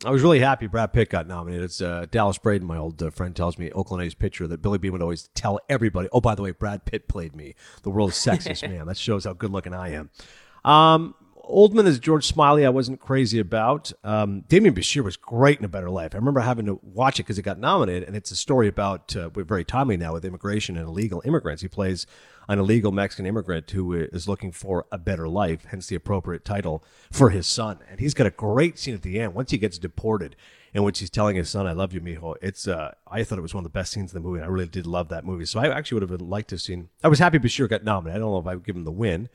I 0.05 0.11
was 0.11 0.23
really 0.23 0.39
happy 0.39 0.69
Brad 0.69 0.93
Pitt 0.93 1.09
got 1.09 1.27
nominated. 1.27 1.65
It's 1.65 1.81
uh, 1.83 2.07
Dallas 2.11 2.39
Braden, 2.39 2.67
my 2.67 2.77
old 2.77 3.03
uh, 3.03 3.11
friend, 3.11 3.35
tells 3.35 3.59
me 3.59 3.73
Oakland 3.73 4.05
A's 4.05 4.15
pitcher 4.15 4.47
that 4.47 4.63
Billy 4.63 4.79
Beane 4.79 4.93
would 4.93 5.03
always 5.03 5.29
tell 5.35 5.59
everybody, 5.69 6.09
"Oh, 6.13 6.21
by 6.21 6.37
the 6.37 6.43
way, 6.43 6.53
Brad 6.53 6.85
Pitt 6.85 7.09
played 7.09 7.35
me, 7.35 7.57
the 7.83 7.91
world's 7.91 8.15
sexiest 8.15 8.69
man." 8.71 8.87
That 8.87 8.97
shows 8.97 9.25
how 9.25 9.33
good 9.33 9.51
looking 9.51 9.75
I 9.75 9.95
am. 9.95 10.11
Um, 10.65 11.15
Oldman 11.49 11.87
as 11.87 11.99
George 11.99 12.27
Smiley, 12.27 12.67
I 12.67 12.69
wasn't 12.69 13.01
crazy 13.01 13.39
about. 13.39 13.91
Um, 14.05 14.43
Demián 14.49 14.75
Bichir 14.75 15.03
was 15.03 15.17
great 15.17 15.59
in 15.59 15.65
A 15.65 15.69
Better 15.69 15.89
Life. 15.89 16.15
I 16.15 16.19
remember 16.19 16.41
having 16.41 16.67
to 16.67 16.79
watch 16.83 17.19
it 17.19 17.23
because 17.25 17.39
it 17.39 17.43
got 17.43 17.59
nominated, 17.59 18.07
and 18.07 18.15
it's 18.15 18.31
a 18.31 18.37
story 18.37 18.69
about, 18.69 19.17
uh, 19.17 19.31
we're 19.35 19.45
very 19.45 19.65
timely 19.65 19.97
now 19.97 20.13
with 20.13 20.25
immigration 20.25 20.77
and 20.77 20.87
illegal 20.87 21.23
immigrants. 21.25 21.63
He 21.63 21.69
plays 21.69 22.07
an 22.49 22.59
illegal 22.59 22.93
Mexican 22.93 23.27
immigrant 23.27 23.71
who 23.71 23.93
is 23.95 24.29
looking 24.29 24.53
for 24.53 24.87
a 24.93 24.99
better 24.99 25.29
life, 25.29 25.65
hence 25.71 25.87
the 25.87 25.97
appropriate 25.97 26.45
title 26.45 26.85
for 27.11 27.31
his 27.31 27.47
son. 27.47 27.79
And 27.91 27.99
he's 27.99 28.15
got 28.15 28.27
a 28.27 28.31
great 28.31 28.79
scene 28.79 28.95
at 28.95 29.03
the 29.03 29.19
end 29.19 29.35
once 29.35 29.51
he 29.51 29.59
gets 29.59 29.79
deported 29.79 30.37
in 30.75 30.83
when 30.83 30.95
she's 30.95 31.11
telling 31.11 31.37
his 31.37 31.51
son, 31.51 31.67
"I 31.67 31.73
love 31.73 31.93
you, 31.93 32.01
mijo." 32.01 32.35
It's 32.43 32.69
uh, 32.69 32.95
I 33.07 33.25
thought 33.25 33.39
it 33.39 33.43
was 33.43 33.55
one 33.55 33.65
of 33.65 33.71
the 33.73 33.79
best 33.79 33.93
scenes 33.93 34.13
in 34.13 34.21
the 34.21 34.27
movie. 34.27 34.41
And 34.41 34.47
I 34.47 34.49
really 34.49 34.67
did 34.67 34.87
love 34.87 35.09
that 35.09 35.25
movie. 35.25 35.47
So 35.47 35.61
I 35.61 35.69
actually 35.69 36.01
would 36.01 36.11
have 36.11 36.21
liked 36.21 36.51
to 36.51 36.55
have 36.55 36.63
seen. 36.63 36.89
I 37.03 37.09
was 37.09 37.19
happy 37.19 37.39
Bichir 37.39 37.69
got 37.69 37.85
nominated. 37.85 38.17
I 38.17 38.21
don't 38.21 38.33
know 38.33 38.39
if 38.39 38.47
I 38.47 38.55
would 38.55 38.65
give 38.65 38.77
him 38.77 38.85
the 38.85 38.93
win. 38.93 39.29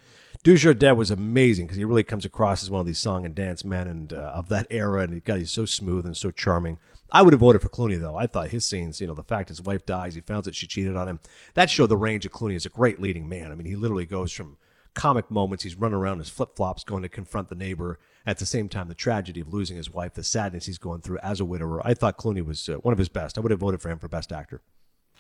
Dujardin 0.44 0.98
was 0.98 1.10
amazing 1.10 1.68
because 1.68 1.78
he 1.78 1.86
really 1.86 2.04
comes 2.04 2.26
across 2.26 2.64
as 2.64 2.70
one 2.70 2.82
of 2.82 2.86
these 2.86 3.00
song 3.00 3.26
and 3.26 3.34
dance 3.34 3.64
men 3.64 3.88
and 3.88 4.12
uh, 4.12 4.34
of 4.36 4.50
that 4.50 4.68
era, 4.70 5.02
and 5.02 5.14
he 5.14 5.20
got 5.22 5.38
he's 5.40 5.52
so 5.52 5.66
smooth 5.66 6.06
and 6.06 6.18
so 6.18 6.32
charming. 6.32 6.78
I 7.12 7.22
would 7.22 7.34
have 7.34 7.40
voted 7.40 7.62
for 7.62 7.70
Clooney 7.70 8.00
though. 8.00 8.18
I 8.18 8.28
thought 8.28 8.50
his 8.50 8.66
scenes, 8.66 9.00
you 9.00 9.08
know, 9.08 9.14
the 9.14 9.24
fact 9.24 9.50
his 9.50 9.62
wife 9.62 9.86
dies, 9.86 10.16
he 10.16 10.22
finds 10.22 10.46
that 10.46 10.56
she 10.56 10.68
cheated 10.68 10.98
on 10.98 11.08
him, 11.08 11.20
that 11.54 11.70
showed 11.70 11.88
the 11.88 11.98
range 11.98 12.26
of 12.26 12.32
Clooney 12.32 12.56
as 12.56 12.66
a 12.66 12.70
great 12.70 13.00
leading 13.00 13.30
man. 13.30 13.52
I 13.52 13.56
mean, 13.56 13.68
he 13.68 13.76
literally 13.76 14.06
goes 14.06 14.32
from 14.32 14.58
comic 14.96 15.30
moments, 15.30 15.64
he's 15.64 15.76
running 15.76 15.98
around 15.98 16.20
his 16.20 16.30
flip 16.30 16.56
flops, 16.56 16.84
going 16.84 17.04
to 17.04 17.10
confront 17.10 17.50
the 17.50 17.56
neighbor. 17.56 18.00
At 18.26 18.38
the 18.38 18.45
same 18.45 18.69
time, 18.69 18.88
the 18.88 18.95
tragedy 18.95 19.41
of 19.41 19.53
losing 19.53 19.76
his 19.76 19.91
wife, 19.91 20.13
the 20.13 20.24
sadness 20.24 20.65
he's 20.65 20.78
going 20.78 21.01
through 21.01 21.17
as 21.19 21.41
a 21.41 21.45
widower. 21.45 21.86
I 21.86 21.93
thought 21.93 22.17
Clooney 22.17 22.45
was 22.45 22.69
uh, 22.69 22.76
one 22.76 22.93
of 22.93 22.97
his 22.97 23.09
best. 23.09 23.38
I 23.38 23.41
would 23.41 23.51
have 23.51 23.59
voted 23.59 23.82
for 23.82 23.89
him 23.89 23.99
for 23.99 24.07
best 24.07 24.32
actor. 24.32 24.61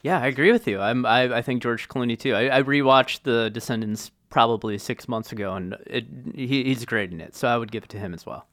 Yeah, 0.03 0.19
I 0.19 0.27
agree 0.27 0.51
with 0.51 0.67
you. 0.67 0.79
I'm, 0.79 1.05
I, 1.05 1.37
I 1.37 1.41
think 1.41 1.61
George 1.61 1.89
Clooney 1.89 2.17
too. 2.17 2.33
I, 2.33 2.59
I 2.59 2.63
rewatched 2.63 3.23
The 3.23 3.49
Descendants 3.49 4.11
probably 4.29 4.77
six 4.77 5.07
months 5.07 5.31
ago, 5.31 5.53
and 5.53 5.77
it, 5.85 6.05
he, 6.33 6.63
he's 6.63 6.85
great 6.85 7.11
in 7.11 7.19
it. 7.19 7.35
So 7.35 7.47
I 7.47 7.57
would 7.57 7.71
give 7.71 7.83
it 7.83 7.89
to 7.89 7.99
him 7.99 8.13
as 8.13 8.25
well. 8.25 8.47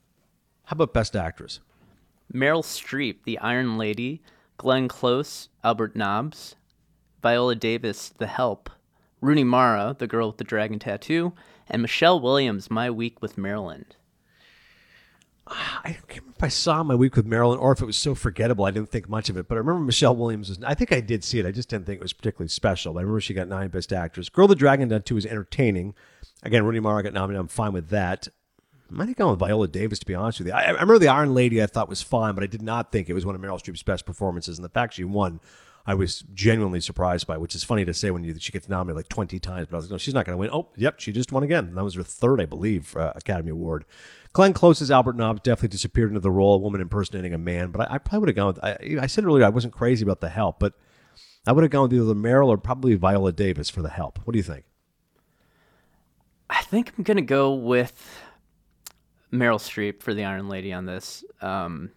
How 0.64 0.74
about 0.74 0.94
best 0.94 1.16
actress? 1.16 1.60
Meryl 2.32 2.62
Streep, 2.62 3.24
The 3.24 3.38
Iron 3.38 3.78
Lady, 3.78 4.22
Glenn 4.56 4.88
Close, 4.88 5.48
Albert 5.64 5.96
Nobbs, 5.96 6.54
Viola 7.22 7.54
Davis, 7.54 8.10
The 8.18 8.26
Help, 8.26 8.70
Rooney 9.20 9.44
Mara, 9.44 9.96
The 9.98 10.06
Girl 10.06 10.28
with 10.28 10.38
the 10.38 10.44
Dragon 10.44 10.78
Tattoo, 10.78 11.32
and 11.68 11.82
Michelle 11.82 12.20
Williams, 12.20 12.70
My 12.70 12.90
Week 12.90 13.20
with 13.22 13.38
Marilyn. 13.38 13.86
I 15.84 15.96
can't 16.08 16.08
remember 16.08 16.34
if 16.36 16.44
I 16.44 16.48
saw 16.48 16.82
my 16.82 16.94
week 16.94 17.16
with 17.16 17.26
Marilyn 17.26 17.58
or 17.58 17.72
if 17.72 17.82
it 17.82 17.86
was 17.86 17.96
so 17.96 18.14
forgettable 18.14 18.64
I 18.64 18.70
didn't 18.70 18.90
think 18.90 19.08
much 19.08 19.28
of 19.28 19.36
it. 19.36 19.48
But 19.48 19.56
I 19.56 19.58
remember 19.58 19.80
Michelle 19.80 20.16
Williams 20.16 20.48
was. 20.48 20.62
I 20.64 20.74
think 20.74 20.92
I 20.92 21.00
did 21.00 21.24
see 21.24 21.38
it. 21.38 21.46
I 21.46 21.50
just 21.50 21.68
didn't 21.68 21.86
think 21.86 21.96
it 22.00 22.02
was 22.02 22.12
particularly 22.12 22.48
special. 22.48 22.92
But 22.92 23.00
I 23.00 23.02
remember 23.02 23.20
she 23.20 23.34
got 23.34 23.48
nine 23.48 23.68
Best 23.68 23.92
Actress. 23.92 24.28
Girl 24.28 24.48
the 24.48 24.54
Dragon 24.54 24.88
Tattoo 24.88 25.16
was 25.16 25.26
entertaining. 25.26 25.94
Again, 26.42 26.64
Rooney 26.64 26.80
Mara 26.80 27.02
got 27.02 27.12
nominated. 27.12 27.40
I'm 27.40 27.48
fine 27.48 27.72
with 27.72 27.88
that. 27.88 28.28
I 28.90 28.94
might 28.94 29.08
have 29.08 29.16
gone 29.16 29.30
with 29.30 29.38
Viola 29.38 29.68
Davis 29.68 29.98
to 30.00 30.06
be 30.06 30.14
honest 30.14 30.40
with 30.40 30.48
you. 30.48 30.54
I, 30.54 30.62
I 30.62 30.70
remember 30.70 30.98
the 30.98 31.08
Iron 31.08 31.34
Lady. 31.34 31.62
I 31.62 31.66
thought 31.66 31.88
was 31.88 32.02
fine, 32.02 32.34
but 32.34 32.44
I 32.44 32.48
did 32.48 32.62
not 32.62 32.92
think 32.92 33.08
it 33.08 33.14
was 33.14 33.26
one 33.26 33.34
of 33.34 33.40
Meryl 33.40 33.60
Streep's 33.60 33.82
best 33.82 34.06
performances. 34.06 34.58
And 34.58 34.64
the 34.64 34.70
fact 34.70 34.94
she 34.94 35.04
won 35.04 35.40
I 35.86 35.94
was 35.94 36.24
genuinely 36.34 36.80
surprised 36.80 37.26
by, 37.26 37.36
which 37.36 37.54
is 37.54 37.64
funny 37.64 37.84
to 37.84 37.94
say 37.94 38.10
when 38.10 38.22
you, 38.22 38.38
she 38.38 38.52
gets 38.52 38.68
nominated 38.68 38.96
like 38.96 39.08
20 39.08 39.38
times. 39.40 39.66
But 39.70 39.76
I 39.76 39.78
was 39.78 39.86
like, 39.86 39.92
no, 39.92 39.98
she's 39.98 40.14
not 40.14 40.26
going 40.26 40.34
to 40.34 40.38
win. 40.38 40.50
Oh, 40.52 40.68
yep, 40.76 41.00
she 41.00 41.12
just 41.12 41.32
won 41.32 41.42
again. 41.42 41.66
And 41.68 41.76
that 41.76 41.84
was 41.84 41.94
her 41.94 42.02
third, 42.02 42.40
I 42.40 42.46
believe, 42.46 42.96
uh, 42.96 43.12
Academy 43.16 43.50
Award. 43.50 43.84
Glenn 44.32 44.52
Close's 44.52 44.90
Albert 44.90 45.16
Nobbs 45.16 45.40
definitely 45.42 45.70
disappeared 45.70 46.10
into 46.10 46.20
the 46.20 46.30
role, 46.30 46.54
a 46.54 46.58
woman 46.58 46.80
impersonating 46.80 47.34
a 47.34 47.38
man. 47.38 47.70
But 47.70 47.90
I, 47.90 47.94
I 47.94 47.98
probably 47.98 48.20
would 48.20 48.28
have 48.28 48.36
gone 48.36 48.46
with, 48.48 48.64
I, 48.64 48.98
I, 49.02 49.06
said 49.06 49.24
earlier 49.24 49.44
I 49.44 49.48
wasn't 49.48 49.72
crazy 49.72 50.04
about 50.04 50.20
the 50.20 50.28
help, 50.28 50.60
but 50.60 50.74
I 51.46 51.52
would 51.52 51.64
have 51.64 51.70
gone 51.70 51.82
with 51.82 51.94
either 51.94 52.14
Meryl 52.14 52.48
or 52.48 52.56
probably 52.56 52.94
Viola 52.94 53.32
Davis 53.32 53.70
for 53.70 53.82
the 53.82 53.88
help. 53.88 54.18
What 54.24 54.32
do 54.32 54.38
you 54.38 54.44
think? 54.44 54.64
I 56.48 56.62
think 56.62 56.92
I'm 56.96 57.04
going 57.04 57.16
to 57.16 57.22
go 57.22 57.54
with 57.54 58.22
Meryl 59.32 59.58
Streep 59.58 60.02
for 60.02 60.14
the 60.14 60.24
Iron 60.24 60.48
Lady 60.48 60.72
on 60.72 60.84
this. 60.86 61.24
Um, 61.40 61.90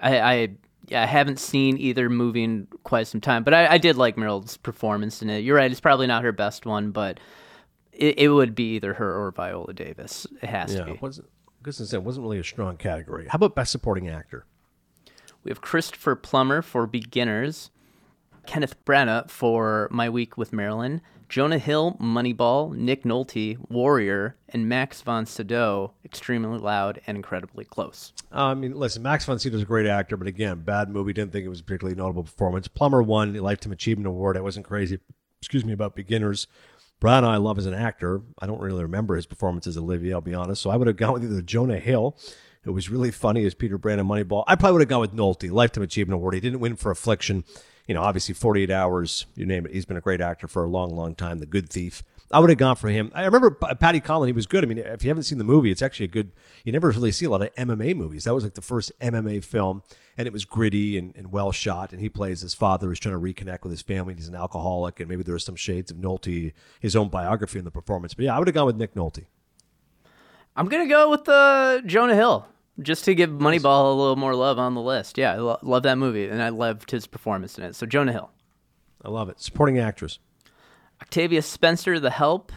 I, 0.00 0.20
I 0.20 0.48
yeah, 0.88 1.02
I 1.02 1.06
haven't 1.06 1.38
seen 1.38 1.78
either 1.78 2.10
movie 2.10 2.42
in 2.42 2.66
quite 2.82 3.06
some 3.06 3.20
time, 3.20 3.44
but 3.44 3.54
I, 3.54 3.74
I, 3.74 3.78
did 3.78 3.96
like 3.96 4.16
Meryl's 4.16 4.56
performance 4.56 5.22
in 5.22 5.30
it. 5.30 5.38
You're 5.38 5.56
right; 5.56 5.70
it's 5.70 5.80
probably 5.80 6.08
not 6.08 6.24
her 6.24 6.32
best 6.32 6.66
one, 6.66 6.90
but 6.90 7.20
it, 7.92 8.18
it 8.18 8.28
would 8.28 8.54
be 8.54 8.74
either 8.74 8.94
her 8.94 9.24
or 9.24 9.30
Viola 9.30 9.72
Davis. 9.72 10.26
It 10.42 10.48
has 10.48 10.74
yeah, 10.74 10.80
to 10.80 10.92
be. 10.92 10.98
Wasn't, 11.00 11.28
I 11.66 11.96
it 11.96 12.02
wasn't 12.02 12.24
really 12.24 12.38
a 12.38 12.44
strong 12.44 12.76
category. 12.76 13.26
How 13.28 13.36
about 13.36 13.54
best 13.54 13.72
supporting 13.72 14.08
actor? 14.08 14.44
We 15.44 15.50
have 15.50 15.60
Christopher 15.60 16.14
Plummer 16.14 16.62
for 16.62 16.86
Beginners, 16.86 17.70
Kenneth 18.46 18.84
Branagh 18.84 19.30
for 19.30 19.88
My 19.90 20.08
Week 20.08 20.36
with 20.36 20.52
Marilyn, 20.52 21.00
Jonah 21.28 21.58
Hill, 21.58 21.96
Moneyball, 21.98 22.76
Nick 22.76 23.04
Nolte, 23.04 23.56
Warrior, 23.70 24.36
and 24.50 24.68
Max 24.68 25.00
von 25.00 25.24
Sydow, 25.24 25.94
extremely 26.04 26.58
loud 26.58 27.00
and 27.06 27.16
incredibly 27.16 27.64
close. 27.64 28.12
Uh, 28.30 28.48
I 28.48 28.54
mean, 28.54 28.74
listen, 28.74 29.02
Max 29.02 29.24
von 29.24 29.38
Sydow 29.38 29.56
is 29.56 29.62
a 29.62 29.66
great 29.66 29.86
actor, 29.86 30.16
but 30.18 30.26
again, 30.26 30.60
bad 30.60 30.90
movie. 30.90 31.14
Didn't 31.14 31.32
think 31.32 31.46
it 31.46 31.48
was 31.48 31.60
a 31.60 31.64
particularly 31.64 31.96
notable 31.96 32.24
performance. 32.24 32.68
Plummer 32.68 33.02
won 33.02 33.32
the 33.32 33.40
Lifetime 33.40 33.72
Achievement 33.72 34.06
Award. 34.06 34.36
I 34.36 34.42
wasn't 34.42 34.66
crazy, 34.66 34.98
excuse 35.40 35.64
me, 35.64 35.72
about 35.72 35.96
Beginners. 35.96 36.46
Branagh, 37.02 37.24
I 37.24 37.36
love 37.38 37.58
as 37.58 37.66
an 37.66 37.74
actor. 37.74 38.22
I 38.38 38.46
don't 38.46 38.60
really 38.60 38.82
remember 38.82 39.16
his 39.16 39.26
performance 39.26 39.66
as 39.66 39.76
Olivier, 39.76 40.12
I'll 40.12 40.20
be 40.20 40.34
honest. 40.34 40.62
So 40.62 40.70
I 40.70 40.76
would 40.76 40.86
have 40.86 40.96
gone 40.96 41.14
with 41.14 41.24
either 41.24 41.42
Jonah 41.42 41.78
Hill, 41.78 42.16
who 42.62 42.72
was 42.72 42.88
really 42.88 43.10
funny 43.10 43.44
as 43.44 43.54
Peter 43.54 43.76
Brandon 43.76 44.06
Moneyball. 44.06 44.44
I 44.46 44.54
probably 44.54 44.74
would 44.74 44.82
have 44.82 44.88
gone 44.88 45.00
with 45.00 45.14
Nolte, 45.14 45.50
Lifetime 45.50 45.82
Achievement 45.82 46.14
Award. 46.14 46.34
He 46.34 46.40
didn't 46.40 46.60
win 46.60 46.76
for 46.76 46.90
Affliction 46.90 47.44
you 47.86 47.94
know, 47.94 48.02
obviously 48.02 48.34
48 48.34 48.70
Hours, 48.70 49.26
you 49.34 49.46
name 49.46 49.66
it. 49.66 49.72
He's 49.72 49.84
been 49.84 49.96
a 49.96 50.02
great 50.02 50.20
actor 50.20 50.48
for 50.48 50.64
a 50.64 50.68
long, 50.68 50.94
long 50.94 51.14
time. 51.14 51.38
The 51.38 51.46
Good 51.46 51.68
Thief. 51.68 52.02
I 52.32 52.38
would 52.38 52.48
have 52.48 52.58
gone 52.58 52.76
for 52.76 52.88
him. 52.88 53.12
I 53.14 53.24
remember 53.24 53.50
Paddy 53.50 54.00
Conlon. 54.00 54.26
He 54.26 54.32
was 54.32 54.46
good. 54.46 54.64
I 54.64 54.66
mean, 54.66 54.78
if 54.78 55.04
you 55.04 55.10
haven't 55.10 55.24
seen 55.24 55.38
the 55.38 55.44
movie, 55.44 55.70
it's 55.70 55.82
actually 55.82 56.04
a 56.04 56.08
good. 56.08 56.32
You 56.64 56.72
never 56.72 56.90
really 56.90 57.12
see 57.12 57.26
a 57.26 57.30
lot 57.30 57.42
of 57.42 57.54
MMA 57.54 57.94
movies. 57.94 58.24
That 58.24 58.34
was 58.34 58.44
like 58.44 58.54
the 58.54 58.62
first 58.62 58.90
MMA 59.00 59.44
film, 59.44 59.82
and 60.16 60.26
it 60.26 60.32
was 60.32 60.44
gritty 60.44 60.96
and, 60.96 61.14
and 61.14 61.30
well 61.30 61.52
shot. 61.52 61.92
And 61.92 62.00
he 62.00 62.08
plays 62.08 62.40
his 62.40 62.54
father 62.54 62.88
who's 62.88 62.98
trying 62.98 63.14
to 63.14 63.20
reconnect 63.20 63.62
with 63.62 63.72
his 63.72 63.82
family. 63.82 64.14
He's 64.14 64.28
an 64.28 64.34
alcoholic, 64.34 64.98
and 64.98 65.08
maybe 65.08 65.22
there 65.22 65.34
are 65.34 65.38
some 65.40 65.56
shades 65.56 65.90
of 65.90 65.98
Nolte, 65.98 66.52
his 66.80 66.96
own 66.96 67.08
biography 67.08 67.58
in 67.58 67.64
the 67.66 67.70
performance. 67.70 68.14
But 68.14 68.24
yeah, 68.24 68.34
I 68.34 68.38
would 68.38 68.48
have 68.48 68.54
gone 68.54 68.66
with 68.66 68.76
Nick 68.76 68.94
Nolte. 68.94 69.26
I'm 70.56 70.68
gonna 70.68 70.88
go 70.88 71.10
with 71.10 71.28
uh, 71.28 71.80
Jonah 71.84 72.14
Hill 72.14 72.46
just 72.80 73.04
to 73.04 73.14
give 73.14 73.30
Moneyball 73.30 73.92
a 73.92 73.94
little 73.94 74.16
more 74.16 74.34
love 74.34 74.58
on 74.58 74.74
the 74.74 74.80
list. 74.80 75.18
Yeah, 75.18 75.32
I 75.32 75.36
lo- 75.36 75.58
love 75.62 75.82
that 75.82 75.98
movie, 75.98 76.28
and 76.28 76.42
I 76.42 76.48
loved 76.48 76.90
his 76.90 77.06
performance 77.06 77.58
in 77.58 77.64
it. 77.64 77.74
So 77.74 77.86
Jonah 77.86 78.12
Hill. 78.12 78.30
I 79.04 79.10
love 79.10 79.28
it. 79.28 79.40
Supporting 79.40 79.78
actress. 79.78 80.18
Octavia 81.02 81.42
Spencer, 81.42 81.98
The 81.98 82.10
Help. 82.10 82.52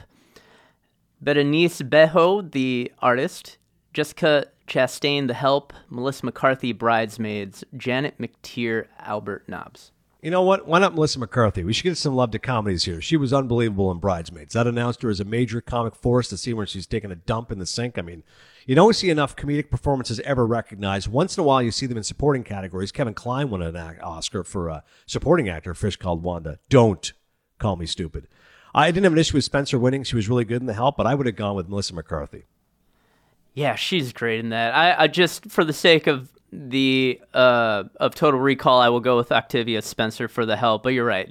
Berenice 1.19 1.81
Bejo, 1.81 2.51
the 2.51 2.91
artist. 2.99 3.57
Jessica 3.91 4.45
Chastain, 4.67 5.27
The 5.27 5.33
Help. 5.33 5.73
Melissa 5.89 6.27
McCarthy, 6.27 6.71
Bridesmaids. 6.71 7.63
Janet 7.75 8.19
McTeer, 8.19 8.85
Albert 8.99 9.49
Nobbs. 9.49 9.91
You 10.21 10.29
know 10.29 10.43
what? 10.43 10.67
Why 10.67 10.77
not 10.77 10.93
Melissa 10.93 11.17
McCarthy? 11.17 11.63
We 11.63 11.73
should 11.73 11.85
get 11.85 11.97
some 11.97 12.15
love 12.15 12.29
to 12.31 12.39
comedies 12.39 12.85
here. 12.85 13.01
She 13.01 13.17
was 13.17 13.33
unbelievable 13.33 13.89
in 13.91 13.97
Bridesmaids. 13.97 14.53
That 14.53 14.67
announced 14.67 15.01
her 15.01 15.09
as 15.09 15.19
a 15.19 15.25
major 15.25 15.59
comic 15.59 15.95
force 15.95 16.29
to 16.29 16.37
see 16.37 16.53
when 16.53 16.67
she's 16.67 16.85
taking 16.85 17.11
a 17.11 17.15
dump 17.15 17.51
in 17.51 17.57
the 17.57 17.65
sink. 17.65 17.97
I 17.97 18.03
mean, 18.03 18.23
you 18.67 18.75
don't 18.75 18.95
see 18.95 19.09
enough 19.09 19.35
comedic 19.35 19.71
performances 19.71 20.19
ever 20.19 20.45
recognized. 20.45 21.07
Once 21.07 21.35
in 21.35 21.41
a 21.41 21.45
while, 21.45 21.63
you 21.63 21.71
see 21.71 21.87
them 21.87 21.97
in 21.97 22.03
supporting 22.03 22.43
categories. 22.43 22.91
Kevin 22.91 23.15
Kline 23.15 23.49
won 23.49 23.63
an 23.63 23.75
Oscar 24.01 24.43
for 24.43 24.69
a 24.69 24.83
supporting 25.07 25.49
actor, 25.49 25.73
Fish 25.73 25.97
Called 25.97 26.21
Wanda. 26.21 26.59
Don't 26.69 27.11
call 27.57 27.75
me 27.75 27.87
stupid. 27.87 28.27
I 28.75 28.91
didn't 28.91 29.05
have 29.05 29.13
an 29.13 29.19
issue 29.19 29.37
with 29.37 29.45
Spencer 29.45 29.79
winning. 29.79 30.03
She 30.03 30.17
was 30.17 30.27
really 30.27 30.43
good 30.43 30.61
in 30.61 30.65
the 30.65 30.73
help, 30.73 30.97
but 30.97 31.07
I 31.07 31.15
would 31.15 31.25
have 31.27 31.37
gone 31.37 31.55
with 31.55 31.69
Melissa 31.69 31.95
McCarthy. 31.95 32.43
Yeah, 33.53 33.75
she's 33.75 34.11
great 34.11 34.41
in 34.41 34.49
that. 34.49 34.75
I, 34.75 35.03
I 35.03 35.07
just, 35.07 35.49
for 35.49 35.63
the 35.63 35.71
sake 35.71 36.07
of 36.07 36.29
the 36.51 37.21
uh, 37.33 37.85
of 38.01 38.15
Total 38.15 38.39
Recall, 38.39 38.81
I 38.81 38.89
will 38.89 38.99
go 38.99 39.15
with 39.15 39.31
Octavia 39.31 39.81
Spencer 39.81 40.27
for 40.27 40.45
the 40.45 40.57
help. 40.57 40.83
But 40.83 40.89
you're 40.89 41.05
right, 41.05 41.29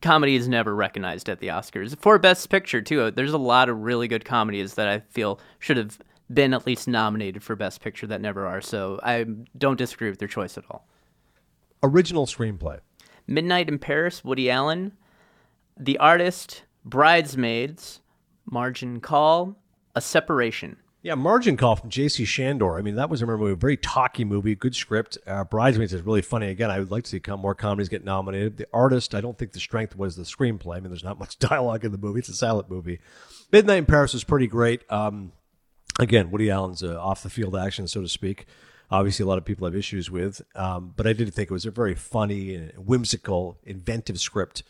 comedy 0.00 0.34
is 0.34 0.48
never 0.48 0.74
recognized 0.74 1.28
at 1.28 1.38
the 1.38 1.48
Oscars. 1.48 1.96
For 2.00 2.18
Best 2.18 2.50
Picture, 2.50 2.82
too, 2.82 3.12
there's 3.12 3.32
a 3.32 3.38
lot 3.38 3.68
of 3.68 3.78
really 3.78 4.08
good 4.08 4.24
comedies 4.24 4.74
that 4.74 4.88
I 4.88 4.98
feel 5.10 5.38
should 5.60 5.76
have 5.76 6.00
been 6.34 6.52
at 6.52 6.66
least 6.66 6.88
nominated 6.88 7.44
for 7.44 7.54
Best 7.54 7.80
Picture 7.80 8.08
that 8.08 8.20
never 8.20 8.44
are. 8.44 8.60
So 8.60 8.98
I 9.04 9.24
don't 9.56 9.78
disagree 9.78 10.10
with 10.10 10.18
their 10.18 10.26
choice 10.26 10.58
at 10.58 10.64
all. 10.68 10.88
Original 11.84 12.26
screenplay. 12.26 12.80
Midnight 13.28 13.68
in 13.68 13.78
Paris, 13.78 14.24
Woody 14.24 14.50
Allen. 14.50 14.92
The 15.78 15.96
Artist, 15.98 16.64
Bridesmaids, 16.84 18.00
Margin 18.50 19.00
Call, 19.00 19.56
A 19.94 20.00
Separation. 20.00 20.76
Yeah, 21.04 21.16
Margin 21.16 21.56
Call 21.56 21.74
from 21.74 21.90
J.C. 21.90 22.22
Chandor. 22.24 22.78
I 22.78 22.82
mean, 22.82 22.94
that 22.94 23.10
was 23.10 23.22
a 23.22 23.26
movie, 23.26 23.52
a 23.52 23.56
very 23.56 23.76
talky 23.76 24.24
movie, 24.24 24.54
good 24.54 24.76
script. 24.76 25.18
Uh, 25.26 25.42
Bridesmaids 25.42 25.92
is 25.92 26.02
really 26.02 26.22
funny. 26.22 26.46
Again, 26.46 26.70
I 26.70 26.78
would 26.78 26.92
like 26.92 27.02
to 27.04 27.10
see 27.10 27.20
more 27.36 27.56
comedies 27.56 27.88
get 27.88 28.04
nominated. 28.04 28.56
The 28.56 28.68
Artist, 28.72 29.12
I 29.12 29.20
don't 29.20 29.36
think 29.36 29.50
the 29.50 29.58
strength 29.58 29.96
was 29.96 30.14
the 30.14 30.22
screenplay. 30.22 30.76
I 30.76 30.80
mean, 30.80 30.90
there's 30.90 31.02
not 31.02 31.18
much 31.18 31.38
dialogue 31.40 31.84
in 31.84 31.90
the 31.90 31.98
movie. 31.98 32.20
It's 32.20 32.28
a 32.28 32.34
silent 32.34 32.70
movie. 32.70 33.00
Midnight 33.50 33.78
in 33.78 33.86
Paris 33.86 34.12
was 34.12 34.22
pretty 34.22 34.46
great. 34.46 34.84
Um, 34.92 35.32
again, 35.98 36.30
Woody 36.30 36.50
Allen's 36.50 36.84
uh, 36.84 37.00
off 37.00 37.24
the 37.24 37.30
field 37.30 37.56
action, 37.56 37.88
so 37.88 38.00
to 38.00 38.08
speak. 38.08 38.46
Obviously, 38.88 39.24
a 39.24 39.26
lot 39.26 39.38
of 39.38 39.44
people 39.44 39.66
have 39.66 39.74
issues 39.74 40.08
with, 40.08 40.42
um, 40.54 40.92
but 40.94 41.06
I 41.06 41.14
did 41.14 41.32
think 41.34 41.50
it 41.50 41.52
was 41.52 41.66
a 41.66 41.70
very 41.70 41.94
funny, 41.94 42.54
and 42.54 42.72
whimsical, 42.76 43.58
inventive 43.64 44.20
script. 44.20 44.62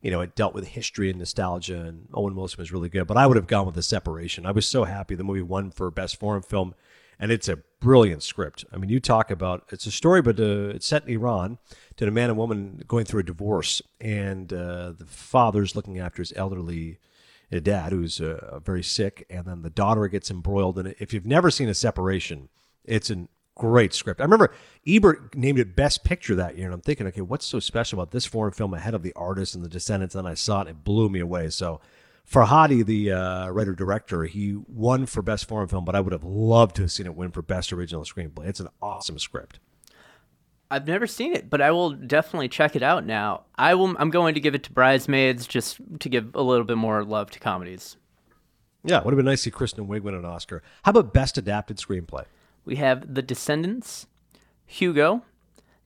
You 0.00 0.10
know, 0.10 0.20
it 0.20 0.34
dealt 0.34 0.54
with 0.54 0.68
history 0.68 1.10
and 1.10 1.18
nostalgia, 1.18 1.80
and 1.82 2.08
Owen 2.14 2.34
Wilson 2.34 2.58
was 2.58 2.72
really 2.72 2.88
good. 2.88 3.06
But 3.06 3.16
I 3.16 3.26
would 3.26 3.36
have 3.36 3.46
gone 3.46 3.66
with 3.66 3.74
the 3.74 3.82
separation. 3.82 4.46
I 4.46 4.50
was 4.52 4.66
so 4.66 4.84
happy 4.84 5.14
the 5.14 5.24
movie 5.24 5.42
won 5.42 5.70
for 5.70 5.90
best 5.90 6.18
foreign 6.18 6.42
film, 6.42 6.74
and 7.18 7.30
it's 7.30 7.48
a 7.48 7.58
brilliant 7.80 8.22
script. 8.22 8.64
I 8.72 8.78
mean, 8.78 8.88
you 8.88 9.00
talk 9.00 9.30
about 9.30 9.68
it's 9.70 9.86
a 9.86 9.90
story, 9.90 10.22
but 10.22 10.40
uh, 10.40 10.68
it's 10.74 10.86
set 10.86 11.04
in 11.06 11.10
Iran. 11.10 11.58
To 11.96 12.08
a 12.08 12.10
man 12.10 12.30
and 12.30 12.38
woman 12.38 12.82
going 12.88 13.04
through 13.04 13.20
a 13.20 13.24
divorce, 13.24 13.82
and 14.00 14.50
uh, 14.52 14.92
the 14.92 15.04
father's 15.06 15.76
looking 15.76 15.98
after 15.98 16.22
his 16.22 16.32
elderly 16.34 16.98
dad 17.58 17.92
who's 17.92 18.20
uh, 18.20 18.60
very 18.64 18.82
sick, 18.82 19.26
and 19.28 19.44
then 19.44 19.62
the 19.62 19.70
daughter 19.70 20.06
gets 20.08 20.30
embroiled 20.30 20.78
in 20.78 20.86
it. 20.86 20.96
If 21.00 21.12
you've 21.12 21.26
never 21.26 21.50
seen 21.50 21.68
a 21.68 21.74
separation, 21.74 22.48
it's 22.84 23.10
a 23.10 23.26
great 23.60 23.92
script. 23.92 24.22
I 24.22 24.24
remember 24.24 24.54
Ebert 24.86 25.36
named 25.36 25.58
it 25.58 25.76
Best 25.76 26.02
Picture 26.02 26.34
that 26.34 26.56
year, 26.56 26.64
and 26.64 26.72
I'm 26.72 26.80
thinking, 26.80 27.06
okay, 27.08 27.20
what's 27.20 27.44
so 27.44 27.60
special 27.60 28.00
about 28.00 28.10
this 28.10 28.24
foreign 28.24 28.54
film 28.54 28.72
ahead 28.72 28.94
of 28.94 29.02
The 29.02 29.12
Artist 29.14 29.54
and 29.54 29.62
The 29.62 29.68
Descendants? 29.68 30.14
And 30.14 30.26
I 30.26 30.32
saw 30.32 30.60
it, 30.60 30.68
and 30.68 30.70
it 30.70 30.82
blew 30.82 31.10
me 31.10 31.20
away. 31.20 31.50
So 31.50 31.78
Farhadi, 32.26 32.84
the 32.84 33.12
uh, 33.12 33.48
writer 33.50 33.74
director, 33.74 34.24
he 34.24 34.56
won 34.66 35.04
for 35.04 35.20
Best 35.20 35.46
Foreign 35.46 35.68
Film, 35.68 35.84
but 35.84 35.94
I 35.94 36.00
would 36.00 36.14
have 36.14 36.24
loved 36.24 36.76
to 36.76 36.82
have 36.82 36.90
seen 36.90 37.04
it 37.04 37.14
win 37.14 37.32
for 37.32 37.42
Best 37.42 37.70
Original 37.70 38.02
Screenplay. 38.04 38.46
It's 38.46 38.60
an 38.60 38.68
awesome 38.80 39.18
script. 39.18 39.60
I've 40.70 40.86
never 40.86 41.06
seen 41.06 41.34
it, 41.34 41.50
but 41.50 41.60
I 41.60 41.70
will 41.70 41.90
definitely 41.90 42.48
check 42.48 42.74
it 42.74 42.82
out 42.82 43.04
now. 43.04 43.42
I 43.58 43.74
will. 43.74 43.94
I'm 43.98 44.10
going 44.10 44.34
to 44.34 44.40
give 44.40 44.54
it 44.54 44.62
to 44.62 44.72
Bridesmaids 44.72 45.46
just 45.46 45.80
to 45.98 46.08
give 46.08 46.34
a 46.34 46.42
little 46.42 46.64
bit 46.64 46.78
more 46.78 47.04
love 47.04 47.30
to 47.32 47.40
comedies. 47.40 47.98
Yeah, 48.84 49.02
would 49.02 49.12
have 49.12 49.18
been 49.18 49.26
nice 49.26 49.40
to 49.40 49.44
see 49.44 49.50
Kristen 49.50 49.86
Wiig 49.86 50.00
win 50.00 50.14
an 50.14 50.24
Oscar. 50.24 50.62
How 50.84 50.90
about 50.90 51.12
Best 51.12 51.36
Adapted 51.36 51.76
Screenplay? 51.76 52.24
We 52.70 52.76
have 52.76 53.16
The 53.16 53.20
Descendants, 53.20 54.06
Hugo, 54.64 55.24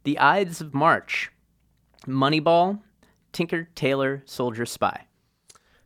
The 0.02 0.18
Ides 0.18 0.60
of 0.60 0.74
March, 0.74 1.32
Moneyball, 2.06 2.82
Tinker 3.32 3.70
Tailor 3.74 4.22
Soldier 4.26 4.66
Spy. 4.66 5.06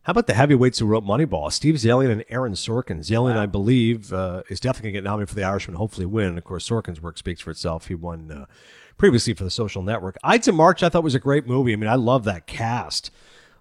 How 0.01 0.11
about 0.11 0.27
the 0.27 0.33
heavyweights 0.33 0.79
who 0.79 0.85
wrote 0.85 1.05
Moneyball? 1.05 1.53
Steve 1.53 1.75
Zaillian 1.75 2.11
and 2.11 2.25
Aaron 2.27 2.51
Sorkin. 2.51 2.99
Zaillian, 2.99 3.35
wow. 3.35 3.43
I 3.43 3.45
believe, 3.45 4.11
uh, 4.11 4.43
is 4.49 4.59
definitely 4.59 4.91
going 4.91 4.95
to 4.95 4.97
get 4.97 5.09
nominated 5.09 5.29
for 5.29 5.35
The 5.35 5.45
Irishman, 5.45 5.77
hopefully 5.77 6.05
win. 6.05 6.37
Of 6.37 6.43
course, 6.43 6.67
Sorkin's 6.67 7.01
work 7.01 7.17
speaks 7.17 7.39
for 7.39 7.51
itself. 7.51 7.87
He 7.87 7.95
won 7.95 8.29
uh, 8.29 8.45
previously 8.97 9.33
for 9.33 9.45
The 9.45 9.51
Social 9.51 9.81
Network. 9.81 10.17
Ides 10.21 10.49
of 10.49 10.55
March, 10.55 10.83
I 10.83 10.89
thought 10.89 11.05
was 11.05 11.15
a 11.15 11.19
great 11.19 11.47
movie. 11.47 11.71
I 11.71 11.77
mean, 11.77 11.89
I 11.89 11.95
love 11.95 12.25
that 12.25 12.45
cast 12.45 13.09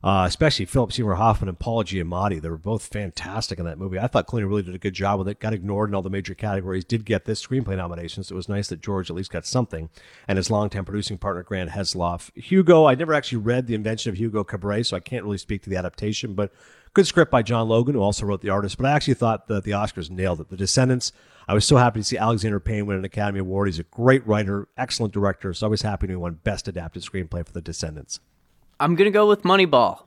uh, 0.02 0.24
especially 0.26 0.64
Philip 0.64 0.92
Seymour 0.92 1.16
Hoffman 1.16 1.48
and 1.48 1.58
Paul 1.58 1.84
Giamatti. 1.84 2.40
They 2.40 2.48
were 2.48 2.56
both 2.56 2.86
fantastic 2.86 3.58
in 3.58 3.64
that 3.64 3.78
movie. 3.78 3.98
I 3.98 4.06
thought 4.06 4.26
Clooney 4.26 4.48
really 4.48 4.62
did 4.62 4.74
a 4.74 4.78
good 4.78 4.94
job 4.94 5.18
with 5.18 5.28
it. 5.28 5.40
Got 5.40 5.54
ignored 5.54 5.90
in 5.90 5.94
all 5.94 6.02
the 6.02 6.10
major 6.10 6.34
categories. 6.34 6.84
Did 6.84 7.04
get 7.04 7.24
this 7.24 7.44
screenplay 7.44 7.76
nomination, 7.76 8.22
so 8.22 8.34
it 8.34 8.36
was 8.36 8.48
nice 8.48 8.68
that 8.68 8.82
George 8.82 9.10
at 9.10 9.16
least 9.16 9.32
got 9.32 9.46
something. 9.46 9.90
And 10.26 10.36
his 10.36 10.50
longtime 10.50 10.84
producing 10.84 11.18
partner 11.18 11.42
Grant 11.42 11.70
Heslov. 11.70 12.30
Hugo, 12.36 12.86
I 12.86 12.94
never 12.94 13.14
actually 13.14 13.38
read 13.38 13.66
The 13.66 13.74
Invention 13.74 14.10
of 14.10 14.18
Hugo 14.18 14.44
Cabret, 14.44 14.86
so 14.86 14.96
I 14.96 15.00
can't 15.00 15.24
really 15.24 15.38
speak 15.38 15.62
to 15.62 15.70
the 15.70 15.76
adaptation, 15.76 16.34
but 16.34 16.52
good 16.94 17.06
script 17.06 17.30
by 17.30 17.42
John 17.42 17.68
Logan, 17.68 17.94
who 17.94 18.00
also 18.00 18.26
wrote 18.26 18.40
The 18.40 18.50
Artist. 18.50 18.76
But 18.76 18.86
I 18.86 18.92
actually 18.92 19.14
thought 19.14 19.48
that 19.48 19.64
the 19.64 19.72
Oscars 19.72 20.10
nailed 20.10 20.40
it. 20.40 20.48
The 20.48 20.56
Descendants. 20.56 21.12
I 21.46 21.54
was 21.54 21.64
so 21.64 21.76
happy 21.76 22.00
to 22.00 22.04
see 22.04 22.18
Alexander 22.18 22.60
Payne 22.60 22.86
win 22.86 22.98
an 22.98 23.04
Academy 23.04 23.40
Award. 23.40 23.68
He's 23.68 23.78
a 23.78 23.84
great 23.84 24.26
writer, 24.26 24.68
excellent 24.76 25.14
director. 25.14 25.54
So 25.54 25.66
I 25.66 25.70
was 25.70 25.82
happy 25.82 26.06
to 26.06 26.16
win 26.16 26.34
Best 26.44 26.68
Adapted 26.68 27.02
Screenplay 27.02 27.44
for 27.46 27.52
The 27.52 27.62
Descendants. 27.62 28.20
I'm 28.80 28.94
gonna 28.94 29.10
go 29.10 29.28
with 29.28 29.42
Moneyball. 29.42 30.02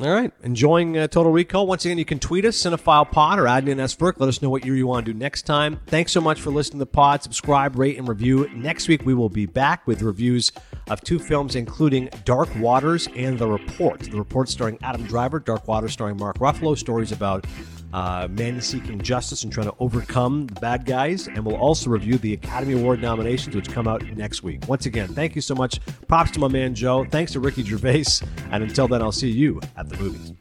All 0.00 0.10
right. 0.10 0.32
Enjoying 0.42 0.96
uh, 0.96 1.06
Total 1.06 1.30
Recall. 1.30 1.66
Once 1.66 1.84
again, 1.84 1.98
you 1.98 2.06
can 2.06 2.18
tweet 2.18 2.46
us, 2.46 2.56
Cinephile 2.56 3.08
Pod, 3.10 3.38
or 3.38 3.42
Adnan 3.42 3.78
S. 3.78 3.94
Burke. 3.94 4.18
Let 4.18 4.28
us 4.28 4.40
know 4.40 4.48
what 4.48 4.64
year 4.64 4.74
you 4.74 4.86
want 4.86 5.04
to 5.04 5.12
do 5.12 5.18
next 5.18 5.42
time. 5.42 5.80
Thanks 5.86 6.12
so 6.12 6.20
much 6.20 6.40
for 6.40 6.50
listening 6.50 6.78
to 6.78 6.86
the 6.86 6.90
pod. 6.90 7.22
Subscribe, 7.22 7.78
rate, 7.78 7.98
and 7.98 8.08
review. 8.08 8.48
Next 8.54 8.88
week, 8.88 9.04
we 9.04 9.12
will 9.12 9.28
be 9.28 9.44
back 9.44 9.86
with 9.86 10.00
reviews 10.00 10.50
of 10.88 11.02
two 11.02 11.18
films, 11.18 11.54
including 11.54 12.08
Dark 12.24 12.48
Waters 12.56 13.06
and 13.14 13.38
The 13.38 13.46
Report. 13.46 14.00
The 14.00 14.16
Report 14.16 14.48
starring 14.48 14.78
Adam 14.82 15.04
Driver, 15.04 15.38
Dark 15.38 15.68
Waters 15.68 15.92
starring 15.92 16.16
Mark 16.16 16.38
Ruffalo. 16.38 16.76
Stories 16.76 17.12
about 17.12 17.46
uh, 17.92 18.28
men 18.30 18.60
seeking 18.60 19.00
justice 19.00 19.44
and 19.44 19.52
trying 19.52 19.66
to 19.66 19.74
overcome 19.78 20.46
the 20.46 20.60
bad 20.60 20.84
guys. 20.84 21.28
And 21.28 21.44
we'll 21.44 21.56
also 21.56 21.90
review 21.90 22.18
the 22.18 22.34
Academy 22.34 22.74
Award 22.74 23.02
nominations, 23.02 23.54
which 23.54 23.70
come 23.70 23.86
out 23.88 24.02
next 24.16 24.42
week. 24.42 24.66
Once 24.68 24.86
again, 24.86 25.08
thank 25.08 25.34
you 25.34 25.40
so 25.40 25.54
much. 25.54 25.80
Props 26.08 26.30
to 26.32 26.40
my 26.40 26.48
man 26.48 26.74
Joe. 26.74 27.04
Thanks 27.04 27.32
to 27.32 27.40
Ricky 27.40 27.62
Gervais. 27.62 28.04
And 28.50 28.62
until 28.62 28.88
then, 28.88 29.02
I'll 29.02 29.12
see 29.12 29.30
you 29.30 29.60
at 29.76 29.88
the 29.88 29.96
movies. 29.96 30.32